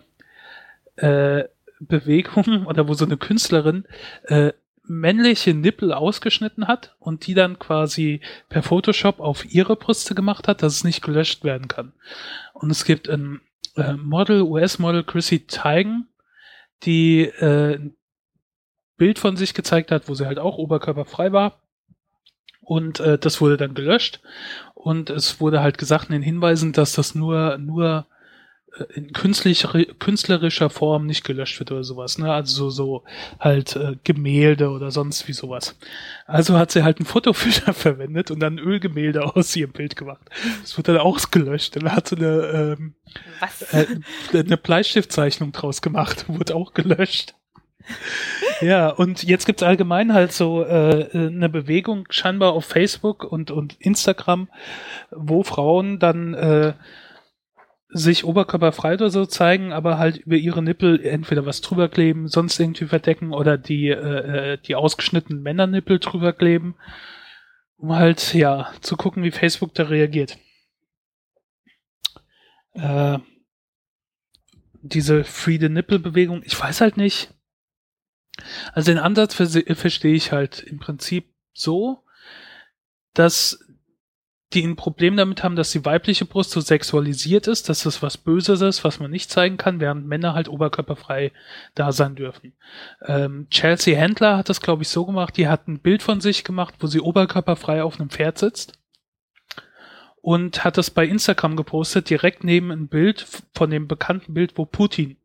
eine 0.95 1.39
äh, 1.41 1.43
Bewegung 1.79 2.65
oder 2.65 2.87
wo 2.87 2.93
so 2.93 3.05
eine 3.05 3.17
Künstlerin 3.17 3.85
äh, 4.23 4.53
männliche 4.83 5.53
Nippel 5.53 5.91
ausgeschnitten 5.91 6.67
hat 6.67 6.95
und 6.99 7.27
die 7.27 7.33
dann 7.33 7.59
quasi 7.59 8.21
per 8.47 8.63
Photoshop 8.63 9.19
auf 9.19 9.45
ihre 9.53 9.75
Brüste 9.75 10.15
gemacht 10.15 10.47
hat, 10.47 10.63
dass 10.63 10.75
es 10.75 10.83
nicht 10.85 11.01
gelöscht 11.01 11.43
werden 11.43 11.67
kann. 11.67 11.91
Und 12.53 12.71
es 12.71 12.85
gibt 12.85 13.09
ein 13.09 13.41
äh, 13.75 13.93
Model, 13.93 14.41
US-Model 14.43 15.03
Chrissy 15.03 15.45
Teigen, 15.45 16.07
die 16.83 17.21
äh, 17.21 17.79
Bild 18.97 19.19
von 19.19 19.37
sich 19.37 19.53
gezeigt 19.53 19.91
hat, 19.91 20.09
wo 20.09 20.13
sie 20.13 20.25
halt 20.25 20.39
auch 20.39 20.57
oberkörperfrei 20.57 21.31
war. 21.31 21.61
Und 22.61 22.99
äh, 22.99 23.17
das 23.17 23.39
wurde 23.39 23.57
dann 23.57 23.73
gelöscht. 23.73 24.21
Und 24.73 25.09
es 25.09 25.39
wurde 25.39 25.61
halt 25.61 25.77
gesagt 25.77 26.07
in 26.09 26.13
den 26.13 26.21
Hinweisen, 26.21 26.73
dass 26.73 26.93
das 26.93 27.15
nur, 27.15 27.57
nur 27.57 28.07
in 28.93 29.13
künstlicher, 29.13 29.85
künstlerischer 29.99 30.69
Form 30.69 31.05
nicht 31.05 31.23
gelöscht 31.23 31.59
wird 31.59 31.71
oder 31.71 31.83
sowas, 31.83 32.17
ne? 32.17 32.31
Also 32.31 32.69
so, 32.69 32.69
so 32.69 33.03
halt 33.39 33.75
äh, 33.75 33.95
Gemälde 34.03 34.69
oder 34.69 34.91
sonst 34.91 35.27
wie 35.27 35.33
sowas. 35.33 35.77
Also 36.25 36.57
hat 36.57 36.71
sie 36.71 36.83
halt 36.83 36.99
einen 36.99 37.05
Fotofilter 37.05 37.73
verwendet 37.75 38.31
und 38.31 38.39
dann 38.39 38.59
Ölgemälde 38.59 39.35
aus 39.35 39.55
ihrem 39.55 39.71
Bild 39.71 39.95
gemacht. 39.95 40.21
Das 40.61 40.77
wurde 40.77 40.93
dann 40.93 41.01
ausgelöscht. 41.01 41.75
Dann 41.75 41.91
hat 41.91 42.09
sie 42.09 42.17
eine, 42.17 42.77
ähm, 42.77 42.93
äh, 43.71 43.85
eine 44.37 44.57
Bleistiftzeichnung 44.57 45.51
draus 45.51 45.81
gemacht, 45.81 46.25
wurde 46.27 46.55
auch 46.55 46.73
gelöscht. 46.73 47.33
Ja, 48.61 48.89
und 48.89 49.23
jetzt 49.23 49.45
gibt's 49.45 49.63
allgemein 49.63 50.13
halt 50.13 50.33
so 50.33 50.63
äh, 50.63 51.09
eine 51.13 51.49
Bewegung 51.49 52.05
scheinbar 52.09 52.53
auf 52.53 52.65
Facebook 52.65 53.23
und, 53.23 53.51
und 53.51 53.75
Instagram, 53.79 54.49
wo 55.11 55.43
Frauen 55.43 55.99
dann 55.99 56.33
äh, 56.33 56.73
sich 57.89 58.25
oberkörperfrei 58.25 58.95
oder 58.95 59.09
so 59.09 59.25
zeigen, 59.25 59.71
aber 59.71 59.97
halt 59.97 60.17
über 60.17 60.35
ihre 60.35 60.61
Nippel 60.61 61.03
entweder 61.05 61.45
was 61.45 61.61
drüber 61.61 61.87
kleben, 61.87 62.27
sonst 62.27 62.59
irgendwie 62.59 62.85
verdecken 62.85 63.33
oder 63.33 63.57
die, 63.57 63.87
äh, 63.89 64.53
äh, 64.53 64.57
die 64.57 64.75
ausgeschnittenen 64.75 65.41
Männernippel 65.41 65.99
drüber 65.99 66.33
kleben, 66.33 66.75
um 67.77 67.93
halt, 67.93 68.33
ja, 68.33 68.71
zu 68.81 68.97
gucken, 68.97 69.23
wie 69.23 69.31
Facebook 69.31 69.73
da 69.73 69.83
reagiert. 69.83 70.37
Äh, 72.73 73.19
diese 74.81 75.23
Free 75.23 75.57
the 75.59 75.69
Nipple 75.69 75.99
Bewegung, 75.99 76.43
ich 76.43 76.59
weiß 76.59 76.81
halt 76.81 76.97
nicht. 76.97 77.33
Also 78.73 78.91
den 78.91 78.99
Ansatz 78.99 79.33
verstehe 79.33 80.13
ich 80.13 80.31
halt 80.31 80.59
im 80.59 80.79
Prinzip 80.79 81.33
so, 81.53 82.03
dass 83.13 83.66
die 84.53 84.63
ein 84.63 84.77
Problem 84.77 85.17
damit 85.17 85.43
haben, 85.43 85.57
dass 85.57 85.71
die 85.71 85.83
weibliche 85.83 86.25
Brust 86.25 86.51
so 86.51 86.61
sexualisiert 86.61 87.47
ist, 87.47 87.67
dass 87.67 87.83
das 87.83 88.01
was 88.01 88.17
Böses 88.17 88.61
ist, 88.61 88.83
was 88.85 88.99
man 88.99 89.11
nicht 89.11 89.29
zeigen 89.29 89.57
kann, 89.57 89.81
während 89.81 90.07
Männer 90.07 90.33
halt 90.33 90.47
oberkörperfrei 90.47 91.33
da 91.75 91.91
sein 91.91 92.15
dürfen. 92.15 92.53
Ähm, 93.05 93.47
Chelsea 93.49 93.99
Handler 93.99 94.37
hat 94.37 94.47
das, 94.47 94.61
glaube 94.61 94.83
ich, 94.83 94.89
so 94.89 95.05
gemacht, 95.05 95.35
die 95.35 95.49
hat 95.49 95.67
ein 95.67 95.79
Bild 95.79 96.01
von 96.01 96.21
sich 96.21 96.45
gemacht, 96.45 96.75
wo 96.79 96.87
sie 96.87 97.01
oberkörperfrei 97.01 97.83
auf 97.83 97.99
einem 97.99 98.09
Pferd 98.09 98.37
sitzt. 98.37 98.79
und 100.21 100.65
hat 100.65 100.77
das 100.77 100.91
bei 100.91 101.05
Instagram 101.05 101.55
gepostet, 101.55 102.09
direkt 102.09 102.43
neben 102.43 102.71
ein 102.71 102.87
Bild 102.89 103.25
von 103.53 103.69
dem 103.69 103.87
bekannten 103.87 104.33
Bild, 104.33 104.57
wo 104.57 104.65
Putin 104.65 105.17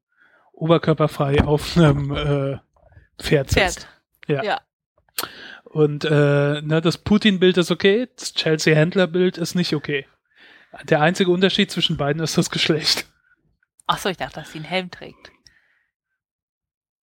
oberkörperfrei 0.53 1.43
auf 1.45 1.77
einem 1.77 2.13
äh, 2.13 2.59
Pferd 3.21 3.51
sitzt. 3.51 3.89
Pferd. 4.27 4.45
Ja. 4.45 4.45
ja. 4.45 4.61
Und 5.73 6.05
äh, 6.05 6.61
ne, 6.61 6.83
das 6.83 6.99
Putin-Bild 6.99 7.57
ist 7.57 7.71
okay, 7.71 8.07
das 8.17 8.35
Chelsea-Händler-Bild 8.35 9.39
ist 9.39 9.55
nicht 9.55 9.75
okay. 9.75 10.07
Der 10.83 11.01
einzige 11.01 11.31
Unterschied 11.31 11.71
zwischen 11.71 11.97
beiden 11.97 12.23
ist 12.23 12.37
das 12.37 12.51
Geschlecht. 12.51 13.07
Ach 13.87 13.97
so, 13.97 14.11
ich 14.11 14.19
dachte, 14.19 14.41
dass 14.41 14.53
sie 14.53 14.59
einen 14.59 14.67
Helm 14.67 14.91
trägt. 14.91 15.33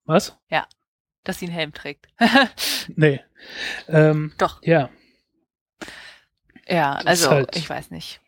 Was? 0.05 0.37
Ja, 0.49 0.67
dass 1.23 1.39
sie 1.39 1.47
einen 1.47 1.55
Helm 1.55 1.73
trägt. 1.73 2.09
nee. 2.95 3.21
Ähm, 3.87 4.33
Doch. 4.37 4.61
Ja. 4.61 4.91
Ja, 6.67 6.93
also 6.93 7.31
halt 7.31 7.55
ich 7.55 7.67
weiß 7.67 7.89
nicht. 7.89 8.21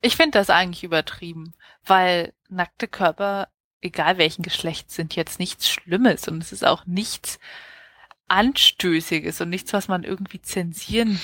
Ich 0.00 0.16
finde 0.16 0.38
das 0.38 0.48
eigentlich 0.48 0.84
übertrieben, 0.84 1.52
weil 1.84 2.32
nackte 2.48 2.88
Körper, 2.88 3.48
egal 3.82 4.16
welchen 4.16 4.42
Geschlechts, 4.42 4.94
sind 4.94 5.16
jetzt 5.16 5.38
nichts 5.38 5.68
Schlimmes 5.68 6.28
und 6.28 6.42
es 6.42 6.52
ist 6.52 6.64
auch 6.64 6.86
nichts 6.86 7.38
Anstößiges 8.30 9.40
und 9.40 9.50
nichts, 9.50 9.72
was 9.72 9.88
man 9.88 10.04
irgendwie 10.04 10.40
zensieren 10.40 11.20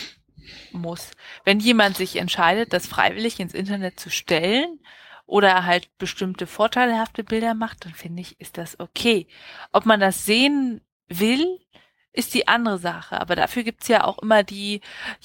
muss. 0.72 1.11
Wenn 1.44 1.61
jemand 1.61 1.96
sich 1.96 2.16
entscheidet, 2.16 2.72
das 2.72 2.86
freiwillig 2.86 3.40
ins 3.40 3.54
Internet 3.54 3.98
zu 3.98 4.11
stellen 4.11 4.80
oder 5.26 5.64
halt 5.64 5.88
bestimmte 5.98 6.46
vorteilhafte 6.46 7.24
Bilder 7.24 7.54
macht, 7.54 7.84
dann 7.84 7.94
finde 7.94 8.22
ich, 8.22 8.40
ist 8.40 8.59
das 8.59 8.78
okay. 8.78 9.26
Ob 9.72 9.86
man 9.86 10.00
das 10.00 10.24
sehen 10.24 10.80
will, 11.09 11.59
ist 12.12 12.34
die 12.34 12.48
andere 12.48 12.78
Sache. 12.78 13.20
Aber 13.20 13.36
dafür 13.36 13.62
gibt's 13.62 13.88
ja 13.88 14.04
auch 14.04 14.18
immer 14.18 14.42
die, 14.42 14.80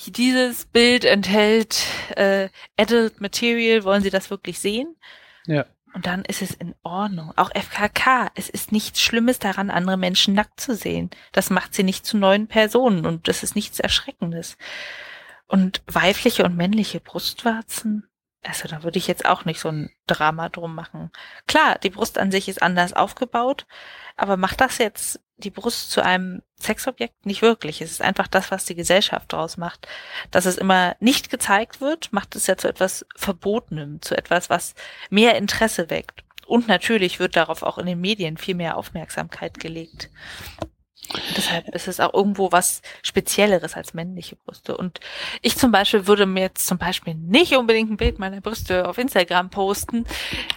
dieses 0.08 0.66
Bild 0.66 1.06
enthält 1.06 1.86
äh, 2.16 2.50
Adult 2.78 3.22
Material, 3.22 3.84
wollen 3.84 4.04
Sie 4.04 4.10
das 4.10 4.30
wirklich 4.30 4.60
sehen? 4.60 4.96
Ja. 5.46 5.66
Und 5.94 6.06
dann 6.06 6.24
ist 6.24 6.42
es 6.42 6.54
in 6.54 6.74
Ordnung. 6.84 7.34
Auch 7.36 7.52
FKK, 7.54 8.32
es 8.36 8.50
ist 8.50 8.72
nichts 8.72 9.02
Schlimmes 9.02 9.40
daran, 9.40 9.70
andere 9.70 9.98
Menschen 9.98 10.34
nackt 10.34 10.60
zu 10.60 10.76
sehen. 10.76 11.10
Das 11.32 11.50
macht 11.50 11.74
sie 11.74 11.84
nicht 11.84 12.06
zu 12.06 12.18
neuen 12.18 12.48
Personen 12.48 13.06
und 13.06 13.28
das 13.28 13.44
ist 13.44 13.56
nichts 13.56 13.80
Erschreckendes. 13.80 14.58
Und 15.48 15.82
weibliche 15.88 16.46
und 16.46 16.56
männliche 16.56 17.02
Brustwarzen, 17.02 18.08
also 18.44 18.68
da 18.68 18.84
würde 18.84 18.98
ich 18.98 19.08
jetzt 19.08 19.26
auch 19.26 19.46
nicht 19.46 19.60
so 19.60 19.70
ein 19.70 19.92
Drama 20.08 20.50
drum 20.50 20.74
machen. 20.74 21.12
Klar, 21.48 21.78
die 21.80 21.92
Brust 21.92 22.18
an 22.18 22.32
sich 22.32 22.48
ist 22.50 22.62
anders 22.62 22.94
aufgebaut, 22.94 23.68
aber 24.18 24.36
macht 24.38 24.62
das 24.62 24.78
jetzt 24.80 25.20
die 25.38 25.52
Brust 25.52 25.92
zu 25.92 26.04
einem 26.04 26.42
Sexobjekt? 26.60 27.26
Nicht 27.26 27.42
wirklich. 27.42 27.82
Es 27.82 27.92
ist 27.92 28.02
einfach 28.02 28.28
das, 28.28 28.52
was 28.52 28.66
die 28.66 28.76
Gesellschaft 28.76 29.34
daraus 29.34 29.58
macht. 29.58 29.88
Dass 30.30 30.46
es 30.46 30.58
immer 30.58 30.96
nicht 31.00 31.30
gezeigt 31.30 31.82
wird, 31.82 32.14
macht 32.14 32.36
es 32.36 32.48
ja 32.48 32.58
zu 32.58 32.68
etwas 32.68 33.06
Verbotenem, 33.16 34.02
zu 34.02 34.18
etwas, 34.18 34.50
was 34.50 34.76
mehr 35.10 35.36
Interesse 35.36 35.90
weckt. 35.90 36.24
Und 36.46 36.68
natürlich 36.68 37.20
wird 37.20 37.36
darauf 37.36 37.64
auch 37.64 37.78
in 37.78 37.86
den 37.86 38.02
Medien 38.02 38.38
viel 38.38 38.56
mehr 38.56 38.78
Aufmerksamkeit 38.78 39.60
gelegt. 39.60 40.10
Deshalb 41.36 41.68
ist 41.76 41.88
es 41.88 42.00
auch 42.00 42.14
irgendwo 42.14 42.52
was 42.52 42.82
Spezielleres 43.02 43.76
als 43.76 43.94
männliche 43.94 44.36
Brüste. 44.36 44.78
Und 44.78 45.00
ich 45.42 45.58
zum 45.58 45.72
Beispiel 45.72 46.08
würde 46.08 46.26
mir 46.26 46.42
jetzt 46.42 46.68
zum 46.68 46.78
Beispiel 46.78 47.16
nicht 47.16 47.56
unbedingt 47.56 47.92
ein 47.92 47.98
Bild 47.98 48.20
meiner 48.20 48.42
Brüste 48.42 48.88
auf 48.88 48.98
Instagram 48.98 49.50
posten, 49.50 50.06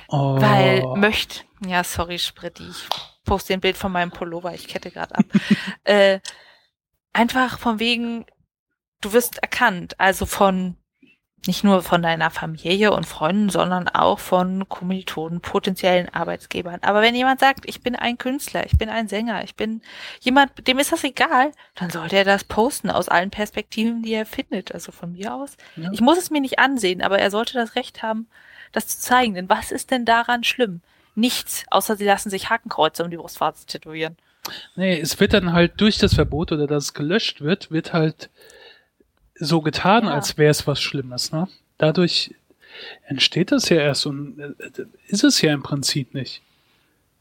oh. 0.09 0.41
weil 0.41 0.85
möchte, 0.97 1.41
ja, 1.67 1.85
sorry, 1.85 2.19
Spritti, 2.19 2.69
ich 2.69 2.89
poste 3.25 3.55
ein 3.55 3.61
Bild 3.61 3.77
von 3.77 3.93
meinem 3.93 4.11
Pullover, 4.11 4.55
ich 4.55 4.69
kette 4.69 4.91
gerade 4.91 5.17
ab. 5.17 5.25
äh, 5.85 6.21
einfach 7.13 7.59
von 7.59 7.79
wegen, 7.79 8.27
du 9.01 9.13
wirst 9.13 9.39
erkannt, 9.39 9.99
also 9.99 10.27
von 10.27 10.77
nicht 11.47 11.65
nur 11.65 11.83
von 11.83 12.03
deiner 12.03 12.31
Familie 12.31 12.93
und 12.93 13.07
Freunden, 13.07 13.51
sondern 13.51 13.89
auch 13.89 14.19
von 14.19 14.69
Kommilitonen, 14.69 15.41
potenziellen 15.41 16.09
Arbeitsgebern. 16.09 16.81
Aber 16.83 17.03
wenn 17.03 17.15
jemand 17.15 17.41
sagt, 17.41 17.69
ich 17.69 17.83
bin 17.83 17.97
ein 17.97 18.19
Künstler, 18.19 18.67
ich 18.67 18.79
bin 18.79 18.89
ein 18.89 19.09
Sänger, 19.09 19.45
ich 19.45 19.55
bin 19.55 19.83
jemand, 20.21 20.67
dem 20.67 20.79
ist 20.79 20.93
das 20.93 21.05
egal, 21.05 21.53
dann 21.75 21.91
sollte 21.91 22.17
er 22.17 22.25
das 22.25 22.45
posten 22.45 22.91
aus 22.91 23.09
allen 23.09 23.31
Perspektiven, 23.31 24.03
die 24.03 24.15
er 24.15 24.27
findet. 24.27 24.73
Also 24.73 24.93
von 24.93 25.13
mir 25.13 25.35
aus. 25.35 25.57
Ja. 25.77 25.91
Ich 25.93 26.01
muss 26.01 26.19
es 26.19 26.31
mir 26.31 26.41
nicht 26.41 26.59
ansehen, 26.59 27.03
aber 27.03 27.19
er 27.19 27.31
sollte 27.31 27.55
das 27.55 27.77
Recht 27.77 28.03
haben, 28.03 28.27
das 28.73 28.87
zu 28.87 29.01
zeigen. 29.01 29.35
Denn 29.35 29.49
was 29.49 29.73
ist 29.73 29.91
denn 29.91 30.05
daran 30.05 30.45
schlimm? 30.45 30.81
Nichts, 31.15 31.65
außer 31.71 31.97
sie 31.97 32.05
lassen 32.05 32.31
sich 32.31 32.51
Hakenkreuze 32.51 33.05
um 33.05 33.11
die 33.11 33.17
Brustwarze 33.17 33.67
tätowieren. 33.67 34.17
Nee, 34.77 35.01
es 35.01 35.19
wird 35.21 35.33
dann 35.33 35.53
halt 35.53 35.81
durch 35.81 35.99
das 35.99 36.15
Verbot 36.15 36.53
oder 36.53 36.67
dass 36.67 36.85
es 36.85 36.95
gelöscht 36.95 37.41
wird, 37.41 37.71
wird 37.71 37.93
halt 37.93 38.31
so 39.35 39.61
getan, 39.61 40.05
ja. 40.05 40.15
als 40.15 40.37
wäre 40.39 40.51
es 40.51 40.67
was 40.67 40.81
Schlimmes. 40.81 41.33
Ne? 41.33 41.49
Dadurch 41.79 42.35
entsteht 43.07 43.53
das 43.53 43.69
ja 43.69 43.79
erst 43.79 44.07
und 44.07 44.39
äh, 44.39 44.85
ist 45.09 45.25
es 45.25 45.41
ja 45.41 45.53
im 45.53 45.63
Prinzip 45.63 46.15
nicht. 46.15 46.43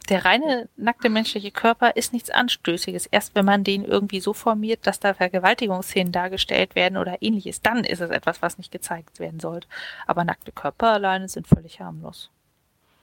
Der 0.10 0.26
reine 0.26 0.68
nackte 0.76 1.10
menschliche 1.10 1.52
Körper 1.52 1.96
ist 1.96 2.12
nichts 2.12 2.30
Anstößiges. 2.30 3.06
Erst 3.06 3.36
wenn 3.36 3.46
man 3.46 3.64
den 3.64 3.86
irgendwie 3.86 4.20
so 4.20 4.34
formiert, 4.34 4.86
dass 4.86 5.00
da 5.00 5.14
Vergewaltigungsszenen 5.14 6.12
dargestellt 6.12 6.76
werden 6.76 6.98
oder 6.98 7.22
ähnliches, 7.22 7.62
dann 7.62 7.86
ist 7.86 8.02
es 8.02 8.10
etwas, 8.10 8.42
was 8.42 8.58
nicht 8.58 8.72
gezeigt 8.72 9.20
werden 9.20 9.40
sollte. 9.40 9.68
Aber 10.06 10.26
nackte 10.26 10.52
Körper 10.52 10.92
alleine 10.92 11.30
sind 11.30 11.48
völlig 11.48 11.80
harmlos. 11.80 12.30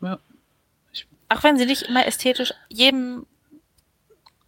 Ja. 0.03 0.19
Auch 1.31 1.43
wenn 1.43 1.57
sie 1.57 1.65
nicht 1.65 1.83
immer 1.83 2.07
ästhetisch 2.07 2.53
jedem 2.69 3.25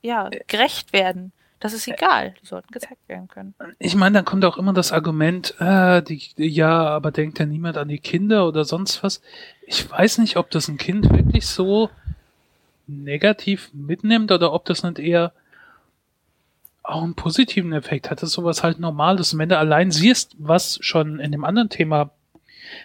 ja, 0.02 0.28
gerecht 0.46 0.92
werden. 0.92 1.32
Das 1.62 1.74
ist 1.74 1.86
egal, 1.86 2.34
die 2.42 2.46
sollten 2.46 2.72
gezeigt 2.72 3.08
werden 3.08 3.28
können. 3.28 3.54
Ich 3.78 3.94
meine, 3.94 4.14
dann 4.14 4.24
kommt 4.24 4.44
auch 4.44 4.58
immer 4.58 4.72
das 4.72 4.90
Argument, 4.90 5.54
äh, 5.60 6.02
die, 6.02 6.20
ja, 6.36 6.88
aber 6.88 7.12
denkt 7.12 7.38
ja 7.38 7.46
niemand 7.46 7.76
an 7.76 7.86
die 7.86 8.00
Kinder 8.00 8.48
oder 8.48 8.64
sonst 8.64 9.04
was. 9.04 9.22
Ich 9.64 9.88
weiß 9.88 10.18
nicht, 10.18 10.36
ob 10.36 10.50
das 10.50 10.66
ein 10.66 10.76
Kind 10.76 11.08
wirklich 11.08 11.46
so 11.46 11.88
negativ 12.88 13.70
mitnimmt 13.72 14.32
oder 14.32 14.52
ob 14.52 14.64
das 14.64 14.82
nicht 14.82 14.98
eher 14.98 15.32
auch 16.82 17.04
einen 17.04 17.14
positiven 17.14 17.72
Effekt 17.72 18.10
hat. 18.10 18.22
Das 18.22 18.30
ist 18.30 18.34
sowas 18.34 18.64
halt 18.64 18.80
Normales. 18.80 19.32
Und 19.32 19.38
wenn 19.38 19.48
du 19.48 19.56
allein 19.56 19.92
siehst, 19.92 20.34
was 20.40 20.80
schon 20.82 21.20
in 21.20 21.30
dem 21.30 21.44
anderen 21.44 21.68
Thema 21.68 22.10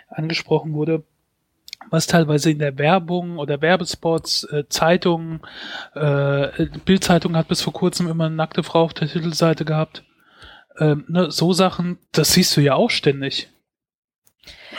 angesprochen 0.08 0.74
wurde, 0.74 1.02
was 1.90 2.08
teilweise 2.08 2.52
in 2.52 2.60
der 2.60 2.78
Werbung 2.78 3.38
oder 3.38 3.62
Werbespots, 3.62 4.44
äh, 4.46 4.68
Zeitungen, 4.70 5.42
äh, 5.96 6.68
Bildzeitung 6.86 7.36
hat 7.36 7.48
bis 7.48 7.62
vor 7.62 7.74
kurzem 7.74 8.08
immer 8.10 8.26
eine 8.26 8.36
nackte 8.36 8.64
Frau 8.64 8.84
auf 8.84 8.94
der 8.94 9.08
Titelseite 9.08 9.66
gehabt. 9.66 10.04
Ähm, 10.80 11.06
ne, 11.08 11.32
so 11.32 11.54
Sachen, 11.54 11.98
das 12.12 12.34
siehst 12.34 12.56
du 12.56 12.62
ja 12.62 12.76
auch 12.76 12.90
ständig. 12.90 13.50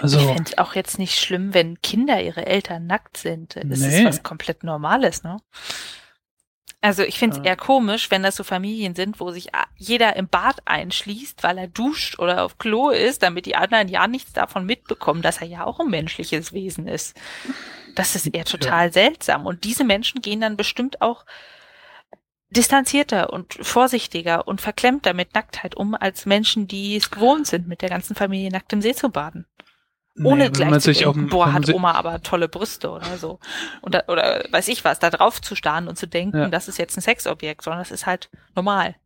Also, 0.01 0.19
ich 0.19 0.27
finde 0.27 0.45
es 0.45 0.59
auch 0.59 0.75
jetzt 0.75 0.99
nicht 0.99 1.19
schlimm, 1.19 1.55
wenn 1.55 1.81
Kinder 1.83 2.23
ihre 2.23 2.47
Eltern 2.47 2.87
nackt 2.87 3.17
sind. 3.17 3.57
Das 3.57 3.81
nee. 3.81 3.99
ist 3.99 4.05
was 4.05 4.23
komplett 4.23 4.63
Normales, 4.63 5.25
ne? 5.25 5.39
Also 6.81 7.03
ich 7.03 7.19
finde 7.19 7.39
es 7.39 7.45
eher 7.45 7.57
komisch, 7.57 8.09
wenn 8.11 8.23
das 8.23 8.37
so 8.37 8.45
Familien 8.45 8.95
sind, 8.95 9.19
wo 9.19 9.33
sich 9.33 9.49
jeder 9.77 10.15
im 10.15 10.29
Bad 10.29 10.61
einschließt, 10.65 11.43
weil 11.43 11.59
er 11.59 11.67
duscht 11.67 12.21
oder 12.21 12.45
auf 12.45 12.59
Klo 12.59 12.91
ist, 12.91 13.25
damit 13.25 13.47
die 13.47 13.57
anderen 13.57 13.89
ja 13.89 14.07
nichts 14.07 14.33
davon 14.33 14.65
mitbekommen, 14.65 15.21
dass 15.21 15.41
er 15.41 15.49
ja 15.49 15.65
auch 15.65 15.81
ein 15.81 15.91
menschliches 15.91 16.53
Wesen 16.53 16.87
ist. 16.87 17.17
Das 17.97 18.15
ist 18.15 18.27
eher 18.27 18.45
total 18.45 18.87
ja. 18.87 18.93
seltsam. 18.93 19.45
Und 19.45 19.65
diese 19.65 19.83
Menschen 19.83 20.23
gehen 20.23 20.41
dann 20.41 20.57
bestimmt 20.57 21.03
auch 21.03 21.25
distanzierter 22.51 23.33
und 23.33 23.55
vorsichtiger 23.61 24.47
und 24.47 24.61
verklemmter 24.61 25.15
mit 25.15 25.35
Nacktheit 25.35 25.75
um, 25.75 25.97
als 25.97 26.27
Menschen, 26.27 26.69
die 26.69 26.95
es 26.95 27.11
gewohnt 27.11 27.49
sind, 27.49 27.67
mit 27.67 27.83
der 27.83 27.89
ganzen 27.89 28.15
Familie 28.15 28.51
nackt 28.51 28.73
im 28.73 28.83
See 28.83 28.95
zu 28.95 29.11
baden. 29.11 29.47
Ohne 30.25 30.45
nee, 30.45 30.51
gleich 30.51 30.81
zu 30.81 30.93
denken, 30.93 31.29
boah, 31.29 31.53
hat 31.53 31.69
Oma 31.73 31.93
aber 31.93 32.23
tolle 32.23 32.49
Brüste 32.49 32.91
oder 32.91 33.19
so. 33.19 33.39
Oder, 33.83 34.05
oder 34.09 34.45
weiß 34.51 34.69
ich 34.69 34.85
was, 34.85 34.99
da 34.99 35.11
drauf 35.11 35.41
zu 35.41 35.55
starren 35.55 35.89
und 35.89 35.97
zu 35.97 36.07
denken, 36.07 36.39
ja. 36.39 36.49
das 36.49 36.69
ist 36.69 36.79
jetzt 36.79 36.97
ein 36.97 37.01
Sexobjekt, 37.01 37.63
sondern 37.63 37.81
das 37.81 37.91
ist 37.91 38.07
halt 38.07 38.31
normal. 38.55 38.97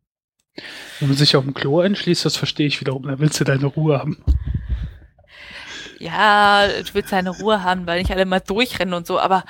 Wenn 0.99 1.09
man 1.09 1.17
sich 1.17 1.35
auf 1.35 1.43
dem 1.43 1.53
Klo 1.53 1.81
entschließt, 1.81 2.25
das 2.25 2.35
verstehe 2.35 2.67
ich 2.67 2.79
wiederum, 2.79 3.03
da 3.03 3.19
willst 3.19 3.39
du 3.39 3.43
deine 3.43 3.65
Ruhe 3.65 3.99
haben. 3.99 4.23
Ja, 5.99 6.67
du 6.67 6.93
willst 6.93 7.11
deine 7.11 7.29
Ruhe 7.29 7.63
haben, 7.63 7.87
weil 7.87 7.99
nicht 7.99 8.11
alle 8.11 8.25
mal 8.25 8.41
durchrennen 8.41 8.93
und 8.93 9.07
so, 9.07 9.19
aber 9.19 9.45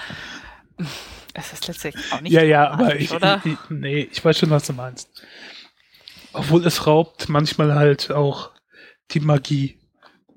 es 1.33 1.51
ist 1.51 1.67
letztlich 1.67 1.95
auch 2.11 2.21
nicht. 2.21 2.31
Ja, 2.31 2.43
ja, 2.43 2.69
aber 2.69 2.95
ich, 2.95 3.11
oder? 3.11 3.41
Ich, 3.43 3.57
nee, 3.69 4.07
ich 4.11 4.23
weiß 4.23 4.37
schon, 4.37 4.51
was 4.51 4.67
du 4.67 4.73
meinst. 4.73 5.09
Obwohl 6.31 6.65
es 6.65 6.87
raubt 6.87 7.27
manchmal 7.29 7.73
halt 7.75 8.11
auch 8.11 8.51
die 9.11 9.19
Magie. 9.19 9.79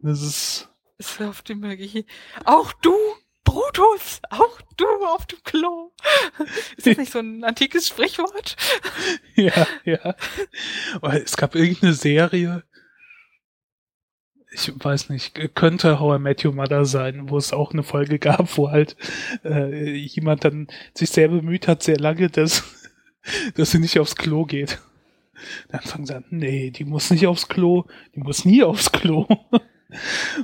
Das 0.02 0.22
ist 0.22 0.68
ist 0.98 1.20
auf 1.20 1.42
die 1.42 1.54
Magie. 1.54 2.06
Auch 2.44 2.72
du, 2.72 2.94
Brutus, 3.44 4.20
auch 4.30 4.60
du 4.76 4.86
auf 5.06 5.26
dem 5.26 5.42
Klo. 5.44 5.92
Ist 6.76 6.86
das 6.86 6.96
nicht 6.96 7.12
so 7.12 7.18
ein 7.20 7.44
antikes 7.44 7.88
Sprichwort? 7.88 8.56
ja, 9.36 9.66
ja. 9.84 10.14
Es 11.12 11.36
gab 11.36 11.54
irgendeine 11.54 11.92
Serie, 11.92 12.64
ich 14.52 14.72
weiß 14.74 15.10
nicht, 15.10 15.54
könnte 15.54 16.00
How 16.00 16.16
I 16.16 16.22
Met 16.22 16.44
Your 16.44 16.54
Mother 16.54 16.86
sein, 16.86 17.28
wo 17.28 17.36
es 17.36 17.52
auch 17.52 17.72
eine 17.72 17.82
Folge 17.82 18.18
gab, 18.18 18.56
wo 18.56 18.70
halt 18.70 18.96
äh, 19.44 19.94
jemand 19.94 20.44
dann 20.44 20.68
sich 20.94 21.10
sehr 21.10 21.28
bemüht 21.28 21.68
hat, 21.68 21.82
sehr 21.82 21.98
lange, 21.98 22.30
dass, 22.30 22.64
dass 23.54 23.70
sie 23.70 23.78
nicht 23.78 23.98
aufs 24.00 24.16
Klo 24.16 24.44
geht. 24.44 24.80
Dann 25.68 25.82
fangen 25.82 26.06
sie 26.06 26.16
an, 26.16 26.24
nee, 26.30 26.70
die 26.70 26.84
muss 26.84 27.10
nicht 27.10 27.26
aufs 27.26 27.48
Klo, 27.48 27.84
die 28.14 28.20
muss 28.20 28.46
nie 28.46 28.62
aufs 28.62 28.90
Klo. 28.90 29.26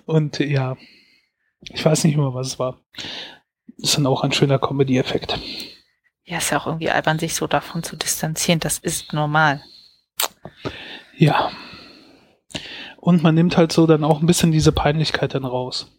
Und 0.07 0.39
ja, 0.39 0.77
ich 1.61 1.85
weiß 1.85 2.05
nicht 2.05 2.17
mehr, 2.17 2.35
was 2.35 2.49
es 2.49 2.59
war. 2.59 2.81
Ist 3.77 3.97
dann 3.97 4.07
auch 4.07 4.23
ein 4.23 4.33
schöner 4.33 4.59
Comedy-Effekt. 4.59 5.39
Ja, 6.25 6.39
ist 6.39 6.51
ja 6.51 6.59
auch 6.61 6.67
irgendwie 6.67 6.91
albern, 6.91 7.19
sich 7.19 7.35
so 7.35 7.47
davon 7.47 7.83
zu 7.83 7.97
distanzieren. 7.97 8.61
Das 8.61 8.79
ist 8.79 9.13
normal. 9.13 9.63
Ja. 11.17 11.51
Und 12.99 13.23
man 13.23 13.35
nimmt 13.35 13.57
halt 13.57 13.73
so 13.73 13.87
dann 13.87 14.05
auch 14.05 14.21
ein 14.21 14.27
bisschen 14.27 14.53
diese 14.53 14.73
Peinlichkeit 14.73 15.35
dann 15.35 15.45
raus. 15.45 15.91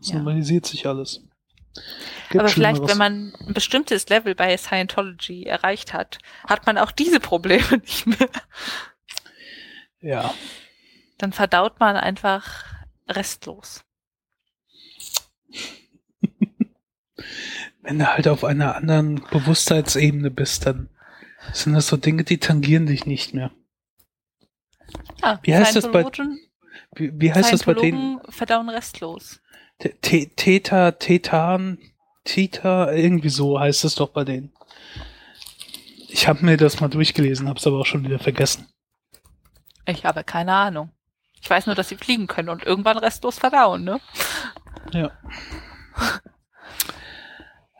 Es 0.00 0.08
Ja. 0.10 0.16
normalisiert 0.16 0.64
sich 0.66 0.86
alles. 0.86 1.22
Gibt 2.30 2.40
Aber 2.40 2.48
vielleicht, 2.48 2.86
wenn 2.86 2.98
man 2.98 3.32
ein 3.46 3.54
bestimmtes 3.54 4.08
Level 4.08 4.34
bei 4.34 4.56
Scientology 4.56 5.44
erreicht 5.44 5.92
hat, 5.92 6.18
hat 6.46 6.66
man 6.66 6.78
auch 6.78 6.90
diese 6.90 7.20
Probleme 7.20 7.76
nicht 7.82 8.06
mehr. 8.06 8.28
Ja. 10.00 10.34
Dann 11.18 11.32
verdaut 11.32 11.80
man 11.80 11.96
einfach 11.96 12.64
restlos. 13.08 13.84
Wenn 17.82 17.98
du 17.98 18.06
halt 18.06 18.28
auf 18.28 18.44
einer 18.44 18.76
anderen 18.76 19.16
Bewusstseinsebene 19.30 20.30
bist, 20.30 20.66
dann 20.66 20.90
sind 21.52 21.72
das 21.74 21.86
so 21.88 21.96
Dinge, 21.96 22.24
die 22.24 22.38
tangieren 22.38 22.86
dich 22.86 23.06
nicht 23.06 23.34
mehr. 23.34 23.50
Ja, 25.22 25.40
Wie 25.42 25.54
heißt 25.54 25.76
das 25.76 25.90
bei- 25.90 26.04
Wie, 26.94 27.12
wie 27.20 27.32
heißt 27.32 27.52
das 27.52 27.64
bei 27.64 27.74
denen? 27.74 28.20
Verdauen 28.28 28.68
restlos. 28.68 29.40
Theta, 29.78 30.92
Tetan, 30.92 31.78
Tita, 32.24 32.92
irgendwie 32.92 33.28
so 33.28 33.58
heißt 33.58 33.84
es 33.84 33.94
doch 33.94 34.10
bei 34.10 34.24
denen. 34.24 34.52
Ich 36.08 36.26
habe 36.26 36.44
mir 36.44 36.56
das 36.56 36.80
mal 36.80 36.88
durchgelesen, 36.88 37.48
habe 37.48 37.58
es 37.58 37.66
aber 37.66 37.78
auch 37.78 37.86
schon 37.86 38.04
wieder 38.04 38.18
vergessen. 38.18 38.66
Ich 39.86 40.04
habe 40.04 40.24
keine 40.24 40.52
Ahnung. 40.54 40.90
Ich 41.40 41.48
weiß 41.48 41.66
nur, 41.66 41.74
dass 41.74 41.88
sie 41.88 41.96
fliegen 41.96 42.26
können 42.26 42.48
und 42.48 42.64
irgendwann 42.64 42.98
restlos 42.98 43.38
verdauen, 43.38 43.84
ne? 43.84 44.00
Ja. 44.92 45.10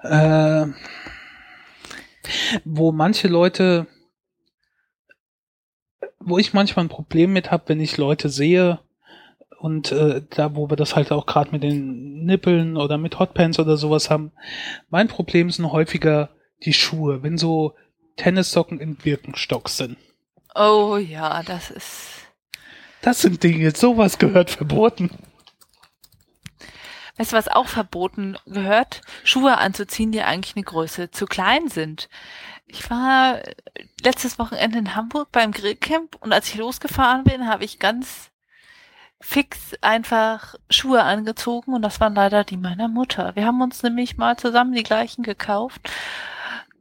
äh, 0.03 0.67
wo 2.65 2.93
manche 2.93 3.29
Leute, 3.29 3.87
wo 6.19 6.39
ich 6.39 6.53
manchmal 6.53 6.85
ein 6.85 6.91
Problem 6.91 7.33
mit 7.33 7.51
habe, 7.51 7.65
wenn 7.69 7.81
ich 7.81 7.97
Leute 7.97 8.29
sehe 8.29 8.81
und 9.59 9.91
äh, 9.93 10.23
da, 10.31 10.55
wo 10.55 10.71
wir 10.71 10.77
das 10.77 10.95
halt 10.95 11.11
auch 11.11 11.27
gerade 11.27 11.51
mit 11.51 11.63
den 11.63 12.25
Nippeln 12.25 12.77
oder 12.77 12.99
mit 12.99 13.19
Hotpants 13.19 13.59
oder 13.59 13.77
sowas 13.77 14.11
haben, 14.11 14.33
mein 14.89 15.09
Problem 15.09 15.51
sind 15.51 15.73
häufiger 15.73 16.31
die 16.65 16.73
Schuhe, 16.73 17.23
wenn 17.23 17.39
so 17.39 17.75
Tennissocken 18.17 18.81
in 18.81 18.97
Birkenstock 18.97 19.69
sind. 19.69 19.97
Oh 20.55 20.97
ja, 20.97 21.43
das 21.43 21.71
ist. 21.71 22.18
Das 23.03 23.21
sind 23.21 23.43
Dinge, 23.43 23.71
sowas 23.75 24.19
gehört 24.19 24.51
verboten. 24.51 25.11
Weißt 27.17 27.33
du, 27.33 27.37
was 27.37 27.49
auch 27.49 27.67
verboten 27.67 28.37
gehört? 28.47 29.01
Schuhe 29.25 29.59
anzuziehen, 29.59 30.13
die 30.13 30.23
eigentlich 30.23 30.57
eine 30.57 30.65
Größe 30.65 31.11
zu 31.11 31.27
klein 31.27 31.69
sind. 31.69 32.09
Ich 32.67 32.89
war 32.91 33.39
äh, 33.39 33.55
letztes 34.03 34.39
Wochenende 34.39 34.79
in 34.79 34.95
Hamburg 34.95 35.33
beim 35.33 35.53
Grillcamp 35.53 36.17
und 36.21 36.33
als 36.33 36.49
ich 36.49 36.57
losgefahren 36.57 37.25
bin, 37.25 37.49
habe 37.49 37.65
ich 37.65 37.79
ganz 37.79 38.31
fix 39.21 39.73
einfach 39.81 40.55
Schuhe 40.71 41.03
angezogen 41.03 41.75
und 41.75 41.83
das 41.83 41.99
waren 41.99 42.15
leider 42.15 42.45
die 42.45 42.57
meiner 42.57 42.89
Mutter. 42.89 43.35
Wir 43.35 43.47
haben 43.47 43.61
uns 43.61 43.83
nämlich 43.83 44.17
mal 44.17 44.37
zusammen 44.37 44.73
die 44.75 44.85
gleichen 44.85 45.25
gekauft, 45.25 45.91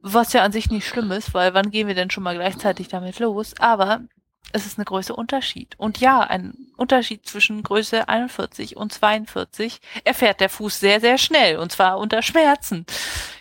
was 0.01 0.33
ja 0.33 0.43
an 0.43 0.51
sich 0.51 0.69
nicht 0.69 0.87
schlimm 0.87 1.11
ist, 1.11 1.33
weil 1.33 1.55
wann 1.55 1.71
gehen 1.71 1.87
wir 1.87 1.95
denn 1.95 2.11
schon 2.11 2.23
mal 2.23 2.35
gleichzeitig 2.35 2.89
damit 2.89 3.17
los? 3.17 3.55
Aber 3.59 4.01
es 4.53 4.65
ist 4.65 4.77
eine 4.77 4.85
Größe 4.85 5.15
Unterschied. 5.15 5.75
Und 5.77 5.99
ja, 5.99 6.21
ein 6.21 6.53
Unterschied 6.77 7.25
zwischen 7.27 7.63
Größe 7.63 8.07
41 8.07 8.77
und 8.77 8.93
42 8.93 9.79
erfährt 10.03 10.39
der 10.39 10.49
Fuß 10.49 10.79
sehr, 10.79 10.99
sehr 10.99 11.17
schnell 11.17 11.57
und 11.57 11.71
zwar 11.71 11.97
unter 11.97 12.21
Schmerzen. 12.21 12.85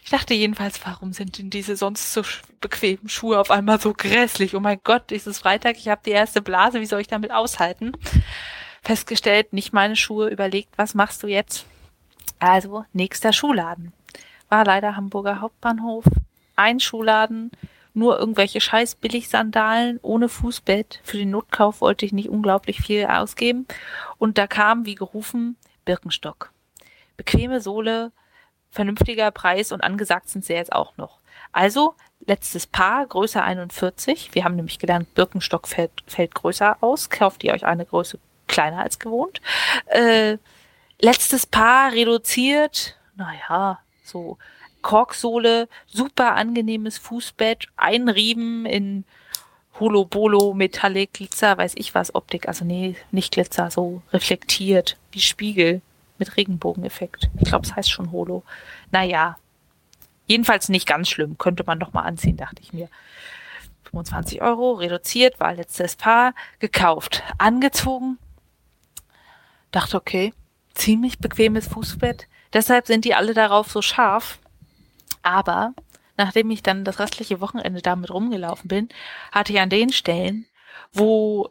Ich 0.03 0.11
dachte 0.11 0.35
jedenfalls, 0.35 0.85
warum 0.85 1.13
sind 1.13 1.39
denn 1.39 1.51
diese 1.51 1.77
sonst 1.77 2.13
so 2.13 2.23
bequemen 2.61 3.09
Schuhe 3.09 3.39
auf 3.39 3.51
einmal 3.51 3.81
so 3.81 3.93
grässlich? 3.93 4.55
Oh 4.55 4.61
mein 4.61 4.81
Gott, 4.85 5.13
es 5.13 5.27
ist 5.27 5.39
Freitag, 5.39 5.77
ich 5.77 5.89
habe 5.89 6.03
die 6.05 6.11
erste 6.11 6.43
Blase, 6.43 6.81
wie 6.81 6.87
soll 6.87 7.01
ich 7.01 7.09
damit 7.09 7.33
aushalten? 7.33 7.93
Festgestellt, 8.83 9.53
nicht 9.53 9.73
meine 9.73 9.97
Schuhe, 9.97 10.29
überlegt, 10.29 10.77
was 10.77 10.95
machst 10.95 11.23
du 11.23 11.27
jetzt? 11.27 11.67
Also, 12.39 12.85
nächster 12.93 13.33
Schuhladen. 13.33 13.93
War 14.49 14.65
leider 14.65 14.95
Hamburger 14.95 15.41
Hauptbahnhof. 15.41 16.05
Ein 16.55 16.79
Schuhladen, 16.81 17.51
nur 17.97 18.18
irgendwelche 18.18 18.61
scheiß 18.61 18.97
Billigsandalen 18.97 19.99
ohne 20.03 20.28
Fußbett. 20.28 21.01
Für 21.03 21.16
den 21.16 21.30
Notkauf 21.30 21.80
wollte 21.80 22.05
ich 22.05 22.12
nicht 22.12 22.28
unglaublich 22.28 22.80
viel 22.80 23.07
ausgeben. 23.07 23.66
Und 24.18 24.38
da 24.38 24.47
kam, 24.47 24.84
wie 24.84 24.94
gerufen, 24.94 25.57
Birkenstock. 25.86 26.53
Bequeme 27.16 27.61
Sohle, 27.62 28.12
vernünftiger 28.70 29.30
Preis 29.30 29.72
und 29.72 29.82
angesagt 29.82 30.28
sind 30.28 30.44
sie 30.44 30.53
jetzt 30.53 30.72
auch 30.72 30.97
noch. 30.99 31.20
Also, 31.53 31.94
letztes 32.26 32.66
Paar, 32.66 33.07
Größe 33.07 33.42
41. 33.42 34.34
Wir 34.34 34.44
haben 34.44 34.57
nämlich 34.57 34.78
gelernt, 34.78 35.14
Birkenstock 35.14 35.66
fällt, 35.66 35.92
fällt 36.07 36.34
größer 36.34 36.76
aus. 36.82 37.09
Kauft 37.09 37.44
ihr 37.44 37.55
euch 37.55 37.64
eine 37.64 37.86
Größe 37.86 38.18
kleiner 38.47 38.80
als 38.80 38.99
gewohnt. 38.99 39.40
Äh, 39.86 40.36
letztes 41.01 41.47
Paar 41.47 41.92
reduziert, 41.92 42.99
naja, 43.16 43.80
so 44.05 44.36
Korksohle, 44.87 45.68
super 45.89 46.37
angenehmes 46.37 46.97
Fußbett, 46.99 47.66
ein 47.76 48.09
Riemen 48.09 48.66
in 48.66 49.05
Holobolo, 49.80 50.55
Metallic, 50.55 51.14
Glitzer, 51.14 51.59
weiß 51.59 51.72
ich 51.74 51.93
was, 51.97 52.14
Optik, 52.14 52.47
also 52.47 52.64
nee, 52.64 52.95
nicht 53.11 53.32
Glitzer, 53.32 53.68
so 53.72 54.03
reflektiert, 54.12 54.97
wie 55.11 55.18
Spiegel 55.18 55.82
mit 56.18 56.37
Regenbogeneffekt. 56.37 57.30
Ich 57.41 57.49
glaube, 57.49 57.66
es 57.66 57.74
heißt 57.74 57.91
schon 57.91 58.12
Holo. 58.12 58.45
Naja, 58.93 59.39
jedenfalls 60.28 60.68
nicht 60.68 60.87
ganz 60.87 61.09
schlimm, 61.09 61.37
könnte 61.37 61.64
man 61.66 61.80
doch 61.80 61.93
mal 61.93 62.03
anziehen, 62.03 62.37
dachte 62.37 62.62
ich 62.62 62.72
mir. 62.72 62.89
25 63.91 64.41
Euro, 64.41 64.74
reduziert, 64.74 65.41
war 65.41 65.53
letztes 65.53 65.97
Paar, 65.97 66.32
gekauft, 66.61 67.24
angezogen, 67.39 68.18
dachte, 69.72 69.97
okay, 69.97 70.32
ziemlich 70.74 71.18
bequemes 71.18 71.66
Fußbett, 71.66 72.28
deshalb 72.53 72.87
sind 72.87 73.05
die 73.05 73.16
alle 73.16 73.34
darauf 73.34 73.68
so 73.72 73.82
scharf. 73.82 74.39
Aber 75.27 75.74
nachdem 76.16 76.53
ich 76.53 76.62
dann 76.62 76.85
das 76.85 77.01
restliche 77.01 77.41
Wochenende 77.41 77.83
damit 77.83 78.12
rumgelaufen 78.12 78.68
bin, 78.68 78.89
hatte 79.33 79.53
ich 79.53 79.59
an 79.59 79.70
den 79.70 79.91
Stellen, 79.91 80.47
wo 80.93 81.51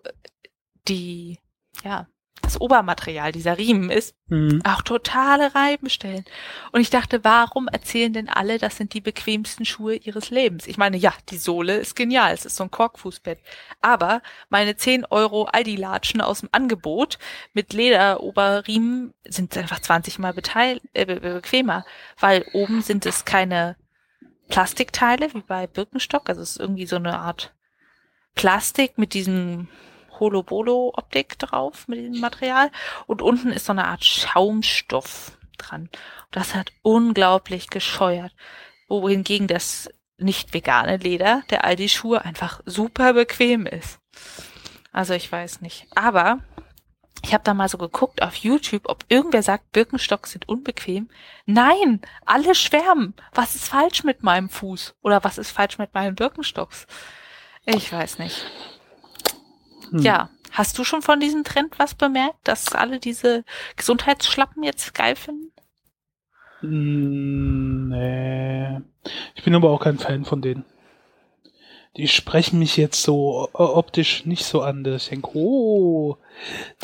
die, 0.87 1.39
ja, 1.83 2.07
das 2.45 2.61
Obermaterial 2.61 3.31
dieser 3.31 3.57
Riemen 3.57 3.89
ist, 3.89 4.15
Mhm. 4.27 4.61
auch 4.63 4.81
totale 4.81 5.53
Reibenstellen. 5.53 6.25
Und 6.71 6.81
ich 6.81 6.89
dachte, 6.89 7.23
warum 7.23 7.67
erzählen 7.67 8.11
denn 8.13 8.29
alle, 8.29 8.57
das 8.57 8.77
sind 8.77 8.93
die 8.93 9.01
bequemsten 9.01 9.65
Schuhe 9.65 9.95
ihres 9.95 10.29
Lebens? 10.31 10.65
Ich 10.67 10.77
meine, 10.77 10.97
ja, 10.97 11.13
die 11.29 11.37
Sohle 11.37 11.75
ist 11.77 11.95
genial, 11.95 12.33
es 12.33 12.45
ist 12.45 12.55
so 12.55 12.63
ein 12.63 12.71
Korkfußbett. 12.71 13.39
Aber 13.81 14.21
meine 14.49 14.75
10 14.77 15.05
Euro 15.05 15.45
Aldi-Latschen 15.45 16.21
aus 16.21 16.39
dem 16.39 16.49
Angebot 16.51 17.19
mit 17.53 17.73
Lederoberriemen 17.73 19.13
sind 19.27 19.55
einfach 19.57 19.79
20 19.79 20.17
mal 20.19 20.33
beteil 20.33 20.81
äh, 20.93 21.05
be- 21.05 21.19
be- 21.19 21.33
bequemer, 21.35 21.85
weil 22.19 22.45
oben 22.53 22.81
sind 22.81 23.05
es 23.05 23.25
keine 23.25 23.75
Plastikteile 24.49 25.33
wie 25.33 25.41
bei 25.41 25.67
Birkenstock, 25.67 26.29
also 26.29 26.41
es 26.41 26.51
ist 26.51 26.59
irgendwie 26.59 26.85
so 26.85 26.95
eine 26.97 27.17
Art 27.19 27.53
Plastik 28.35 28.97
mit 28.97 29.13
diesem 29.13 29.67
Holobolo-Optik 30.19 31.39
drauf, 31.39 31.87
mit 31.87 31.99
diesem 31.99 32.19
Material. 32.19 32.71
Und 33.07 33.21
unten 33.21 33.51
ist 33.51 33.65
so 33.65 33.71
eine 33.71 33.87
Art 33.87 34.03
Schaumstoff 34.03 35.37
dran. 35.57 35.89
Das 36.31 36.55
hat 36.55 36.71
unglaublich 36.81 37.69
gescheuert. 37.69 38.33
Wohingegen 38.87 39.47
das 39.47 39.89
nicht 40.17 40.53
vegane 40.53 40.97
Leder 40.97 41.43
der 41.49 41.65
Aldi-Schuhe 41.65 42.23
einfach 42.23 42.61
super 42.65 43.13
bequem 43.13 43.65
ist. 43.65 43.99
Also 44.91 45.13
ich 45.13 45.31
weiß 45.31 45.61
nicht. 45.61 45.87
Aber 45.95 46.39
ich 47.21 47.33
habe 47.33 47.43
da 47.43 47.53
mal 47.53 47.67
so 47.67 47.77
geguckt 47.77 48.21
auf 48.21 48.35
YouTube, 48.35 48.83
ob 48.85 49.03
irgendwer 49.09 49.41
sagt, 49.41 49.71
Birkenstocks 49.71 50.31
sind 50.31 50.47
unbequem. 50.47 51.09
Nein, 51.45 52.01
alle 52.25 52.53
schwärmen. 52.53 53.15
Was 53.33 53.55
ist 53.55 53.67
falsch 53.67 54.03
mit 54.03 54.23
meinem 54.23 54.47
Fuß? 54.47 54.95
Oder 55.01 55.23
was 55.23 55.37
ist 55.37 55.51
falsch 55.51 55.77
mit 55.77 55.93
meinen 55.93 56.15
Birkenstocks? 56.15 56.85
Ich 57.65 57.91
weiß 57.91 58.19
nicht. 58.19 58.45
Hm. 59.95 60.01
Ja, 60.03 60.29
hast 60.51 60.77
du 60.77 60.83
schon 60.83 61.01
von 61.01 61.19
diesem 61.19 61.43
Trend 61.43 61.77
was 61.79 61.95
bemerkt, 61.95 62.39
dass 62.47 62.73
alle 62.73 62.99
diese 62.99 63.43
Gesundheitsschlappen 63.77 64.63
jetzt 64.63 64.93
geil 64.93 65.15
finden? 65.15 65.51
Mm, 66.61 67.89
Nee. 67.89 68.81
Ich 69.35 69.43
bin 69.43 69.55
aber 69.55 69.69
auch 69.69 69.81
kein 69.81 69.99
Fan 69.99 70.25
von 70.25 70.41
denen. 70.41 70.65
Die 71.97 72.07
sprechen 72.07 72.59
mich 72.59 72.75
jetzt 72.77 73.01
so 73.01 73.47
o- 73.53 73.77
optisch 73.77 74.25
nicht 74.25 74.45
so 74.45 74.61
an, 74.61 74.83
dass 74.83 75.03
ich 75.03 75.09
denke, 75.09 75.29
oh, 75.33 76.17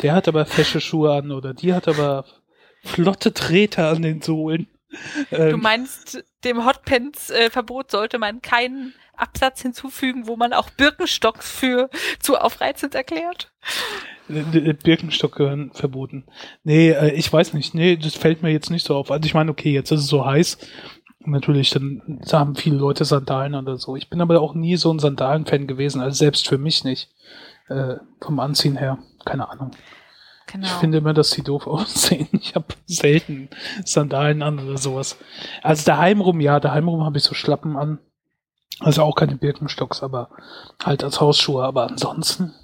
der 0.02 0.14
hat 0.14 0.26
aber 0.28 0.46
fesche 0.46 0.80
Schuhe 0.80 1.12
an 1.12 1.30
oder 1.32 1.52
die 1.54 1.74
hat 1.74 1.86
aber 1.88 2.24
flotte 2.84 3.34
Treter 3.34 3.88
an 3.90 4.02
den 4.02 4.22
Sohlen. 4.22 4.68
Du 5.48 5.56
Ähm, 5.56 5.58
meinst, 5.58 6.24
dem 6.44 6.64
Hotpants-Verbot 6.64 7.90
sollte 7.90 8.18
man 8.18 8.42
keinen 8.42 8.94
Absatz 9.16 9.62
hinzufügen, 9.62 10.26
wo 10.26 10.36
man 10.36 10.52
auch 10.52 10.70
Birkenstocks 10.70 11.50
für 11.50 11.90
zu 12.18 12.36
aufreizend 12.36 12.94
erklärt? 12.94 13.52
Birkenstock 14.28 15.36
gehören 15.36 15.70
verboten. 15.72 16.24
Nee, 16.64 16.90
äh, 16.90 17.12
ich 17.12 17.32
weiß 17.32 17.54
nicht. 17.54 17.74
Nee, 17.74 17.96
das 17.96 18.14
fällt 18.14 18.42
mir 18.42 18.50
jetzt 18.50 18.70
nicht 18.70 18.86
so 18.86 18.96
auf. 18.96 19.10
Also 19.10 19.26
ich 19.26 19.34
meine, 19.34 19.50
okay, 19.50 19.72
jetzt 19.72 19.90
ist 19.90 20.00
es 20.00 20.06
so 20.06 20.24
heiß. 20.24 20.58
Natürlich, 21.24 21.70
dann 21.70 22.20
haben 22.32 22.56
viele 22.56 22.76
Leute 22.76 23.04
Sandalen 23.04 23.54
oder 23.54 23.76
so. 23.76 23.96
Ich 23.96 24.10
bin 24.10 24.20
aber 24.20 24.40
auch 24.40 24.54
nie 24.54 24.76
so 24.76 24.92
ein 24.92 24.98
Sandalen-Fan 24.98 25.66
gewesen, 25.66 26.00
also 26.00 26.16
selbst 26.16 26.48
für 26.48 26.58
mich 26.58 26.84
nicht. 26.84 27.10
Äh, 27.68 27.96
vom 28.20 28.40
Anziehen 28.40 28.76
her, 28.76 28.98
keine 29.24 29.48
Ahnung. 29.48 29.70
Genau. 30.52 30.66
Ich 30.66 30.72
finde 30.72 30.98
immer, 30.98 31.14
dass 31.14 31.30
sie 31.30 31.42
doof 31.42 31.66
aussehen. 31.68 32.28
Ich 32.32 32.54
habe 32.54 32.66
selten 32.86 33.48
Sandalen 33.84 34.42
an 34.42 34.58
oder 34.58 34.76
sowas. 34.78 35.18
Also 35.62 35.84
daheim 35.86 36.20
rum, 36.20 36.40
ja, 36.40 36.58
daheim 36.60 36.88
rum 36.88 37.04
habe 37.04 37.18
ich 37.18 37.24
so 37.24 37.34
Schlappen 37.34 37.76
an. 37.76 37.98
Also 38.80 39.02
auch 39.02 39.14
keine 39.14 39.36
Birkenstocks, 39.36 40.02
aber 40.02 40.30
halt 40.82 41.04
als 41.04 41.20
Hausschuhe. 41.20 41.64
Aber 41.64 41.88
ansonsten 41.88 42.54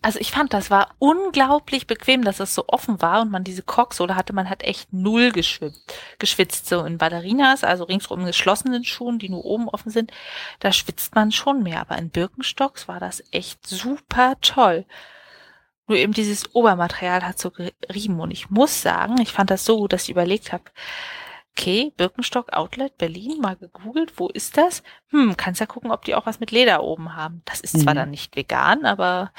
also 0.00 0.20
ich 0.20 0.30
fand, 0.30 0.52
das 0.52 0.70
war 0.70 0.94
unglaublich 0.98 1.86
bequem, 1.86 2.22
dass 2.22 2.38
es 2.38 2.54
so 2.54 2.64
offen 2.68 3.02
war 3.02 3.20
und 3.20 3.30
man 3.30 3.42
diese 3.42 3.62
Korksohle 3.62 4.14
hatte. 4.14 4.32
Man 4.32 4.48
hat 4.48 4.62
echt 4.62 4.92
null 4.92 5.32
geschwitzt, 5.32 5.92
geschwitzt. 6.18 6.68
So 6.68 6.84
in 6.84 6.98
Ballerinas, 6.98 7.64
also 7.64 7.84
ringsrum 7.84 8.24
geschlossenen 8.24 8.84
Schuhen, 8.84 9.18
die 9.18 9.28
nur 9.28 9.44
oben 9.44 9.68
offen 9.68 9.90
sind, 9.90 10.12
da 10.60 10.72
schwitzt 10.72 11.14
man 11.14 11.32
schon 11.32 11.62
mehr. 11.64 11.80
Aber 11.80 11.98
in 11.98 12.10
Birkenstocks 12.10 12.86
war 12.86 13.00
das 13.00 13.24
echt 13.32 13.66
super 13.66 14.36
toll. 14.40 14.86
Nur 15.88 15.98
eben 15.98 16.12
dieses 16.12 16.54
Obermaterial 16.54 17.22
hat 17.26 17.38
so 17.38 17.50
gerieben. 17.50 18.20
Und 18.20 18.30
ich 18.30 18.50
muss 18.50 18.82
sagen, 18.82 19.20
ich 19.20 19.32
fand 19.32 19.50
das 19.50 19.64
so 19.64 19.78
gut, 19.78 19.92
dass 19.92 20.04
ich 20.04 20.10
überlegt 20.10 20.52
habe, 20.52 20.64
okay, 21.58 21.92
Birkenstock 21.96 22.52
Outlet 22.52 22.96
Berlin, 22.98 23.40
mal 23.40 23.56
gegoogelt, 23.56 24.12
wo 24.16 24.28
ist 24.28 24.56
das? 24.56 24.84
Hm, 25.08 25.36
kannst 25.36 25.60
ja 25.60 25.66
gucken, 25.66 25.90
ob 25.90 26.04
die 26.04 26.14
auch 26.14 26.24
was 26.24 26.38
mit 26.38 26.52
Leder 26.52 26.84
oben 26.84 27.16
haben. 27.16 27.42
Das 27.46 27.60
ist 27.60 27.80
zwar 27.80 27.94
mhm. 27.94 27.98
dann 27.98 28.10
nicht 28.10 28.36
vegan, 28.36 28.86
aber 28.86 29.32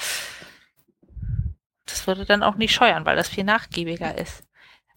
das 1.85 2.07
würde 2.07 2.25
dann 2.25 2.43
auch 2.43 2.55
nicht 2.55 2.73
scheuern, 2.73 3.05
weil 3.05 3.15
das 3.15 3.29
viel 3.29 3.45
nachgiebiger 3.45 4.17
ist. 4.17 4.43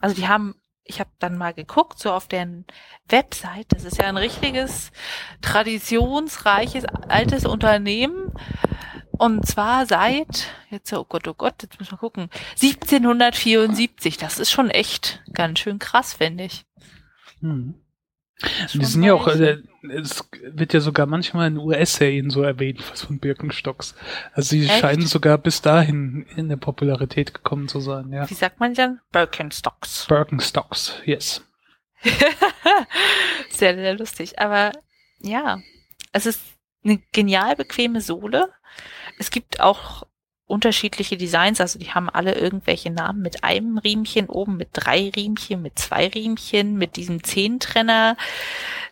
Also 0.01 0.17
die 0.17 0.27
haben, 0.27 0.57
ich 0.83 0.99
habe 0.99 1.11
dann 1.21 1.39
mal 1.39 1.55
geguckt, 1.55 2.01
so 2.01 2.13
auf 2.13 2.27
deren 2.27 2.67
Website, 3.09 3.67
das 3.69 3.85
ist 3.85 3.99
ja 3.99 4.07
ein 4.07 4.17
richtiges, 4.17 4.91
traditionsreiches, 5.43 6.85
altes 7.09 7.47
Unternehmen. 7.47 8.33
Und 9.13 9.47
zwar 9.47 9.87
seit, 9.87 10.49
jetzt, 10.71 10.93
oh 10.93 11.05
Gott, 11.09 11.29
oh 11.29 11.35
Gott, 11.35 11.63
jetzt 11.63 11.79
müssen 11.79 11.93
wir 11.93 11.99
gucken, 11.99 12.29
1774. 12.61 14.17
Das 14.17 14.41
ist 14.41 14.51
schon 14.51 14.71
echt 14.71 15.23
ganz 15.33 15.61
schön 15.61 15.79
krass, 15.79 16.15
finde 16.15 16.45
ich. 16.45 16.65
Hm. 17.43 17.75
Die 18.75 18.85
sind 18.85 19.03
ja 19.03 19.15
auch, 19.15 19.29
äh, 19.29 19.59
es 19.83 20.29
wird 20.43 20.73
ja 20.73 20.81
sogar 20.81 21.07
manchmal 21.07 21.49
in 21.49 21.59
US-Serien 21.59 22.31
so 22.31 22.43
erwähnt, 22.43 22.83
was 22.91 23.03
von 23.03 23.19
Birkenstocks. 23.19 23.95
Also 24.33 24.51
sie 24.51 24.65
Echt? 24.65 24.81
scheinen 24.81 25.07
sogar 25.07 25.39
bis 25.39 25.63
dahin 25.63 26.27
in 26.37 26.49
der 26.49 26.57
Popularität 26.57 27.35
gekommen 27.35 27.69
zu 27.69 27.81
sein, 27.81 28.11
ja. 28.11 28.29
Wie 28.29 28.35
sagt 28.35 28.59
man 28.59 28.75
denn? 28.75 29.01
Birkenstocks. 29.13 30.07
Birkenstocks, 30.09 30.95
yes. 31.05 31.45
sehr, 33.51 33.75
sehr 33.77 33.97
lustig. 33.97 34.39
Aber 34.39 34.73
ja, 35.21 35.61
es 36.13 36.27
ist 36.27 36.41
eine 36.85 37.01
genial 37.13 37.55
bequeme 37.55 38.01
Sohle. 38.01 38.49
Es 39.19 39.31
gibt 39.31 39.61
auch 39.61 40.05
unterschiedliche 40.53 41.17
Designs, 41.17 41.63
also 41.63 41.79
die 41.79 41.93
haben 41.93 42.11
alle 42.11 42.35
irgendwelche 42.35 42.91
Namen 42.91 43.23
mit 43.23 43.43
einem 43.43 43.79
Riemchen 43.79 44.29
oben, 44.29 44.59
mit 44.59 44.69
drei 44.75 45.11
Riemchen, 45.17 45.63
mit 45.63 45.79
zwei 45.79 46.09
Riemchen, 46.09 46.77
mit 46.77 46.97
diesem 46.97 47.25
Zehntrenner. 47.25 48.19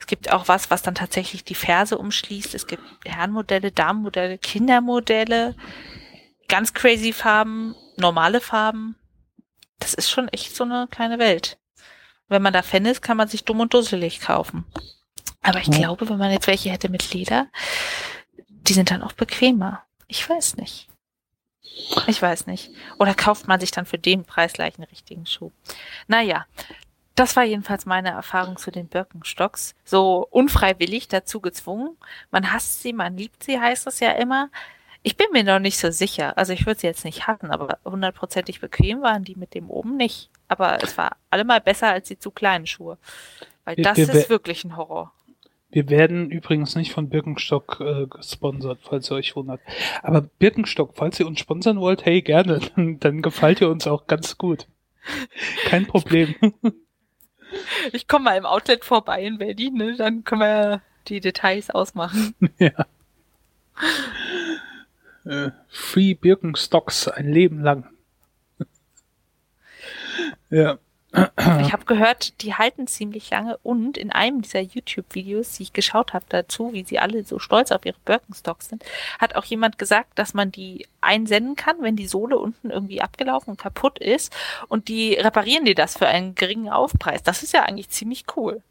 Es 0.01 0.07
gibt 0.07 0.33
auch 0.33 0.49
was, 0.49 0.71
was 0.71 0.81
dann 0.81 0.95
tatsächlich 0.95 1.45
die 1.45 1.55
Ferse 1.55 1.99
umschließt. 1.99 2.55
Es 2.55 2.67
gibt 2.67 2.83
Herrenmodelle, 3.05 3.73
Damenmodelle, 3.73 4.39
Kindermodelle, 4.39 5.55
ganz 6.49 6.73
crazy 6.73 7.13
Farben, 7.13 7.77
normale 7.99 8.41
Farben. 8.41 8.97
Das 9.81 9.93
ist 9.93 10.11
schon 10.11 10.29
echt 10.29 10.57
so 10.57 10.65
eine 10.65 10.89
kleine 10.91 11.19
Welt. 11.19 11.59
Wenn 12.29 12.41
man 12.41 12.55
da 12.55 12.63
Fan 12.63 12.87
ist, 12.87 13.03
kann 13.03 13.19
man 13.19 13.29
sich 13.29 13.45
dumm 13.45 13.61
und 13.61 13.75
dusselig 13.75 14.21
kaufen. 14.21 14.65
Aber 15.43 15.59
ich 15.59 15.71
glaube, 15.71 16.09
wenn 16.09 16.19
man 16.19 16.31
jetzt 16.31 16.47
welche 16.47 16.71
hätte 16.71 16.89
mit 16.89 17.13
Leder, 17.13 17.49
die 18.49 18.73
sind 18.73 18.91
dann 18.91 19.03
auch 19.03 19.13
bequemer. 19.13 19.83
Ich 20.07 20.29
weiß 20.29 20.57
nicht. 20.57 20.90
Ich 22.07 22.21
weiß 22.21 22.47
nicht. 22.47 22.71
Oder 22.99 23.15
kauft 23.15 23.49
man 23.49 23.61
sich 23.61 23.71
dann 23.71 23.87
für 23.87 23.99
den 23.99 24.25
Preis 24.25 24.53
gleich 24.53 24.79
einen 24.79 24.89
richtigen 24.89 25.27
Schuh? 25.27 25.51
Naja, 26.09 26.47
das 27.15 27.37
war 27.37 27.45
jedenfalls 27.45 27.87
meine 27.87 28.11
Erfahrung 28.11 28.57
zu 28.57 28.71
den 28.71 28.89
Birkenstocks. 28.89 29.75
So 29.85 30.27
unfreiwillig 30.31 31.09
dazu 31.09 31.41
gezwungen. 31.41 31.97
Man 32.31 32.53
hasst 32.53 32.83
sie, 32.83 32.93
man 32.93 33.17
liebt 33.17 33.43
sie, 33.43 33.61
heißt 33.61 33.87
es 33.87 34.01
ja 34.01 34.13
immer. 34.13 34.51
Ich 35.03 35.17
bin 35.17 35.27
mir 35.33 35.45
noch 35.45 35.59
nicht 35.59 35.79
so 35.79 35.91
sicher. 35.91 36.37
Also 36.37 36.53
ich 36.53 36.67
würde 36.67 36.81
sie 36.81 36.87
jetzt 36.87 37.05
nicht 37.05 37.27
hatten, 37.27 37.51
aber 37.51 37.79
hundertprozentig 37.85 38.61
bequem 38.61 39.03
waren 39.03 39.25
die 39.25 39.35
mit 39.35 39.55
dem 39.55 39.71
oben 39.71 39.97
nicht. 39.97 40.31
Aber 40.49 40.83
es 40.83 40.97
war 40.99 41.17
allemal 41.31 41.61
besser 41.61 41.89
als 41.89 42.09
die 42.09 42.19
zu 42.19 42.31
kleinen 42.31 42.67
Schuhe. 42.67 42.99
Weil 43.65 43.77
das 43.77 43.97
wir, 43.97 44.09
wir, 44.09 44.15
ist 44.15 44.31
wirklich 44.31 44.65
ein 44.65 44.77
Horror. 44.77 45.13
Wir 45.73 45.89
werden 45.89 46.31
übrigens 46.31 46.75
nicht 46.75 46.93
von 46.93 47.09
Birkenstock 47.09 47.81
äh, 47.81 48.07
gesponsert, 48.07 48.81
falls 48.83 49.11
ihr 49.11 49.15
euch 49.15 49.37
wundert. 49.37 49.61
Aber 50.03 50.23
Birkenstock, 50.23 50.93
falls 50.95 51.21
ihr 51.21 51.27
uns 51.27 51.39
sponsern 51.39 51.81
wollt, 51.81 52.05
hey, 52.05 52.23
gerne, 52.23 52.61
dann, 52.77 52.99
dann 52.99 53.23
gefällt 53.23 53.61
ihr 53.61 53.71
uns 53.71 53.87
auch 53.87 54.07
ganz 54.07 54.37
gut. 54.37 54.67
Kein 55.67 55.87
Problem. 55.87 56.35
Ich 57.93 58.07
komme 58.07 58.27
mal 58.27 58.37
im 58.37 58.47
Outlet 58.47 58.85
vorbei 58.85 59.25
in 59.25 59.39
Berlin, 59.39 59.75
ne? 59.75 59.97
dann 59.97 60.23
können 60.23 60.41
wir 60.41 60.83
die 61.09 61.19
Details 61.19 61.69
ausmachen. 61.71 62.35
Ja. 62.59 62.87
Äh, 65.25 65.51
Free 65.69 66.15
Birkenstocks 66.15 67.09
ein 67.09 67.29
Leben 67.29 67.61
lang. 67.61 67.89
ja. 70.49 70.79
Ich 71.13 71.73
habe 71.73 71.85
gehört, 71.87 72.41
die 72.43 72.55
halten 72.55 72.87
ziemlich 72.87 73.31
lange 73.31 73.57
und 73.65 73.99
in 73.99 74.13
einem 74.13 74.43
dieser 74.43 74.61
YouTube-Videos, 74.61 75.55
die 75.55 75.65
ich 75.65 75.73
geschaut 75.73 76.13
habe 76.13 76.25
dazu, 76.29 76.73
wie 76.73 76.85
sie 76.85 77.01
alle 77.01 77.25
so 77.25 77.41
stolz 77.41 77.73
auf 77.73 77.85
ihre 77.85 77.99
Birkenstocks 78.05 78.69
sind, 78.69 78.85
hat 79.19 79.35
auch 79.35 79.45
jemand 79.45 79.77
gesagt, 79.77 80.19
dass 80.19 80.35
man 80.35 80.53
die 80.53 80.87
einsenden 81.01 81.57
kann, 81.57 81.83
wenn 81.83 81.97
die 81.97 82.07
Sohle 82.07 82.39
unten 82.39 82.71
irgendwie 82.71 83.01
abgelaufen 83.01 83.51
und 83.51 83.61
kaputt 83.61 83.99
ist 83.99 84.33
und 84.69 84.87
die 84.87 85.15
reparieren 85.15 85.65
dir 85.65 85.75
das 85.75 85.97
für 85.97 86.07
einen 86.07 86.37
geringen 86.37 86.69
Aufpreis. 86.69 87.25
Das 87.25 87.43
ist 87.43 87.53
ja 87.53 87.65
eigentlich 87.65 87.89
ziemlich 87.89 88.25
cool. 88.37 88.63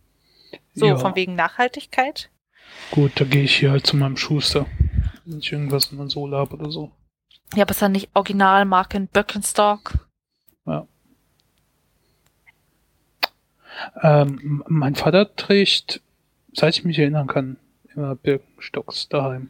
So, 0.74 0.86
ja. 0.86 0.98
von 0.98 1.16
wegen 1.16 1.36
Nachhaltigkeit. 1.36 2.30
Gut, 2.92 3.12
da 3.16 3.26
gehe 3.26 3.44
ich 3.44 3.58
hier 3.58 3.72
halt 3.72 3.86
zu 3.86 3.98
meinem 3.98 4.18
Schuster, 4.18 4.66
wenn 5.26 5.40
ich 5.40 5.52
irgendwas 5.52 5.92
in 5.92 5.98
der 5.98 6.10
Sohle 6.10 6.38
habe 6.38 6.56
oder 6.56 6.72
so. 6.72 6.92
Ja, 7.56 7.64
aber 7.64 7.72
ist 7.72 7.82
dann 7.82 7.92
nicht 7.92 8.10
Originalmarken 8.14 9.08
Birkenstock? 9.08 9.94
Ja. 10.66 10.88
Ähm, 14.02 14.64
mein 14.68 14.96
Vater 14.96 15.36
trägt, 15.36 16.02
seit 16.54 16.78
ich 16.78 16.86
mich 16.86 17.00
erinnern 17.00 17.28
kann, 17.28 17.58
immer 17.96 18.16
Birkenstocks 18.16 19.10
daheim. 19.10 19.50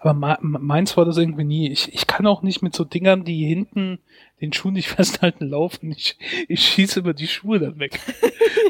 Aber 0.00 0.14
meins 0.40 0.96
war 0.96 1.04
das 1.04 1.16
irgendwie 1.16 1.44
nie. 1.44 1.70
Ich, 1.70 1.94
ich 1.94 2.06
kann 2.06 2.26
auch 2.26 2.42
nicht 2.42 2.62
mit 2.62 2.74
so 2.74 2.84
Dingern, 2.84 3.24
die 3.24 3.46
hinten 3.46 3.98
den 4.40 4.52
Schuh 4.52 4.70
nicht 4.70 4.88
festhalten, 4.96 5.46
laufen. 5.46 5.92
Ich, 5.92 6.18
ich 6.48 6.60
schieße 6.60 7.00
immer 7.00 7.14
die 7.14 7.28
Schuhe 7.28 7.58
dann 7.58 7.78
weg. 7.78 8.00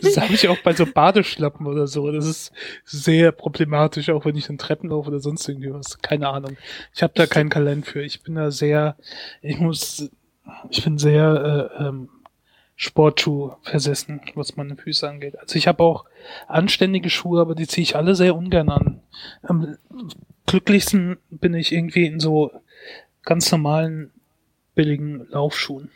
Das 0.03 0.19
habe 0.19 0.35
ich 0.35 0.49
auch 0.49 0.59
bei 0.59 0.75
so 0.75 0.85
Badeschlappen 0.85 1.67
oder 1.67 1.87
so. 1.87 2.11
Das 2.11 2.27
ist 2.27 2.53
sehr 2.85 3.33
problematisch, 3.33 4.11
auch 4.11 4.25
wenn 4.25 4.37
ich 4.37 4.47
dann 4.47 4.59
Treppen 4.59 4.91
laufe 4.91 5.09
oder 5.09 5.21
sonst 5.21 5.49
irgendwie 5.49 5.73
was. 5.73 5.99
Keine 5.99 6.29
Ahnung. 6.29 6.57
Ich 6.95 7.03
habe 7.03 7.13
da 7.15 7.27
kein 7.27 7.51
Talent 7.51 7.87
für. 7.87 8.03
Ich 8.03 8.23
bin 8.23 8.35
da 8.35 8.51
sehr, 8.51 8.97
ich 9.41 9.59
muss, 9.59 10.11
ich 10.71 10.85
bin 10.85 10.99
sehr 10.99 11.71
äh, 11.79 11.85
ähm, 11.85 12.09
Sportschuh 12.83 13.53
versessen, 13.63 14.21
was 14.35 14.57
meine 14.57 14.77
Füße 14.77 15.09
angeht. 15.09 15.39
Also 15.39 15.55
ich 15.55 15.69
habe 15.69 15.85
auch 15.85 16.05
anständige 16.49 17.11
Schuhe, 17.11 17.41
aber 17.41 17.55
die 17.55 17.69
ziehe 17.69 17.85
ich 17.85 17.95
alle 17.95 18.17
sehr 18.17 18.35
ungern 18.35 18.71
an. 18.71 19.01
Am 19.45 19.79
glücklichsten 20.47 21.19
bin 21.31 21.55
ich 21.55 21.71
irgendwie 21.71 22.07
in 22.07 22.19
so 22.19 22.51
ganz 23.23 23.53
normalen, 23.53 24.11
billigen 24.75 25.29
Laufschuhen. 25.29 25.93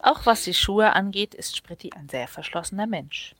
Auch 0.00 0.26
was 0.26 0.42
die 0.42 0.54
Schuhe 0.54 0.92
angeht, 0.92 1.34
ist 1.34 1.56
Spritti 1.56 1.92
ein 1.94 2.08
sehr 2.08 2.26
verschlossener 2.26 2.88
Mensch. 2.88 3.36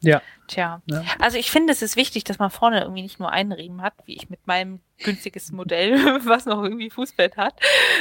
Ja. 0.00 0.22
Tja. 0.46 0.80
Ja. 0.86 1.02
Also 1.18 1.38
ich 1.38 1.50
finde, 1.50 1.72
es 1.72 1.82
ist 1.82 1.96
wichtig, 1.96 2.22
dass 2.24 2.38
man 2.38 2.50
vorne 2.50 2.80
irgendwie 2.80 3.02
nicht 3.02 3.18
nur 3.18 3.30
einen 3.30 3.52
Riemen 3.52 3.82
hat, 3.82 3.94
wie 4.04 4.14
ich 4.16 4.30
mit 4.30 4.46
meinem 4.46 4.80
günstiges 4.98 5.50
Modell, 5.50 5.96
was 6.24 6.46
noch 6.46 6.62
irgendwie 6.62 6.90
Fußbett 6.90 7.36
hat, 7.36 7.54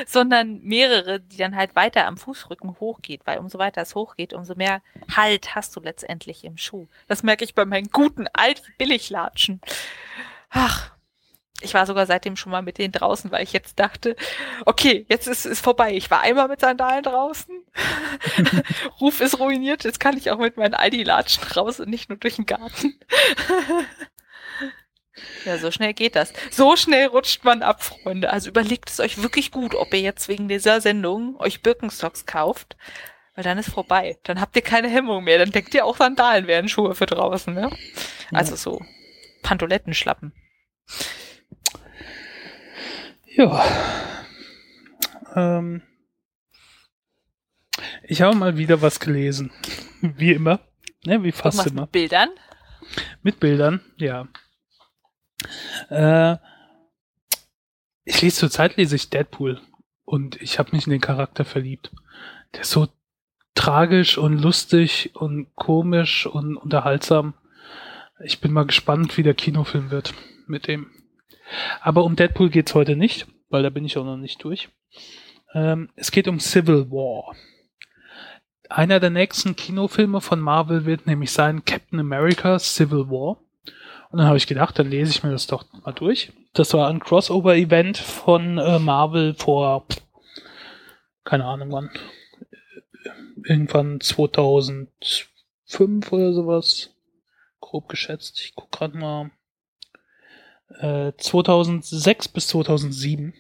sondern 0.06 0.62
mehrere, 0.62 1.20
die 1.20 1.38
dann 1.38 1.56
halt 1.56 1.76
weiter 1.76 2.06
am 2.06 2.18
Fußrücken 2.18 2.80
hochgeht, 2.80 3.22
weil 3.26 3.40
umso 3.40 3.58
weiter 3.58 3.82
es 3.82 3.96
hochgeht, 3.96 4.34
umso 4.34 4.56
mehr 4.56 4.82
Halt 5.16 5.56
hast 5.56 5.76
du 5.76 5.80
letztendlich 5.80 6.44
im 6.44 6.58
Schuh. 6.58 6.88
Das 7.08 7.24
merke 7.24 7.44
ich 7.44 7.56
bei 7.56 7.66
meinen 7.66 7.90
guten 7.90 8.28
alten 8.34 8.74
Billiglatschen. 8.78 9.62
Ach, 10.50 10.95
ich 11.62 11.74
war 11.74 11.86
sogar 11.86 12.06
seitdem 12.06 12.36
schon 12.36 12.52
mal 12.52 12.62
mit 12.62 12.78
denen 12.78 12.92
draußen, 12.92 13.32
weil 13.32 13.44
ich 13.44 13.54
jetzt 13.54 13.80
dachte, 13.80 14.16
okay, 14.66 15.06
jetzt 15.10 15.28
ist 15.28 15.46
es 15.46 15.62
vorbei. 15.62 15.94
Ich 15.94 16.12
war 16.12 16.22
einmal 16.22 16.48
mit 16.48 16.60
Sandalen 16.60 17.04
draußen. 17.04 17.64
Ruf 19.02 19.22
ist 19.22 19.40
ruiniert. 19.40 19.84
Jetzt 19.84 20.00
kann 20.00 20.18
ich 20.18 20.32
auch 20.32 20.38
mit 20.38 20.58
meinen 20.58 20.74
Aldi-Latschen 20.74 21.44
raus 21.56 21.80
und 21.80 21.90
nicht 21.90 22.10
nur 22.10 22.18
durch 22.18 22.36
den 22.36 22.46
Garten. 22.46 23.00
Ja, 25.46 25.58
so 25.58 25.72
schnell 25.72 25.94
geht 25.94 26.18
das. 26.18 26.34
So 26.52 26.76
schnell 26.76 27.08
rutscht 27.08 27.46
man 27.46 27.64
ab, 27.64 27.82
Freunde. 27.82 28.32
Also 28.32 28.50
überlegt 28.50 28.90
es 28.90 29.00
euch 29.00 29.22
wirklich 29.22 29.52
gut, 29.52 29.74
ob 29.74 29.94
ihr 29.94 30.02
jetzt 30.02 30.28
wegen 30.28 30.50
dieser 30.50 30.82
Sendung 30.82 31.40
euch 31.40 31.62
Birkenstocks 31.62 32.26
kauft, 32.26 32.76
weil 33.34 33.46
dann 33.46 33.58
ist 33.58 33.70
vorbei. 33.72 34.18
Dann 34.24 34.42
habt 34.42 34.58
ihr 34.58 34.62
keine 34.62 34.90
Hemmung 34.90 35.24
mehr. 35.24 35.38
Dann 35.38 35.52
denkt 35.52 35.74
ihr 35.74 35.86
auch 35.86 35.96
Sandalen 35.96 36.48
wären 36.48 36.68
Schuhe 36.68 36.96
für 36.96 37.06
draußen, 37.06 37.54
ne? 37.54 37.70
Also 38.34 38.58
so 38.58 38.84
Pantolettenschlappen. 39.42 40.34
Ja. 43.36 43.64
Ähm. 45.36 45.82
Ich 48.04 48.22
habe 48.22 48.36
mal 48.36 48.58
wieder 48.58 48.82
was 48.82 49.00
gelesen. 49.00 49.52
Wie 50.02 50.32
immer. 50.32 50.60
Ne, 51.06 51.24
wie 51.24 51.32
fast 51.32 51.68
immer. 51.68 51.82
mit 51.82 51.92
Bildern? 51.92 52.30
Mit 53.22 53.40
Bildern, 53.40 53.82
ja. 53.98 54.28
Äh, 55.90 56.38
ich 58.04 58.22
lese 58.22 58.38
zurzeit 58.38 58.78
lese 58.78 58.96
ich 58.96 59.10
Deadpool 59.10 59.60
und 60.06 60.42
ich 60.42 60.60
habe 60.60 60.76
mich 60.76 60.86
in 60.86 60.92
den 60.92 61.02
Charakter 61.02 61.46
verliebt. 61.46 61.92
Der 62.54 62.62
ist 62.62 62.72
so 62.72 62.88
tragisch 63.56 64.18
und 64.18 64.38
lustig 64.38 65.12
und 65.16 65.54
komisch 65.56 66.26
und 66.26 66.58
unterhaltsam. 66.58 67.34
Ich 68.24 68.40
bin 68.40 68.52
mal 68.52 68.66
gespannt, 68.66 69.18
wie 69.18 69.24
der 69.24 69.34
Kinofilm 69.34 69.92
wird 69.92 70.14
mit 70.48 70.68
dem. 70.68 70.92
Aber 71.82 72.04
um 72.04 72.16
Deadpool 72.16 72.50
geht's 72.50 72.74
heute 72.74 72.96
nicht, 72.96 73.28
weil 73.50 73.64
da 73.64 73.70
bin 73.70 73.86
ich 73.86 73.98
auch 73.98 74.06
noch 74.06 74.18
nicht 74.18 74.44
durch. 74.44 74.70
Ähm, 75.54 75.90
es 75.96 76.12
geht 76.12 76.28
um 76.28 76.40
Civil 76.40 76.92
War. 76.92 77.36
Einer 78.70 79.00
der 79.00 79.12
nächsten 79.12 79.56
Kinofilme 79.56 80.22
von 80.22 80.40
Marvel 80.40 80.86
wird 80.86 81.08
nämlich 81.08 81.32
sein 81.32 81.66
Captain 81.66 82.00
America 82.00 82.60
Civil 82.60 83.10
War. 83.10 83.38
Und 84.10 84.20
dann 84.20 84.28
habe 84.28 84.38
ich 84.38 84.48
gedacht, 84.48 84.80
dann 84.80 84.90
lese 84.90 85.12
ich 85.12 85.24
mir 85.24 85.32
das 85.32 85.48
doch 85.48 85.66
mal 85.84 85.92
durch. 85.92 86.32
Das 86.54 86.74
war 86.74 86.88
ein 86.88 87.00
Crossover-Event 87.00 87.98
von 87.98 88.58
äh, 88.58 88.80
Marvel 88.80 89.34
vor, 89.34 89.86
keine 91.24 91.46
Ahnung 91.46 91.72
wann, 91.72 91.90
irgendwann 93.44 94.00
2005 94.00 96.12
oder 96.12 96.34
sowas. 96.34 96.92
Grob 97.60 97.90
geschätzt. 97.90 98.40
Ich 98.42 98.54
guck 98.56 98.72
gerade 98.72 98.98
mal. 98.98 99.32
Äh, 100.70 101.14
2006 101.18 102.28
bis 102.30 102.48
2007. 102.48 103.34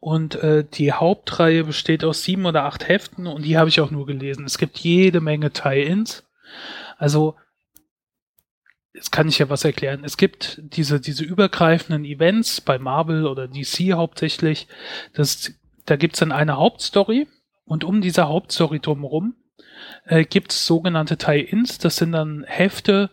Und 0.00 0.36
äh, 0.36 0.64
die 0.64 0.92
Hauptreihe 0.92 1.64
besteht 1.64 2.04
aus 2.04 2.22
sieben 2.22 2.46
oder 2.46 2.64
acht 2.64 2.88
Heften 2.88 3.26
und 3.26 3.44
die 3.44 3.56
habe 3.56 3.68
ich 3.68 3.80
auch 3.80 3.90
nur 3.90 4.06
gelesen. 4.06 4.44
Es 4.44 4.58
gibt 4.58 4.78
jede 4.78 5.20
Menge 5.20 5.50
Tie-ins. 5.50 6.24
Also, 6.98 7.36
jetzt 8.92 9.10
kann 9.10 9.28
ich 9.28 9.38
ja 9.38 9.48
was 9.48 9.64
erklären. 9.64 10.04
Es 10.04 10.16
gibt 10.16 10.60
diese, 10.62 11.00
diese 11.00 11.24
übergreifenden 11.24 12.04
Events 12.04 12.60
bei 12.60 12.78
Marvel 12.78 13.26
oder 13.26 13.48
DC 13.48 13.92
hauptsächlich. 13.92 14.68
Das, 15.14 15.52
da 15.86 15.96
gibt's 15.96 16.18
dann 16.20 16.32
eine 16.32 16.56
Hauptstory 16.56 17.26
und 17.64 17.84
um 17.84 18.00
diese 18.00 18.28
Hauptstory 18.28 18.80
drumherum 18.80 19.34
äh, 20.04 20.24
gibt's 20.24 20.66
sogenannte 20.66 21.16
Tie-ins. 21.16 21.78
Das 21.78 21.96
sind 21.96 22.12
dann 22.12 22.44
Hefte, 22.44 23.10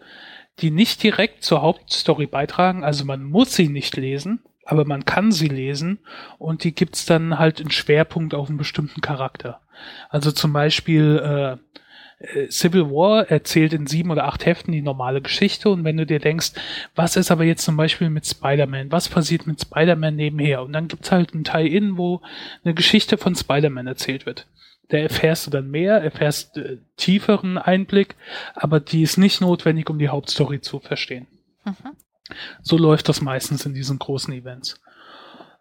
die 0.62 0.72
nicht 0.72 1.04
direkt 1.04 1.44
zur 1.44 1.62
Hauptstory 1.62 2.28
beitragen. 2.28 2.84
Also 2.84 3.06
man 3.06 3.24
muss 3.24 3.54
sie 3.54 3.68
nicht 3.68 3.98
lesen, 3.98 4.40
aber 4.66 4.86
man 4.86 5.06
kann 5.06 5.32
sie 5.32 5.48
lesen 5.48 6.00
und 6.38 6.64
die 6.64 6.74
gibt's 6.74 7.06
dann 7.06 7.38
halt 7.38 7.60
einen 7.60 7.72
Schwerpunkt 7.72 8.34
auf 8.34 8.50
einen 8.50 8.58
bestimmten 8.58 9.02
Charakter. 9.02 9.62
Also 10.10 10.32
zum 10.32 10.54
Beispiel 10.54 11.22
äh, 11.24 11.58
äh, 12.20 12.50
Civil 12.50 12.90
War 12.90 13.30
erzählt 13.30 13.74
in 13.74 13.88
sieben 13.88 14.12
oder 14.12 14.26
acht 14.26 14.46
Heften 14.46 14.72
die 14.72 14.82
normale 14.82 15.22
Geschichte 15.22 15.70
und 15.70 15.84
wenn 15.84 15.98
du 15.98 16.06
dir 16.06 16.20
denkst, 16.20 16.54
was 16.96 17.16
ist 17.16 17.32
aber 17.32 17.44
jetzt 17.44 17.64
zum 17.64 17.78
Beispiel 17.78 18.10
mit 18.10 18.26
Spider-Man, 18.26 18.92
was 18.92 19.10
passiert 19.10 19.48
mit 19.48 19.62
Spider-Man 19.62 20.16
nebenher 20.16 20.64
und 20.64 20.74
dann 20.74 20.88
gibt's 20.88 21.12
halt 21.12 21.34
ein 21.34 21.44
Teil-In, 21.44 21.98
wo 21.98 22.22
eine 22.64 22.74
Geschichte 22.74 23.18
von 23.18 23.36
Spider-Man 23.36 23.88
erzählt 23.88 24.26
wird. 24.26 24.48
Da 24.90 24.98
erfährst 24.98 25.48
du 25.48 25.52
dann 25.52 25.72
mehr, 25.72 25.96
erfährst 26.02 26.58
äh, 26.58 26.78
tieferen 26.98 27.58
Einblick, 27.58 28.16
aber 28.54 28.80
die 28.80 29.02
ist 29.02 29.18
nicht 29.18 29.42
notwendig, 29.42 29.90
um 29.90 29.98
die 29.98 30.10
Hauptstory 30.10 30.62
zu 30.62 30.80
verstehen. 30.80 31.28
Mhm. 31.64 31.96
So 32.62 32.78
läuft 32.78 33.10
das 33.10 33.22
meistens 33.22 33.66
in 33.66 33.74
diesen 33.74 34.00
großen 34.00 34.34
Events. 34.34 34.80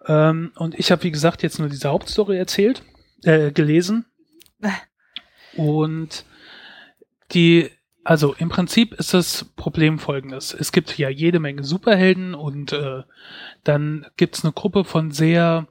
Ähm, 0.06 0.52
und 0.56 0.78
ich 0.78 0.90
habe, 0.90 1.02
wie 1.04 1.10
gesagt, 1.10 1.42
jetzt 1.42 1.58
nur 1.58 1.68
diese 1.68 1.88
Hauptstory 1.88 2.36
erzählt, 2.36 2.82
äh, 3.22 3.50
gelesen. 3.50 4.06
Und 5.56 6.24
die, 7.32 7.70
also 8.02 8.34
im 8.34 8.48
Prinzip 8.48 8.94
ist 8.94 9.14
das 9.14 9.44
Problem 9.56 9.98
folgendes. 9.98 10.52
Es 10.52 10.72
gibt 10.72 10.96
ja 10.98 11.08
jede 11.08 11.38
Menge 11.38 11.62
Superhelden 11.62 12.34
und 12.34 12.72
äh, 12.72 13.02
dann 13.62 14.06
gibt 14.16 14.36
es 14.36 14.44
eine 14.44 14.52
Gruppe 14.52 14.84
von 14.84 15.12
sehr 15.12 15.68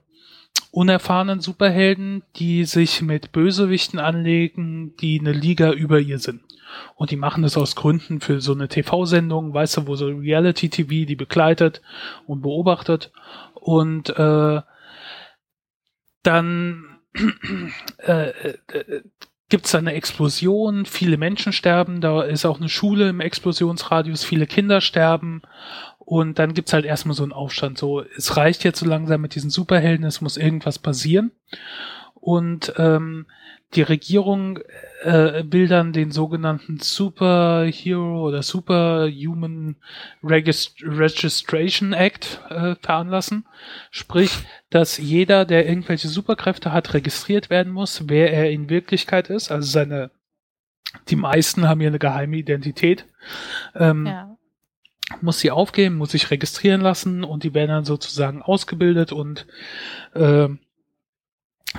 unerfahrenen 0.73 1.39
Superhelden, 1.39 2.23
die 2.35 2.65
sich 2.65 3.03
mit 3.03 3.31
Bösewichten 3.31 3.99
anlegen, 3.99 4.95
die 4.97 5.19
eine 5.19 5.31
Liga 5.31 5.71
über 5.71 5.99
ihr 5.99 6.17
sind. 6.17 6.41
Und 6.95 7.11
die 7.11 7.15
machen 7.15 7.43
das 7.43 7.57
aus 7.57 7.75
Gründen 7.75 8.21
für 8.21 8.41
so 8.41 8.53
eine 8.53 8.67
TV-Sendung, 8.67 9.53
weißt 9.53 9.77
du, 9.77 9.87
wo 9.87 9.95
so 9.95 10.07
Reality-TV 10.07 11.05
die 11.05 11.15
begleitet 11.15 11.83
und 12.25 12.41
beobachtet. 12.41 13.11
Und 13.53 14.09
äh, 14.17 14.61
dann 16.23 16.85
äh, 17.99 18.29
äh, 18.29 19.03
gibt 19.49 19.67
es 19.67 19.75
eine 19.75 19.93
Explosion, 19.93 20.87
viele 20.87 21.17
Menschen 21.17 21.53
sterben, 21.53 22.01
da 22.01 22.23
ist 22.23 22.45
auch 22.45 22.57
eine 22.57 22.69
Schule 22.69 23.09
im 23.09 23.19
Explosionsradius, 23.19 24.23
viele 24.23 24.47
Kinder 24.47 24.81
sterben 24.81 25.43
und 26.05 26.39
dann 26.39 26.53
gibt's 26.53 26.73
halt 26.73 26.85
erstmal 26.85 27.15
so 27.15 27.23
einen 27.23 27.31
Aufstand. 27.31 27.77
So, 27.77 28.01
es 28.01 28.35
reicht 28.35 28.63
jetzt 28.63 28.79
so 28.79 28.85
langsam 28.85 29.21
mit 29.21 29.35
diesen 29.35 29.49
Superhelden, 29.49 30.05
es 30.05 30.21
muss 30.21 30.37
irgendwas 30.37 30.79
passieren. 30.79 31.31
Und 32.15 32.73
ähm, 32.77 33.25
die 33.73 33.81
Regierung 33.81 34.59
äh, 35.03 35.43
will 35.45 35.67
dann 35.67 35.93
den 35.93 36.11
sogenannten 36.11 36.79
Superhero 36.79 38.27
oder 38.27 38.43
Superhuman 38.43 39.77
Regist 40.23 40.75
Registration 40.83 41.93
Act 41.93 42.39
äh, 42.49 42.75
veranlassen. 42.75 43.45
Sprich, 43.89 44.31
dass 44.69 44.97
jeder, 44.97 45.45
der 45.45 45.67
irgendwelche 45.67 46.07
Superkräfte 46.07 46.71
hat, 46.71 46.93
registriert 46.93 47.49
werden 47.49 47.73
muss, 47.73 48.07
wer 48.07 48.31
er 48.31 48.51
in 48.51 48.69
Wirklichkeit 48.69 49.29
ist. 49.29 49.51
Also 49.51 49.69
seine, 49.69 50.11
die 51.09 51.15
meisten 51.15 51.67
haben 51.67 51.81
ja 51.81 51.87
eine 51.87 51.99
geheime 51.99 52.37
Identität. 52.37 53.05
Ähm, 53.75 54.05
Ja. 54.05 54.37
Muss 55.21 55.39
sie 55.39 55.51
aufgeben, 55.51 55.95
muss 55.95 56.11
sich 56.11 56.31
registrieren 56.31 56.81
lassen 56.81 57.23
und 57.23 57.43
die 57.43 57.53
werden 57.53 57.69
dann 57.69 57.85
sozusagen 57.85 58.41
ausgebildet 58.41 59.11
und 59.11 59.45
äh, 60.13 60.49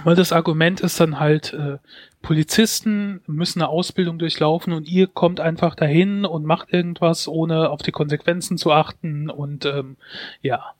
weil 0.02 0.16
das 0.16 0.32
Argument 0.32 0.80
ist 0.80 0.98
dann 0.98 1.20
halt, 1.20 1.52
äh, 1.52 1.78
Polizisten 2.20 3.20
müssen 3.26 3.60
eine 3.60 3.68
Ausbildung 3.68 4.18
durchlaufen 4.18 4.72
und 4.72 4.88
ihr 4.88 5.06
kommt 5.06 5.38
einfach 5.38 5.76
dahin 5.76 6.24
und 6.24 6.44
macht 6.44 6.72
irgendwas, 6.72 7.28
ohne 7.28 7.70
auf 7.70 7.82
die 7.82 7.92
Konsequenzen 7.92 8.58
zu 8.58 8.72
achten 8.72 9.30
und 9.30 9.66
ähm, 9.66 9.96
ja. 10.42 10.74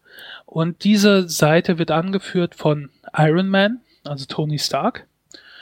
Und 0.47 0.85
diese 0.85 1.29
Seite 1.29 1.79
wird 1.79 1.91
angeführt 1.91 2.55
von 2.55 2.91
Iron 3.17 3.49
Man, 3.49 3.81
also 4.05 4.27
Tony 4.27 4.59
Stark. 4.59 5.07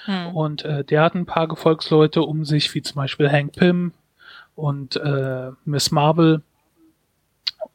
Hm. 0.05 0.35
Und 0.35 0.65
äh, 0.65 0.85
der 0.85 1.03
hat 1.03 1.15
ein 1.15 1.27
paar 1.27 1.49
Gefolgsleute 1.49 2.23
um 2.23 2.45
sich, 2.45 2.75
wie 2.75 2.83
zum 2.83 2.97
Beispiel 2.97 3.31
Hank 3.31 3.53
Pym 3.53 3.93
und 4.55 4.97
äh, 4.97 5.51
Miss 5.65 5.91
Marvel. 5.91 6.43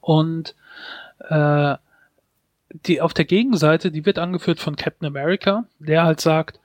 Und 0.07 0.55
äh, 1.27 1.75
die 2.69 3.01
auf 3.01 3.13
der 3.13 3.25
Gegenseite, 3.25 3.91
die 3.91 4.05
wird 4.05 4.19
angeführt 4.19 4.61
von 4.61 4.77
Captain 4.77 5.05
America, 5.05 5.65
der 5.79 6.03
halt 6.03 6.21
sagt, 6.21 6.61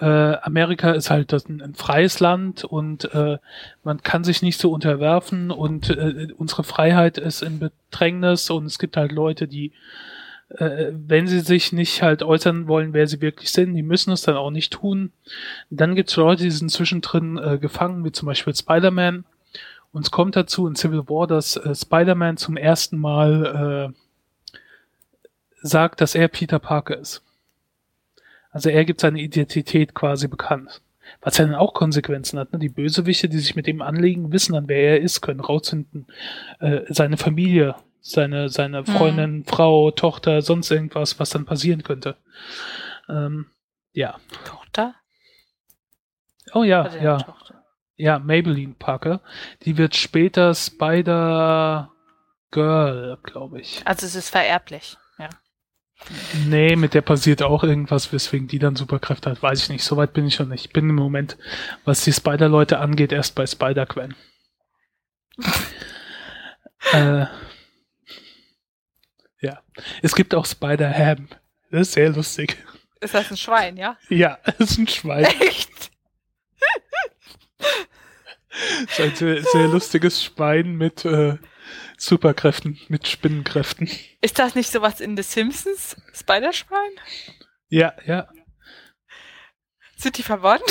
äh, 0.00 0.06
Amerika 0.06 0.92
ist 0.92 1.10
halt 1.10 1.30
ein, 1.34 1.60
ein 1.60 1.74
freies 1.74 2.20
Land 2.20 2.64
und 2.64 3.12
äh, 3.12 3.36
man 3.84 4.02
kann 4.02 4.24
sich 4.24 4.40
nicht 4.40 4.58
so 4.58 4.72
unterwerfen 4.72 5.50
und 5.50 5.90
äh, 5.90 6.28
unsere 6.38 6.64
Freiheit 6.64 7.18
ist 7.18 7.42
in 7.42 7.58
Bedrängnis 7.58 8.48
und 8.48 8.64
es 8.64 8.78
gibt 8.78 8.96
halt 8.96 9.12
Leute, 9.12 9.46
die 9.46 9.72
äh, 10.48 10.86
wenn 10.92 11.26
sie 11.26 11.40
sich 11.40 11.72
nicht 11.74 12.02
halt 12.02 12.22
äußern 12.22 12.66
wollen, 12.66 12.94
wer 12.94 13.06
sie 13.06 13.20
wirklich 13.20 13.52
sind, 13.52 13.74
die 13.74 13.82
müssen 13.82 14.12
es 14.12 14.22
dann 14.22 14.36
auch 14.36 14.50
nicht 14.50 14.72
tun. 14.72 15.12
Dann 15.68 15.94
gibt 15.94 16.08
es 16.08 16.16
Leute, 16.16 16.44
die 16.44 16.50
sind 16.50 16.70
zwischendrin 16.70 17.36
äh, 17.36 17.58
gefangen, 17.58 18.04
wie 18.06 18.12
zum 18.12 18.24
Beispiel 18.24 18.54
Spider-Man. 18.54 19.26
Und 19.92 20.02
es 20.04 20.10
kommt 20.10 20.36
dazu 20.36 20.66
in 20.66 20.76
Civil 20.76 21.08
War, 21.08 21.26
dass 21.26 21.56
äh, 21.56 21.74
Spider-Man 21.74 22.36
zum 22.36 22.56
ersten 22.56 22.98
Mal 22.98 23.92
äh, 23.94 24.58
sagt, 25.62 26.00
dass 26.00 26.14
er 26.14 26.28
Peter 26.28 26.58
Parker 26.58 26.98
ist. 26.98 27.22
Also 28.50 28.70
er 28.70 28.84
gibt 28.84 29.00
seine 29.00 29.20
Identität 29.20 29.94
quasi 29.94 30.28
bekannt. 30.28 30.80
Was 31.20 31.38
ja 31.38 31.44
dann 31.44 31.54
auch 31.54 31.74
Konsequenzen 31.74 32.38
hat. 32.38 32.52
Ne? 32.52 32.58
Die 32.58 32.68
Bösewichte, 32.68 33.28
die 33.28 33.38
sich 33.38 33.54
mit 33.54 33.68
ihm 33.68 33.80
anlegen, 33.80 34.32
wissen 34.32 34.54
dann, 34.54 34.68
wer 34.68 34.92
er 34.92 35.00
ist, 35.00 35.20
können 35.20 35.40
rausfinden. 35.40 36.06
Äh, 36.58 36.80
seine 36.88 37.16
Familie, 37.16 37.76
seine, 38.00 38.48
seine 38.48 38.84
Freundin, 38.84 39.44
Frau, 39.44 39.90
Tochter, 39.90 40.42
sonst 40.42 40.70
irgendwas, 40.70 41.18
was 41.20 41.30
dann 41.30 41.44
passieren 41.44 41.82
könnte. 41.82 42.16
Ähm, 43.08 43.46
ja. 43.92 44.18
Tochter? 44.44 44.94
Oh 46.54 46.64
ja, 46.64 46.82
Also 46.82 46.98
ja. 46.98 47.18
Tochter. 47.18 47.55
Ja, 47.96 48.18
Maybelline 48.18 48.74
Parker. 48.78 49.20
Die 49.62 49.78
wird 49.78 49.96
später 49.96 50.54
Spider 50.54 51.90
Girl, 52.50 53.18
glaube 53.22 53.60
ich. 53.60 53.82
Also 53.84 54.06
es 54.06 54.14
ist 54.14 54.30
vererblich, 54.30 54.96
ja. 55.18 55.28
Nee, 56.46 56.76
mit 56.76 56.92
der 56.92 57.00
passiert 57.00 57.42
auch 57.42 57.64
irgendwas, 57.64 58.12
weswegen 58.12 58.48
die 58.48 58.58
dann 58.58 58.76
Superkräfte 58.76 59.30
hat, 59.30 59.42
weiß 59.42 59.62
ich 59.62 59.68
nicht. 59.70 59.82
Soweit 59.82 60.12
bin 60.12 60.26
ich 60.26 60.34
schon 60.34 60.50
nicht. 60.50 60.66
Ich 60.66 60.72
bin 60.72 60.90
im 60.90 60.94
Moment, 60.94 61.38
was 61.84 62.04
die 62.04 62.12
Spider-Leute 62.12 62.78
angeht, 62.78 63.12
erst 63.12 63.34
bei 63.34 63.46
Spider-Gwen. 63.46 64.14
äh, 66.92 67.26
ja. 69.40 69.62
Es 70.02 70.14
gibt 70.14 70.34
auch 70.34 70.44
Spider-Ham. 70.44 71.28
Das 71.70 71.80
ist 71.88 71.92
sehr 71.94 72.10
lustig. 72.10 72.62
Ist 73.00 73.14
das 73.14 73.30
ein 73.30 73.36
Schwein, 73.36 73.76
ja? 73.76 73.96
Ja, 74.08 74.38
es 74.58 74.72
ist 74.72 74.78
ein 74.78 74.88
Schwein. 74.88 75.24
Echt? 75.24 75.90
Das 78.86 78.98
ist 78.98 79.00
ein 79.00 79.16
sehr, 79.16 79.42
sehr 79.42 79.68
lustiges 79.68 80.22
Schwein 80.22 80.76
mit 80.76 81.04
äh, 81.04 81.36
Superkräften, 81.98 82.78
mit 82.88 83.06
Spinnenkräften. 83.06 83.88
Ist 84.20 84.38
das 84.38 84.54
nicht 84.54 84.70
sowas 84.70 85.00
in 85.00 85.16
The 85.16 85.22
Simpsons? 85.22 85.96
Spider-Schwein? 86.14 86.90
Ja, 87.68 87.92
ja. 88.06 88.28
Sind 89.96 90.18
die 90.18 90.22
verwandt? 90.22 90.62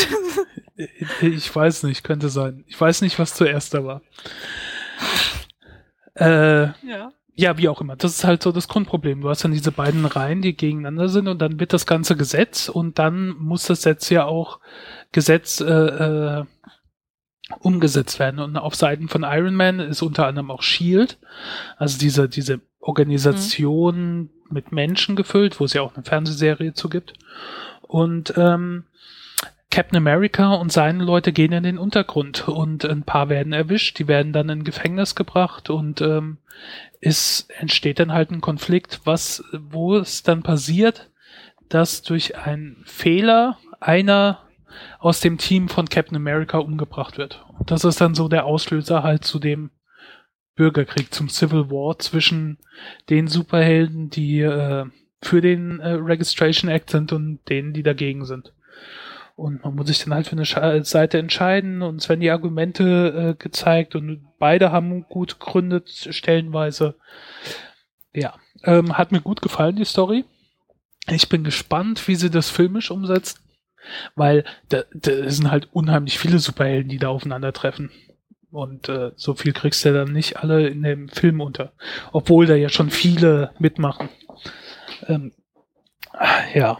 Ich 1.21 1.55
weiß 1.55 1.83
nicht, 1.83 2.03
könnte 2.03 2.27
sein. 2.27 2.65
Ich 2.67 2.79
weiß 2.79 3.01
nicht, 3.01 3.17
was 3.17 3.33
zuerst 3.33 3.73
da 3.73 3.85
war. 3.85 4.01
Äh, 6.15 6.65
ja. 6.85 7.13
ja, 7.33 7.57
wie 7.57 7.69
auch 7.69 7.79
immer. 7.79 7.95
Das 7.95 8.11
ist 8.11 8.25
halt 8.25 8.43
so 8.43 8.51
das 8.51 8.67
Grundproblem. 8.67 9.21
Du 9.21 9.29
hast 9.29 9.43
dann 9.45 9.53
diese 9.53 9.71
beiden 9.71 10.05
Reihen, 10.05 10.41
die 10.41 10.55
gegeneinander 10.55 11.07
sind 11.07 11.29
und 11.29 11.39
dann 11.39 11.61
wird 11.61 11.71
das 11.71 11.85
ganze 11.85 12.17
Gesetz 12.17 12.67
und 12.67 12.99
dann 12.99 13.29
muss 13.29 13.67
das 13.67 13.79
Gesetz 13.79 14.09
ja 14.09 14.25
auch 14.25 14.59
Gesetz 15.13 15.61
äh, 15.61 15.65
äh, 15.65 16.45
umgesetzt 17.59 18.19
werden. 18.19 18.39
Und 18.39 18.57
auf 18.57 18.75
Seiten 18.75 19.07
von 19.07 19.23
Iron 19.23 19.55
Man 19.55 19.79
ist 19.79 20.01
unter 20.01 20.27
anderem 20.27 20.51
auch 20.51 20.61
Shield, 20.61 21.17
also 21.77 21.97
diese, 21.97 22.27
diese 22.27 22.61
Organisation 22.79 24.17
mhm. 24.17 24.29
mit 24.49 24.71
Menschen 24.71 25.15
gefüllt, 25.15 25.59
wo 25.59 25.65
es 25.65 25.73
ja 25.73 25.81
auch 25.81 25.95
eine 25.95 26.03
Fernsehserie 26.03 26.73
zu 26.73 26.89
gibt. 26.89 27.13
Und 27.81 28.33
ähm, 28.37 28.85
Captain 29.69 29.97
America 29.97 30.53
und 30.53 30.71
seine 30.71 31.03
Leute 31.03 31.33
gehen 31.33 31.51
in 31.51 31.63
den 31.63 31.77
Untergrund 31.77 32.47
und 32.47 32.85
ein 32.85 33.03
paar 33.03 33.29
werden 33.29 33.51
erwischt, 33.51 33.99
die 33.99 34.07
werden 34.07 34.31
dann 34.31 34.47
in 34.47 34.63
Gefängnis 34.63 35.15
gebracht 35.15 35.69
und 35.69 35.99
ähm, 35.99 36.37
es 37.01 37.47
entsteht 37.59 37.99
dann 37.99 38.13
halt 38.13 38.31
ein 38.31 38.39
Konflikt, 38.39 39.01
was, 39.03 39.43
wo 39.51 39.97
es 39.97 40.23
dann 40.23 40.43
passiert, 40.43 41.09
dass 41.67 42.03
durch 42.03 42.37
einen 42.37 42.83
Fehler 42.85 43.57
einer 43.81 44.44
aus 44.99 45.19
dem 45.19 45.37
Team 45.37 45.69
von 45.69 45.87
Captain 45.87 46.15
America 46.15 46.57
umgebracht 46.57 47.17
wird. 47.17 47.45
Und 47.57 47.71
das 47.71 47.83
ist 47.83 48.01
dann 48.01 48.15
so 48.15 48.27
der 48.27 48.45
Auslöser 48.45 49.03
halt 49.03 49.23
zu 49.23 49.39
dem 49.39 49.71
Bürgerkrieg, 50.55 51.13
zum 51.13 51.29
Civil 51.29 51.69
War 51.69 51.99
zwischen 51.99 52.57
den 53.09 53.27
Superhelden, 53.27 54.09
die 54.09 54.39
äh, 54.39 54.85
für 55.21 55.41
den 55.41 55.79
äh, 55.79 55.91
Registration 55.93 56.69
Act 56.69 56.89
sind 56.89 57.11
und 57.11 57.39
denen, 57.49 57.73
die 57.73 57.83
dagegen 57.83 58.25
sind. 58.25 58.53
Und 59.35 59.65
man 59.65 59.75
muss 59.75 59.87
sich 59.87 59.99
dann 59.99 60.13
halt 60.13 60.27
für 60.27 60.37
eine 60.61 60.85
Seite 60.85 61.17
entscheiden 61.17 61.81
und 61.81 61.97
es 61.97 62.07
werden 62.07 62.21
die 62.21 62.31
Argumente 62.31 63.35
äh, 63.35 63.43
gezeigt 63.43 63.95
und 63.95 64.25
beide 64.39 64.71
haben 64.71 65.03
gut 65.09 65.39
gegründet, 65.41 65.89
stellenweise. 66.11 66.95
Ja, 68.13 68.35
ähm, 68.63 68.97
hat 68.97 69.11
mir 69.11 69.19
gut 69.19 69.41
gefallen, 69.41 69.75
die 69.75 69.83
Story. 69.83 70.23
Ich 71.07 71.27
bin 71.27 71.43
gespannt, 71.43 72.07
wie 72.07 72.15
sie 72.15 72.29
das 72.29 72.49
filmisch 72.49 72.91
umsetzt. 72.91 73.41
Weil 74.15 74.43
da, 74.69 74.83
da 74.93 75.29
sind 75.29 75.51
halt 75.51 75.69
unheimlich 75.71 76.19
viele 76.19 76.39
Superhelden, 76.39 76.89
die 76.89 76.99
da 76.99 77.09
aufeinandertreffen. 77.09 77.91
Und 78.51 78.87
äh, 78.87 79.11
so 79.15 79.33
viel 79.33 79.51
kriegst 79.51 79.83
du 79.83 79.93
dann 79.93 80.13
nicht 80.13 80.37
alle 80.37 80.67
in 80.67 80.81
dem 80.81 81.09
Film 81.09 81.41
unter. 81.41 81.73
Obwohl 82.13 82.45
da 82.45 82.55
ja 82.55 82.69
schon 82.69 82.89
viele 82.89 83.51
mitmachen. 83.59 84.09
Ähm, 85.07 85.33
ja. 86.53 86.77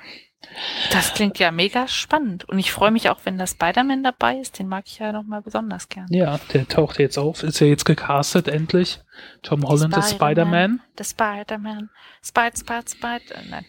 Das 0.92 1.14
klingt 1.14 1.38
ja 1.38 1.52
mega 1.52 1.88
spannend. 1.90 2.48
Und 2.48 2.60
ich 2.60 2.72
freue 2.72 2.92
mich 2.92 3.10
auch, 3.10 3.20
wenn 3.26 3.38
der 3.38 3.48
Spider-Man 3.48 4.04
dabei 4.04 4.38
ist. 4.38 4.58
Den 4.58 4.70
mag 4.70 4.86
ich 4.88 5.00
ja 5.00 5.12
nochmal 5.12 5.42
besonders 5.42 5.90
gern. 5.90 6.08
Ja, 6.10 6.40
der 6.54 6.66
taucht 6.68 6.98
jetzt 7.00 7.18
auf. 7.18 7.44
Ist 7.44 7.60
ja 7.60 7.68
jetzt 7.68 7.84
gecastet 7.84 8.48
endlich. 8.48 9.02
Tom 9.42 9.64
Holland 9.64 9.98
ist 9.98 10.12
Spider-Man. 10.12 10.82
Der 10.98 11.04
Spider-Man. 11.04 11.90
Spider, 12.24 12.56
Spider, 12.56 12.88
Spider. 12.88 13.42
Nein. 13.50 13.66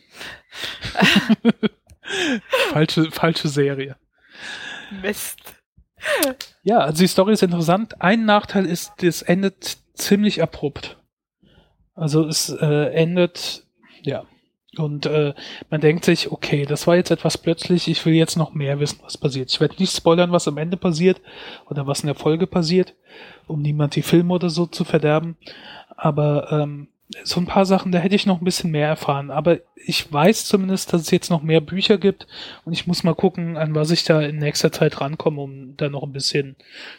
falsche, 2.70 3.10
falsche 3.10 3.48
Serie. 3.48 3.96
Mist. 5.02 5.38
Ja, 6.62 6.78
also 6.78 6.98
die 6.98 7.08
Story 7.08 7.32
ist 7.32 7.42
interessant. 7.42 8.00
Ein 8.00 8.24
Nachteil 8.24 8.66
ist, 8.66 9.02
es 9.02 9.22
endet 9.22 9.78
ziemlich 9.94 10.42
abrupt. 10.42 10.98
Also 11.94 12.26
es 12.26 12.50
äh, 12.50 12.92
endet, 12.92 13.64
ja. 14.02 14.24
Und 14.76 15.06
äh, 15.06 15.32
man 15.70 15.80
denkt 15.80 16.04
sich, 16.04 16.30
okay, 16.30 16.66
das 16.66 16.86
war 16.86 16.96
jetzt 16.96 17.10
etwas 17.10 17.38
plötzlich, 17.38 17.88
ich 17.88 18.04
will 18.04 18.12
jetzt 18.12 18.36
noch 18.36 18.52
mehr 18.52 18.78
wissen, 18.78 19.00
was 19.02 19.16
passiert. 19.16 19.50
Ich 19.50 19.58
werde 19.58 19.76
nicht 19.78 19.96
spoilern, 19.96 20.32
was 20.32 20.48
am 20.48 20.58
Ende 20.58 20.76
passiert 20.76 21.22
oder 21.70 21.86
was 21.86 22.00
in 22.00 22.08
der 22.08 22.14
Folge 22.14 22.46
passiert, 22.46 22.94
um 23.46 23.62
niemand 23.62 23.96
die 23.96 24.02
Filme 24.02 24.34
oder 24.34 24.50
so 24.50 24.66
zu 24.66 24.84
verderben. 24.84 25.38
Aber 25.96 26.52
ähm, 26.52 26.88
so 27.22 27.40
ein 27.40 27.46
paar 27.46 27.66
Sachen, 27.66 27.92
da 27.92 27.98
hätte 27.98 28.16
ich 28.16 28.26
noch 28.26 28.40
ein 28.40 28.44
bisschen 28.44 28.72
mehr 28.72 28.88
erfahren. 28.88 29.30
Aber 29.30 29.58
ich 29.76 30.12
weiß 30.12 30.44
zumindest, 30.46 30.92
dass 30.92 31.02
es 31.02 31.10
jetzt 31.10 31.30
noch 31.30 31.42
mehr 31.42 31.60
Bücher 31.60 31.98
gibt 31.98 32.26
und 32.64 32.72
ich 32.72 32.86
muss 32.86 33.04
mal 33.04 33.14
gucken, 33.14 33.56
an 33.56 33.74
was 33.74 33.92
ich 33.92 34.02
da 34.02 34.20
in 34.20 34.38
nächster 34.38 34.72
Zeit 34.72 35.00
rankomme, 35.00 35.40
um 35.40 35.76
da 35.76 35.88
noch 35.88 36.02
ein 36.02 36.12
bisschen 36.12 36.56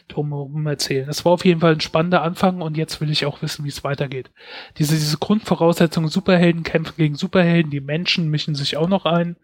drumherum 0.07 0.65
erzählen. 0.65 1.07
Das 1.07 1.25
war 1.25 1.33
auf 1.33 1.43
jeden 1.43 1.59
Fall 1.59 1.73
ein 1.73 1.81
spannender 1.81 2.21
Anfang 2.21 2.61
und 2.61 2.77
jetzt 2.77 3.01
will 3.01 3.11
ich 3.11 3.25
auch 3.25 3.41
wissen, 3.41 3.65
wie 3.65 3.69
es 3.69 3.83
weitergeht. 3.83 4.31
Diese, 4.77 4.95
diese 4.95 5.17
Grundvoraussetzung, 5.17 6.07
Superhelden 6.07 6.63
kämpfen 6.63 6.95
gegen 6.97 7.15
Superhelden, 7.15 7.71
die 7.71 7.81
Menschen 7.81 8.29
mischen 8.29 8.55
sich 8.55 8.77
auch 8.77 8.87
noch 8.87 9.05
ein 9.05 9.35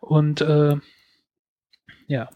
und 0.00 0.40
äh, 0.40 0.76
ja. 2.08 2.30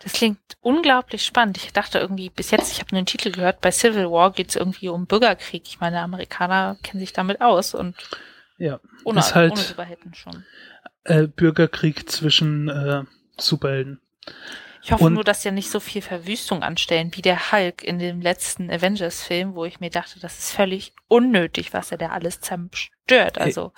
Das 0.00 0.12
klingt 0.12 0.38
unglaublich 0.60 1.24
spannend. 1.24 1.56
Ich 1.56 1.72
dachte 1.72 1.98
irgendwie 1.98 2.28
bis 2.28 2.50
jetzt, 2.50 2.70
ich 2.70 2.78
habe 2.78 2.94
einen 2.94 3.06
Titel 3.06 3.32
gehört, 3.32 3.62
bei 3.62 3.70
Civil 3.70 4.10
War 4.10 4.32
geht 4.32 4.50
es 4.50 4.56
irgendwie 4.56 4.88
um 4.90 5.06
Bürgerkrieg. 5.06 5.62
Ich 5.66 5.80
meine, 5.80 6.00
Amerikaner 6.00 6.76
kennen 6.82 7.00
sich 7.00 7.14
damit 7.14 7.40
aus 7.40 7.74
und 7.74 7.96
ja, 8.58 8.80
ohne, 9.04 9.20
ist 9.20 9.34
halt 9.34 9.52
ohne 9.52 9.62
Superhelden 9.62 10.14
schon. 10.14 10.44
Äh, 11.04 11.26
Bürgerkrieg 11.26 12.10
zwischen 12.10 12.68
äh, 12.68 13.04
Superhelden. 13.38 14.00
Ich 14.82 14.92
hoffe 14.92 15.04
und, 15.04 15.14
nur, 15.14 15.24
dass 15.24 15.42
ja 15.42 15.52
nicht 15.52 15.70
so 15.70 15.80
viel 15.80 16.02
Verwüstung 16.02 16.62
anstellen 16.62 17.10
wie 17.14 17.22
der 17.22 17.50
Hulk 17.50 17.82
in 17.82 17.98
dem 17.98 18.20
letzten 18.20 18.70
Avengers-Film, 18.70 19.54
wo 19.54 19.64
ich 19.64 19.80
mir 19.80 19.90
dachte, 19.90 20.20
das 20.20 20.38
ist 20.38 20.52
völlig 20.52 20.92
unnötig, 21.08 21.72
was 21.72 21.92
er 21.92 21.98
da 21.98 22.08
alles 22.10 22.40
zerstört. 22.40 23.38
Also 23.38 23.72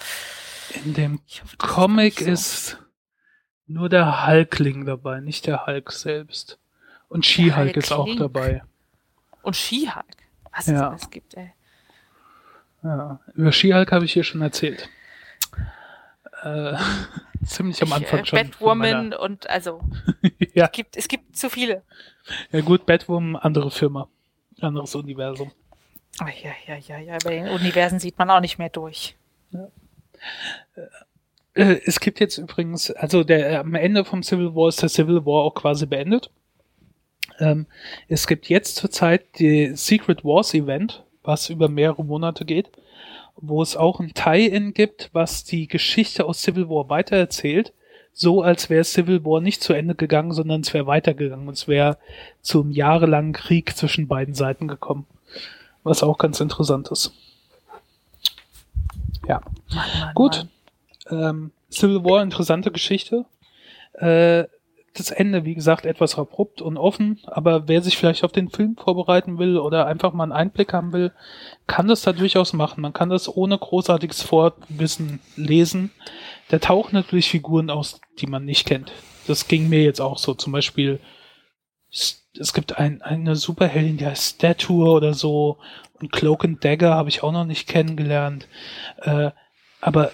in 0.85 0.95
dem 0.95 1.21
hoffe, 1.29 1.57
Comic 1.59 2.19
so. 2.19 2.25
ist 2.25 2.79
nur 3.71 3.89
der 3.89 4.27
Hulkling 4.27 4.85
dabei, 4.85 5.21
nicht 5.21 5.47
der 5.47 5.67
Hulk 5.67 5.93
selbst. 5.93 6.59
Und 7.09 7.25
She-Hulk 7.25 7.77
ist 7.77 7.93
auch 7.93 8.09
dabei. 8.17 8.63
Und 9.43 9.57
She-Hulk? 9.57 10.05
Was 10.53 10.67
ja. 10.67 10.75
es 10.75 10.81
alles 10.83 11.11
gibt, 11.11 11.35
ey. 11.35 11.53
Ja, 12.83 13.21
über 13.35 13.53
She-Hulk 13.53 13.93
habe 13.93 14.05
ich 14.05 14.13
hier 14.13 14.25
schon 14.25 14.43
erzählt. 14.43 14.89
Äh, 16.43 16.75
ziemlich 17.45 17.81
am 17.83 17.93
Anfang 17.93 18.21
ich, 18.21 18.25
äh, 18.25 18.27
schon. 18.27 18.39
Batwoman 18.39 19.13
und 19.13 19.49
also 19.49 19.83
ja. 20.55 20.67
es, 20.67 20.73
gibt, 20.73 20.97
es 20.97 21.09
gibt 21.09 21.37
zu 21.37 21.49
viele. 21.49 21.83
Ja 22.51 22.61
gut, 22.63 22.87
Batwoman, 22.87 23.37
andere 23.37 23.71
Firma. 23.71 24.09
Anderes 24.61 24.95
Universum. 24.95 25.53
Ja, 26.19 26.53
ja, 26.67 26.77
ja, 26.77 26.99
ja. 26.99 27.19
Bei 27.25 27.31
den 27.31 27.49
Universen 27.49 27.99
sieht 27.99 28.19
man 28.19 28.31
auch 28.31 28.41
nicht 28.41 28.59
mehr 28.59 28.69
durch. 28.69 29.17
Ja. 29.53 29.69
Äh, 31.55 31.81
es 31.85 32.01
gibt 32.01 32.21
jetzt 32.21 32.39
übrigens, 32.39 32.91
also 32.91 33.25
der 33.25 33.61
am 33.61 33.75
Ende 33.75 34.05
vom 34.05 34.23
Civil 34.23 34.55
War 34.55 34.69
ist 34.69 34.83
der 34.83 34.89
Civil 34.89 35.25
War 35.27 35.45
auch 35.45 35.55
quasi 35.55 35.87
beendet. 35.87 36.31
Ähm, 37.39 37.67
es 38.09 38.27
gibt 38.27 38.49
jetzt 38.49 38.77
zurzeit 38.77 39.39
die 39.39 39.75
Secret 39.75 40.25
Wars 40.25 40.55
Event, 40.55 41.05
was 41.23 41.51
über 41.51 41.69
mehrere 41.69 42.05
Monate 42.05 42.45
geht, 42.45 42.71
wo 43.37 43.63
es 43.63 43.77
auch 43.77 44.01
ein 44.01 44.15
Tie-In 44.15 44.75
gibt, 44.75 45.11
was 45.13 45.45
die 45.45 45.67
Geschichte 45.67 46.25
aus 46.27 46.43
Civil 46.43 46.69
War 46.69 46.89
weitererzählt, 46.89 47.73
so 48.13 48.43
als 48.43 48.69
wäre 48.69 48.85
Civil 48.85 49.25
War 49.25 49.41
nicht 49.41 49.63
zu 49.63 49.73
Ende 49.73 49.95
gegangen, 49.95 50.33
sondern 50.33 50.61
es 50.61 50.75
wäre 50.75 50.87
weitergegangen. 50.87 51.49
Es 51.49 51.69
wäre 51.69 51.99
zum 52.43 52.71
jahrelangen 52.71 53.33
Krieg 53.33 53.77
zwischen 53.77 54.09
beiden 54.09 54.35
Seiten 54.35 54.69
gekommen, 54.69 55.07
was 55.83 56.03
auch 56.03 56.19
ganz 56.19 56.41
interessant 56.41 56.89
ist. 56.89 57.13
Ja, 59.27 59.41
Mann, 59.73 59.89
Mann, 60.01 60.15
gut. 60.15 60.37
Mann. 60.37 60.49
Ähm, 61.11 61.53
Civil 61.71 62.05
War, 62.05 62.23
interessante 62.23 62.71
Geschichte. 62.71 63.25
Äh, 63.95 64.45
das 64.95 65.13
Ende, 65.13 65.45
wie 65.45 65.55
gesagt, 65.55 65.87
etwas 65.87 66.19
abrupt 66.19 66.61
und 66.61 66.77
offen, 66.77 67.21
aber 67.27 67.69
wer 67.69 67.81
sich 67.81 67.97
vielleicht 67.97 68.25
auf 68.25 68.33
den 68.33 68.49
Film 68.49 68.77
vorbereiten 68.77 69.39
will 69.39 69.57
oder 69.57 69.87
einfach 69.87 70.13
mal 70.13 70.25
einen 70.25 70.33
Einblick 70.33 70.73
haben 70.73 70.93
will, 70.93 71.13
kann 71.69 71.87
das 71.87 72.03
da 72.03 72.13
durchaus 72.13 72.53
machen. 72.53 72.81
Man 72.81 72.93
kann 72.93 73.09
das 73.09 73.29
ohne 73.35 73.57
großartiges 73.57 74.23
Vorwissen 74.23 75.21
lesen. 75.37 75.93
Da 76.49 76.59
tauchen 76.59 76.95
natürlich 76.95 77.31
Figuren 77.31 77.71
aus, 77.71 78.01
die 78.19 78.27
man 78.27 78.45
nicht 78.45 78.67
kennt. 78.67 78.91
Das 79.29 79.47
ging 79.47 79.69
mir 79.69 79.83
jetzt 79.83 80.01
auch 80.01 80.19
so. 80.19 80.35
Zum 80.35 80.53
Beispiel 80.53 80.99
es 82.39 82.53
gibt 82.53 82.79
ein, 82.79 83.03
eine 83.03 83.37
Superheldin, 83.37 83.97
die 83.97 84.07
heißt 84.07 84.37
Statue 84.37 84.89
oder 84.89 85.15
so. 85.15 85.59
Und 86.01 86.13
Cloak 86.13 86.45
and 86.45 86.65
Dagger 86.65 86.95
habe 86.95 87.09
ich 87.09 87.23
auch 87.23 87.33
noch 87.33 87.45
nicht 87.45 87.69
kennengelernt. 87.69 88.49
Äh, 89.03 89.31
aber 89.81 90.13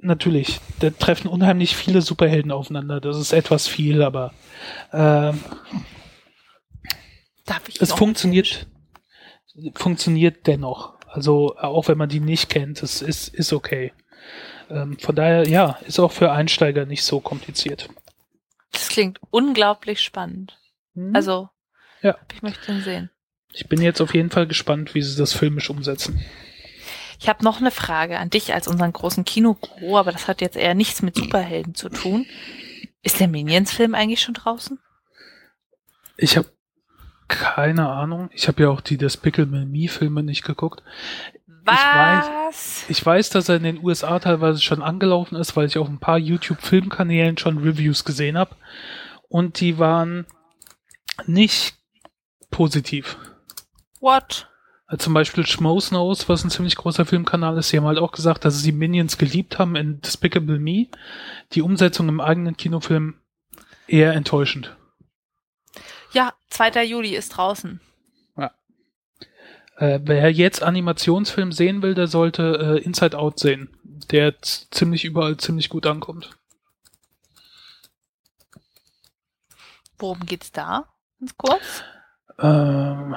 natürlich, 0.00 0.60
da 0.80 0.90
treffen 0.90 1.28
unheimlich 1.28 1.76
viele 1.76 2.02
Superhelden 2.02 2.52
aufeinander. 2.52 3.00
Das 3.00 3.18
ist 3.18 3.32
etwas 3.32 3.66
viel, 3.68 4.02
aber 4.02 4.32
äh, 4.92 5.32
es 7.80 7.92
funktioniert, 7.92 8.66
funktioniert 9.74 10.46
dennoch. 10.46 10.94
Also 11.08 11.56
auch 11.56 11.88
wenn 11.88 11.98
man 11.98 12.08
die 12.08 12.20
nicht 12.20 12.50
kennt, 12.50 12.82
es 12.82 13.02
ist, 13.02 13.28
ist 13.28 13.52
okay. 13.52 13.92
Ähm, 14.68 14.98
von 14.98 15.14
daher, 15.14 15.48
ja, 15.48 15.78
ist 15.86 15.98
auch 15.98 16.12
für 16.12 16.32
Einsteiger 16.32 16.86
nicht 16.86 17.04
so 17.04 17.20
kompliziert. 17.20 17.88
Das 18.72 18.88
klingt 18.88 19.20
unglaublich 19.30 20.00
spannend. 20.00 20.58
Hm? 20.94 21.14
Also, 21.14 21.48
ja. 22.02 22.16
ich 22.34 22.42
möchte 22.42 22.72
ihn 22.72 22.82
sehen. 22.82 23.10
Ich 23.52 23.68
bin 23.68 23.80
jetzt 23.80 24.00
auf 24.02 24.14
jeden 24.14 24.30
Fall 24.30 24.46
gespannt, 24.46 24.94
wie 24.94 25.02
sie 25.02 25.16
das 25.16 25.32
filmisch 25.32 25.70
umsetzen. 25.70 26.20
Ich 27.18 27.28
habe 27.28 27.44
noch 27.44 27.60
eine 27.60 27.70
Frage 27.70 28.18
an 28.18 28.30
dich 28.30 28.52
als 28.54 28.68
unseren 28.68 28.92
großen 28.92 29.24
Kinoguru, 29.24 29.98
aber 29.98 30.12
das 30.12 30.28
hat 30.28 30.40
jetzt 30.40 30.56
eher 30.56 30.74
nichts 30.74 31.02
mit 31.02 31.16
Superhelden 31.16 31.74
zu 31.74 31.88
tun. 31.88 32.26
Ist 33.02 33.20
der 33.20 33.28
Minions-Film 33.28 33.94
eigentlich 33.94 34.20
schon 34.20 34.34
draußen? 34.34 34.78
Ich 36.16 36.36
habe 36.36 36.50
keine 37.28 37.88
Ahnung. 37.88 38.30
Ich 38.32 38.48
habe 38.48 38.62
ja 38.62 38.68
auch 38.68 38.80
die 38.80 38.98
Despicable 38.98 39.66
Me-Filme 39.66 40.22
nicht 40.22 40.44
geguckt. 40.44 40.82
Was? 41.64 41.74
Ich 41.76 41.84
weiß, 41.84 42.84
ich 42.88 43.06
weiß, 43.06 43.30
dass 43.30 43.48
er 43.48 43.56
in 43.56 43.64
den 43.64 43.84
USA 43.84 44.18
teilweise 44.20 44.60
schon 44.60 44.82
angelaufen 44.82 45.36
ist, 45.36 45.56
weil 45.56 45.66
ich 45.66 45.78
auf 45.78 45.88
ein 45.88 45.98
paar 45.98 46.18
YouTube-Filmkanälen 46.18 47.38
schon 47.38 47.58
Reviews 47.58 48.04
gesehen 48.04 48.38
habe. 48.38 48.54
Und 49.28 49.60
die 49.60 49.78
waren 49.78 50.26
nicht 51.26 51.76
positiv. 52.50 53.16
What? 54.00 54.48
Also 54.86 55.04
zum 55.04 55.14
Beispiel 55.14 55.44
Schmoes 55.44 55.88
Knows, 55.88 56.28
was 56.28 56.44
ein 56.44 56.50
ziemlich 56.50 56.76
großer 56.76 57.04
Filmkanal 57.04 57.58
ist, 57.58 57.72
die 57.72 57.76
haben 57.76 57.86
halt 57.86 57.98
auch 57.98 58.12
gesagt, 58.12 58.44
dass 58.44 58.60
sie 58.60 58.70
Minions 58.70 59.18
geliebt 59.18 59.58
haben 59.58 59.74
in 59.74 60.00
Despicable 60.00 60.60
Me. 60.60 60.86
Die 61.52 61.62
Umsetzung 61.62 62.08
im 62.08 62.20
eigenen 62.20 62.56
Kinofilm 62.56 63.14
eher 63.88 64.12
enttäuschend. 64.12 64.76
Ja, 66.12 66.32
2. 66.50 66.84
Juli 66.84 67.16
ist 67.16 67.30
draußen. 67.30 67.80
Ja. 68.36 68.52
Äh, 69.76 70.00
wer 70.04 70.32
jetzt 70.32 70.62
Animationsfilm 70.62 71.50
sehen 71.50 71.82
will, 71.82 71.94
der 71.94 72.06
sollte 72.06 72.78
äh, 72.78 72.84
Inside 72.84 73.18
Out 73.18 73.40
sehen, 73.40 73.76
der 73.82 74.40
ziemlich 74.40 75.04
überall 75.04 75.36
ziemlich 75.36 75.68
gut 75.68 75.86
ankommt. 75.86 76.30
Worum 79.98 80.20
geht's 80.26 80.52
da? 80.52 80.84
Ganz 81.18 81.36
kurz. 81.36 81.82
Ähm, 82.38 83.16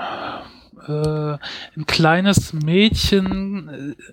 äh, 0.87 1.37
ein 1.77 1.85
kleines 1.85 2.53
Mädchen, 2.53 3.95
äh, 3.95 4.03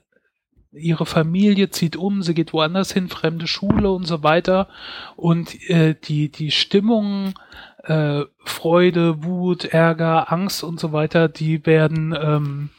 ihre 0.73 1.07
Familie 1.07 1.71
zieht 1.71 1.97
um, 1.97 2.23
sie 2.23 2.35
geht 2.35 2.53
woanders 2.53 2.93
hin, 2.93 3.09
fremde 3.09 3.47
Schule 3.47 3.91
und 3.91 4.05
so 4.05 4.23
weiter. 4.23 4.69
Und 5.17 5.55
äh, 5.71 5.95
die, 5.95 6.31
die 6.31 6.51
Stimmung, 6.51 7.35
äh, 7.85 8.25
Freude, 8.45 9.25
Wut, 9.25 9.65
Ärger, 9.65 10.33
Angst 10.33 10.63
und 10.63 10.79
so 10.79 10.93
weiter, 10.93 11.29
die 11.29 11.65
werden 11.67 12.15
ähm, 12.19 12.71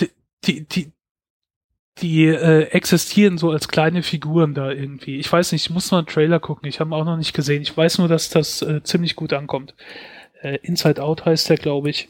die, 0.00 0.10
die, 0.44 0.68
die, 0.68 0.92
die 2.00 2.26
äh, 2.26 2.62
existieren 2.70 3.38
so 3.38 3.50
als 3.50 3.68
kleine 3.68 4.02
Figuren 4.02 4.54
da 4.54 4.70
irgendwie. 4.70 5.18
Ich 5.18 5.32
weiß 5.32 5.52
nicht, 5.52 5.66
ich 5.66 5.70
muss 5.70 5.90
mal 5.90 5.98
einen 5.98 6.06
Trailer 6.06 6.40
gucken, 6.40 6.68
ich 6.68 6.80
habe 6.80 6.94
auch 6.94 7.04
noch 7.04 7.16
nicht 7.16 7.34
gesehen. 7.34 7.62
Ich 7.62 7.76
weiß 7.76 7.98
nur, 7.98 8.08
dass 8.08 8.30
das 8.30 8.62
äh, 8.62 8.82
ziemlich 8.82 9.16
gut 9.16 9.32
ankommt. 9.32 9.74
Äh, 10.40 10.58
Inside 10.62 11.02
Out 11.02 11.24
heißt 11.24 11.48
der, 11.48 11.56
glaube 11.56 11.90
ich. 11.90 12.08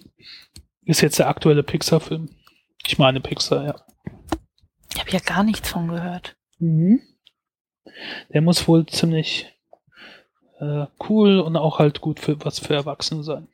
Ist 0.84 1.00
jetzt 1.00 1.18
der 1.18 1.28
aktuelle 1.28 1.62
Pixar-Film. 1.62 2.30
Ich 2.86 2.98
meine 2.98 3.20
Pixar, 3.20 3.64
ja. 3.64 3.86
Ich 4.94 5.00
habe 5.00 5.10
ja 5.10 5.20
gar 5.20 5.44
nichts 5.44 5.68
von 5.68 5.88
gehört. 5.88 6.36
Mhm. 6.58 7.02
Der 8.32 8.40
muss 8.40 8.66
wohl 8.68 8.86
ziemlich 8.86 9.46
äh, 10.60 10.86
cool 11.08 11.40
und 11.40 11.56
auch 11.56 11.78
halt 11.78 12.00
gut 12.00 12.20
für 12.20 12.42
was 12.44 12.58
für 12.58 12.74
Erwachsene 12.74 13.22
sein. 13.22 13.48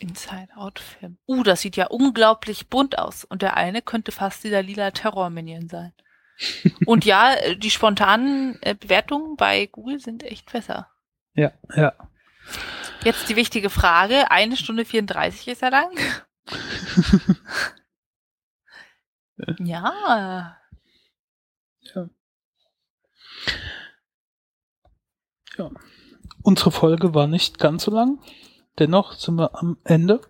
Inside-Out-Film. 0.00 1.18
Uh, 1.26 1.42
das 1.42 1.62
sieht 1.62 1.76
ja 1.76 1.86
unglaublich 1.86 2.68
bunt 2.68 2.98
aus. 2.98 3.24
Und 3.24 3.42
der 3.42 3.56
eine 3.56 3.82
könnte 3.82 4.12
fast 4.12 4.44
dieser 4.44 4.62
lila 4.62 4.90
Terror-Minion 4.90 5.68
sein. 5.68 5.92
und 6.86 7.04
ja, 7.04 7.34
äh, 7.34 7.56
die 7.56 7.70
spontanen 7.70 8.58
äh, 8.62 8.74
Bewertungen 8.74 9.36
bei 9.36 9.66
Google 9.66 10.00
sind 10.00 10.22
echt 10.22 10.50
besser. 10.52 10.90
Ja, 11.36 11.52
ja. 11.74 11.92
Jetzt 13.04 13.28
die 13.28 13.36
wichtige 13.36 13.70
Frage. 13.70 14.30
Eine 14.30 14.56
Stunde 14.56 14.84
34 14.84 15.48
ist 15.48 15.62
er 15.62 15.70
lang. 15.70 15.90
ja. 19.58 20.56
Ja. 21.94 22.08
Ja. 25.58 25.70
Unsere 26.42 26.72
Folge 26.72 27.14
war 27.14 27.26
nicht 27.26 27.58
ganz 27.58 27.84
so 27.84 27.90
lang. 27.90 28.20
Dennoch 28.78 29.12
sind 29.12 29.36
wir 29.36 29.54
am 29.56 29.78
Ende. 29.84 30.20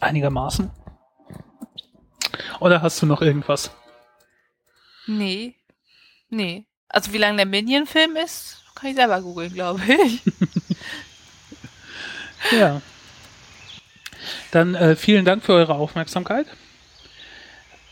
Einigermaßen. 0.00 0.70
Oder 2.60 2.82
hast 2.82 3.00
du 3.00 3.06
noch 3.06 3.22
irgendwas? 3.22 3.70
Nee. 5.06 5.56
Nee. 6.28 6.66
Also 6.88 7.12
wie 7.12 7.18
lang 7.18 7.36
der 7.36 7.46
Minion-Film 7.46 8.16
ist, 8.16 8.64
kann 8.78 8.90
ich 8.90 8.96
selber 8.96 9.20
googeln, 9.20 9.52
glaube 9.52 9.80
ich. 10.06 10.20
ja. 12.58 12.80
Dann 14.50 14.74
äh, 14.74 14.96
vielen 14.96 15.24
Dank 15.24 15.44
für 15.44 15.52
eure 15.52 15.74
Aufmerksamkeit. 15.74 16.46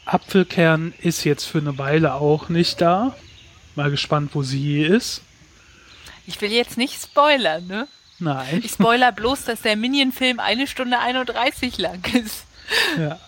Apfelkern 0.05 0.95
ist 0.99 1.25
jetzt 1.25 1.45
für 1.45 1.59
eine 1.59 1.79
Weile 1.79 2.15
auch 2.15 2.49
nicht 2.49 2.81
da. 2.81 3.17
Mal 3.75 3.91
gespannt, 3.91 4.31
wo 4.35 4.43
sie 4.43 4.83
ist. 4.83 5.23
Ich 6.27 6.41
will 6.41 6.53
jetzt 6.53 6.79
nicht 6.79 7.01
spoilern, 7.01 7.67
ne? 7.67 7.89
Nein. 8.19 8.63
Ich 8.65 8.73
spoiler 8.73 9.13
bloß, 9.13 9.45
dass 9.45 9.63
der 9.63 9.77
Minion-Film 9.77 10.41
eine 10.41 10.67
Stunde 10.67 10.99
31 10.99 11.77
lang 11.79 12.03
ist. 12.15 12.47
Ja. 12.99 13.19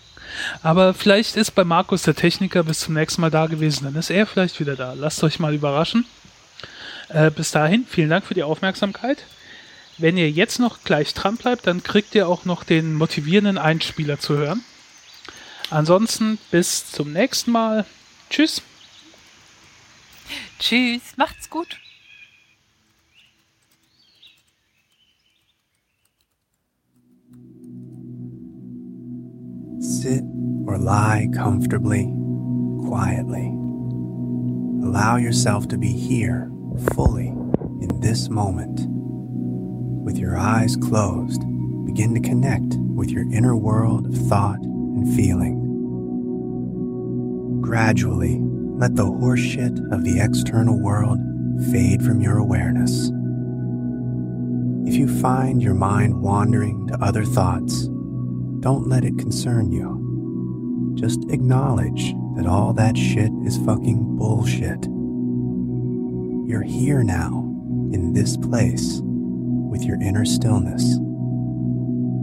Aber 0.63 0.93
vielleicht 0.93 1.35
ist 1.35 1.51
bei 1.51 1.63
Markus 1.63 2.03
der 2.03 2.15
Techniker 2.15 2.63
bis 2.63 2.81
zum 2.81 2.93
nächsten 2.93 3.21
Mal 3.21 3.29
da 3.29 3.47
gewesen. 3.47 3.85
Dann 3.85 3.95
ist 3.95 4.09
er 4.09 4.25
vielleicht 4.25 4.59
wieder 4.59 4.75
da. 4.75 4.93
Lasst 4.93 5.23
euch 5.23 5.39
mal 5.39 5.53
überraschen. 5.53 6.05
Äh, 7.09 7.31
bis 7.31 7.51
dahin, 7.51 7.85
vielen 7.87 8.09
Dank 8.09 8.25
für 8.25 8.35
die 8.35 8.43
Aufmerksamkeit. 8.43 9.25
Wenn 9.97 10.15
ihr 10.15 10.29
jetzt 10.29 10.59
noch 10.59 10.83
gleich 10.83 11.13
dran 11.13 11.35
bleibt, 11.35 11.67
dann 11.67 11.83
kriegt 11.83 12.15
ihr 12.15 12.27
auch 12.27 12.45
noch 12.45 12.63
den 12.63 12.93
motivierenden 12.93 13.57
Einspieler 13.57 14.19
zu 14.19 14.37
hören. 14.37 14.63
Ansonsten 15.71 16.37
bis 16.51 16.91
zum 16.91 17.11
nächsten 17.11 17.51
Mal. 17.51 17.85
Tschüss. 18.29 18.61
Tschüss, 20.59 21.01
macht's 21.17 21.49
gut. 21.49 21.79
Sit 29.79 30.23
or 30.65 30.77
lie 30.77 31.29
comfortably, 31.35 32.05
quietly. 32.87 33.51
Allow 34.83 35.17
yourself 35.17 35.67
to 35.67 35.77
be 35.77 35.87
here 35.87 36.49
fully 36.93 37.27
in 37.27 37.99
this 37.99 38.29
moment. 38.29 38.81
With 40.03 40.17
your 40.17 40.37
eyes 40.37 40.75
closed, 40.75 41.41
begin 41.85 42.13
to 42.15 42.19
connect 42.19 42.75
with 42.77 43.09
your 43.09 43.31
inner 43.31 43.55
world 43.55 44.07
of 44.07 44.15
thought 44.27 44.59
and 44.59 45.15
feeling. 45.15 45.59
Gradually, 47.61 48.39
let 48.41 48.95
the 48.95 49.05
horseshit 49.05 49.77
of 49.91 50.03
the 50.03 50.19
external 50.19 50.79
world 50.79 51.19
fade 51.71 52.01
from 52.01 52.21
your 52.21 52.37
awareness. 52.37 53.11
If 54.87 54.95
you 54.95 55.07
find 55.21 55.61
your 55.61 55.75
mind 55.75 56.21
wandering 56.21 56.87
to 56.87 57.03
other 57.03 57.25
thoughts, 57.25 57.87
don't 58.61 58.87
let 58.87 59.03
it 59.03 59.17
concern 59.17 59.71
you. 59.71 60.95
Just 60.95 61.29
acknowledge 61.29 62.13
that 62.35 62.47
all 62.47 62.73
that 62.73 62.97
shit 62.97 63.31
is 63.45 63.57
fucking 63.59 64.17
bullshit. 64.17 64.87
You're 66.49 66.63
here 66.63 67.03
now, 67.03 67.45
in 67.93 68.13
this 68.13 68.35
place, 68.35 69.01
with 69.03 69.83
your 69.83 70.01
inner 70.01 70.25
stillness. 70.25 70.97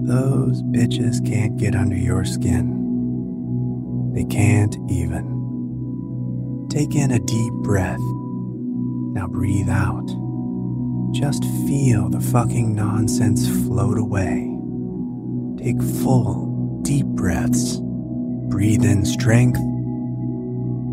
Those 0.05 0.65
bitches 0.65 1.25
can't 1.25 1.57
get 1.57 1.77
under 1.77 1.95
your 1.95 2.25
skin. 2.25 4.11
They 4.13 4.25
can't 4.25 4.77
even. 4.91 6.67
Take 6.69 6.97
in 6.97 7.13
a 7.13 7.21
deep 7.21 7.53
breath. 7.63 8.01
Now 9.15 9.29
breathe 9.29 9.69
out. 9.71 10.09
Just 11.15 11.45
feel 11.69 12.09
the 12.09 12.21
fucking 12.21 12.75
nonsense 12.75 13.49
float 13.65 13.97
away. 13.97 14.53
Take 15.57 15.81
full, 16.03 16.81
deep 16.83 17.07
breaths. 17.07 17.79
Breathe 18.49 18.85
in 18.85 19.05
strength. 19.05 19.61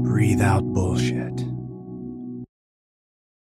Breathe 0.04 0.40
out 0.40 0.64
bullshit. 0.66 1.44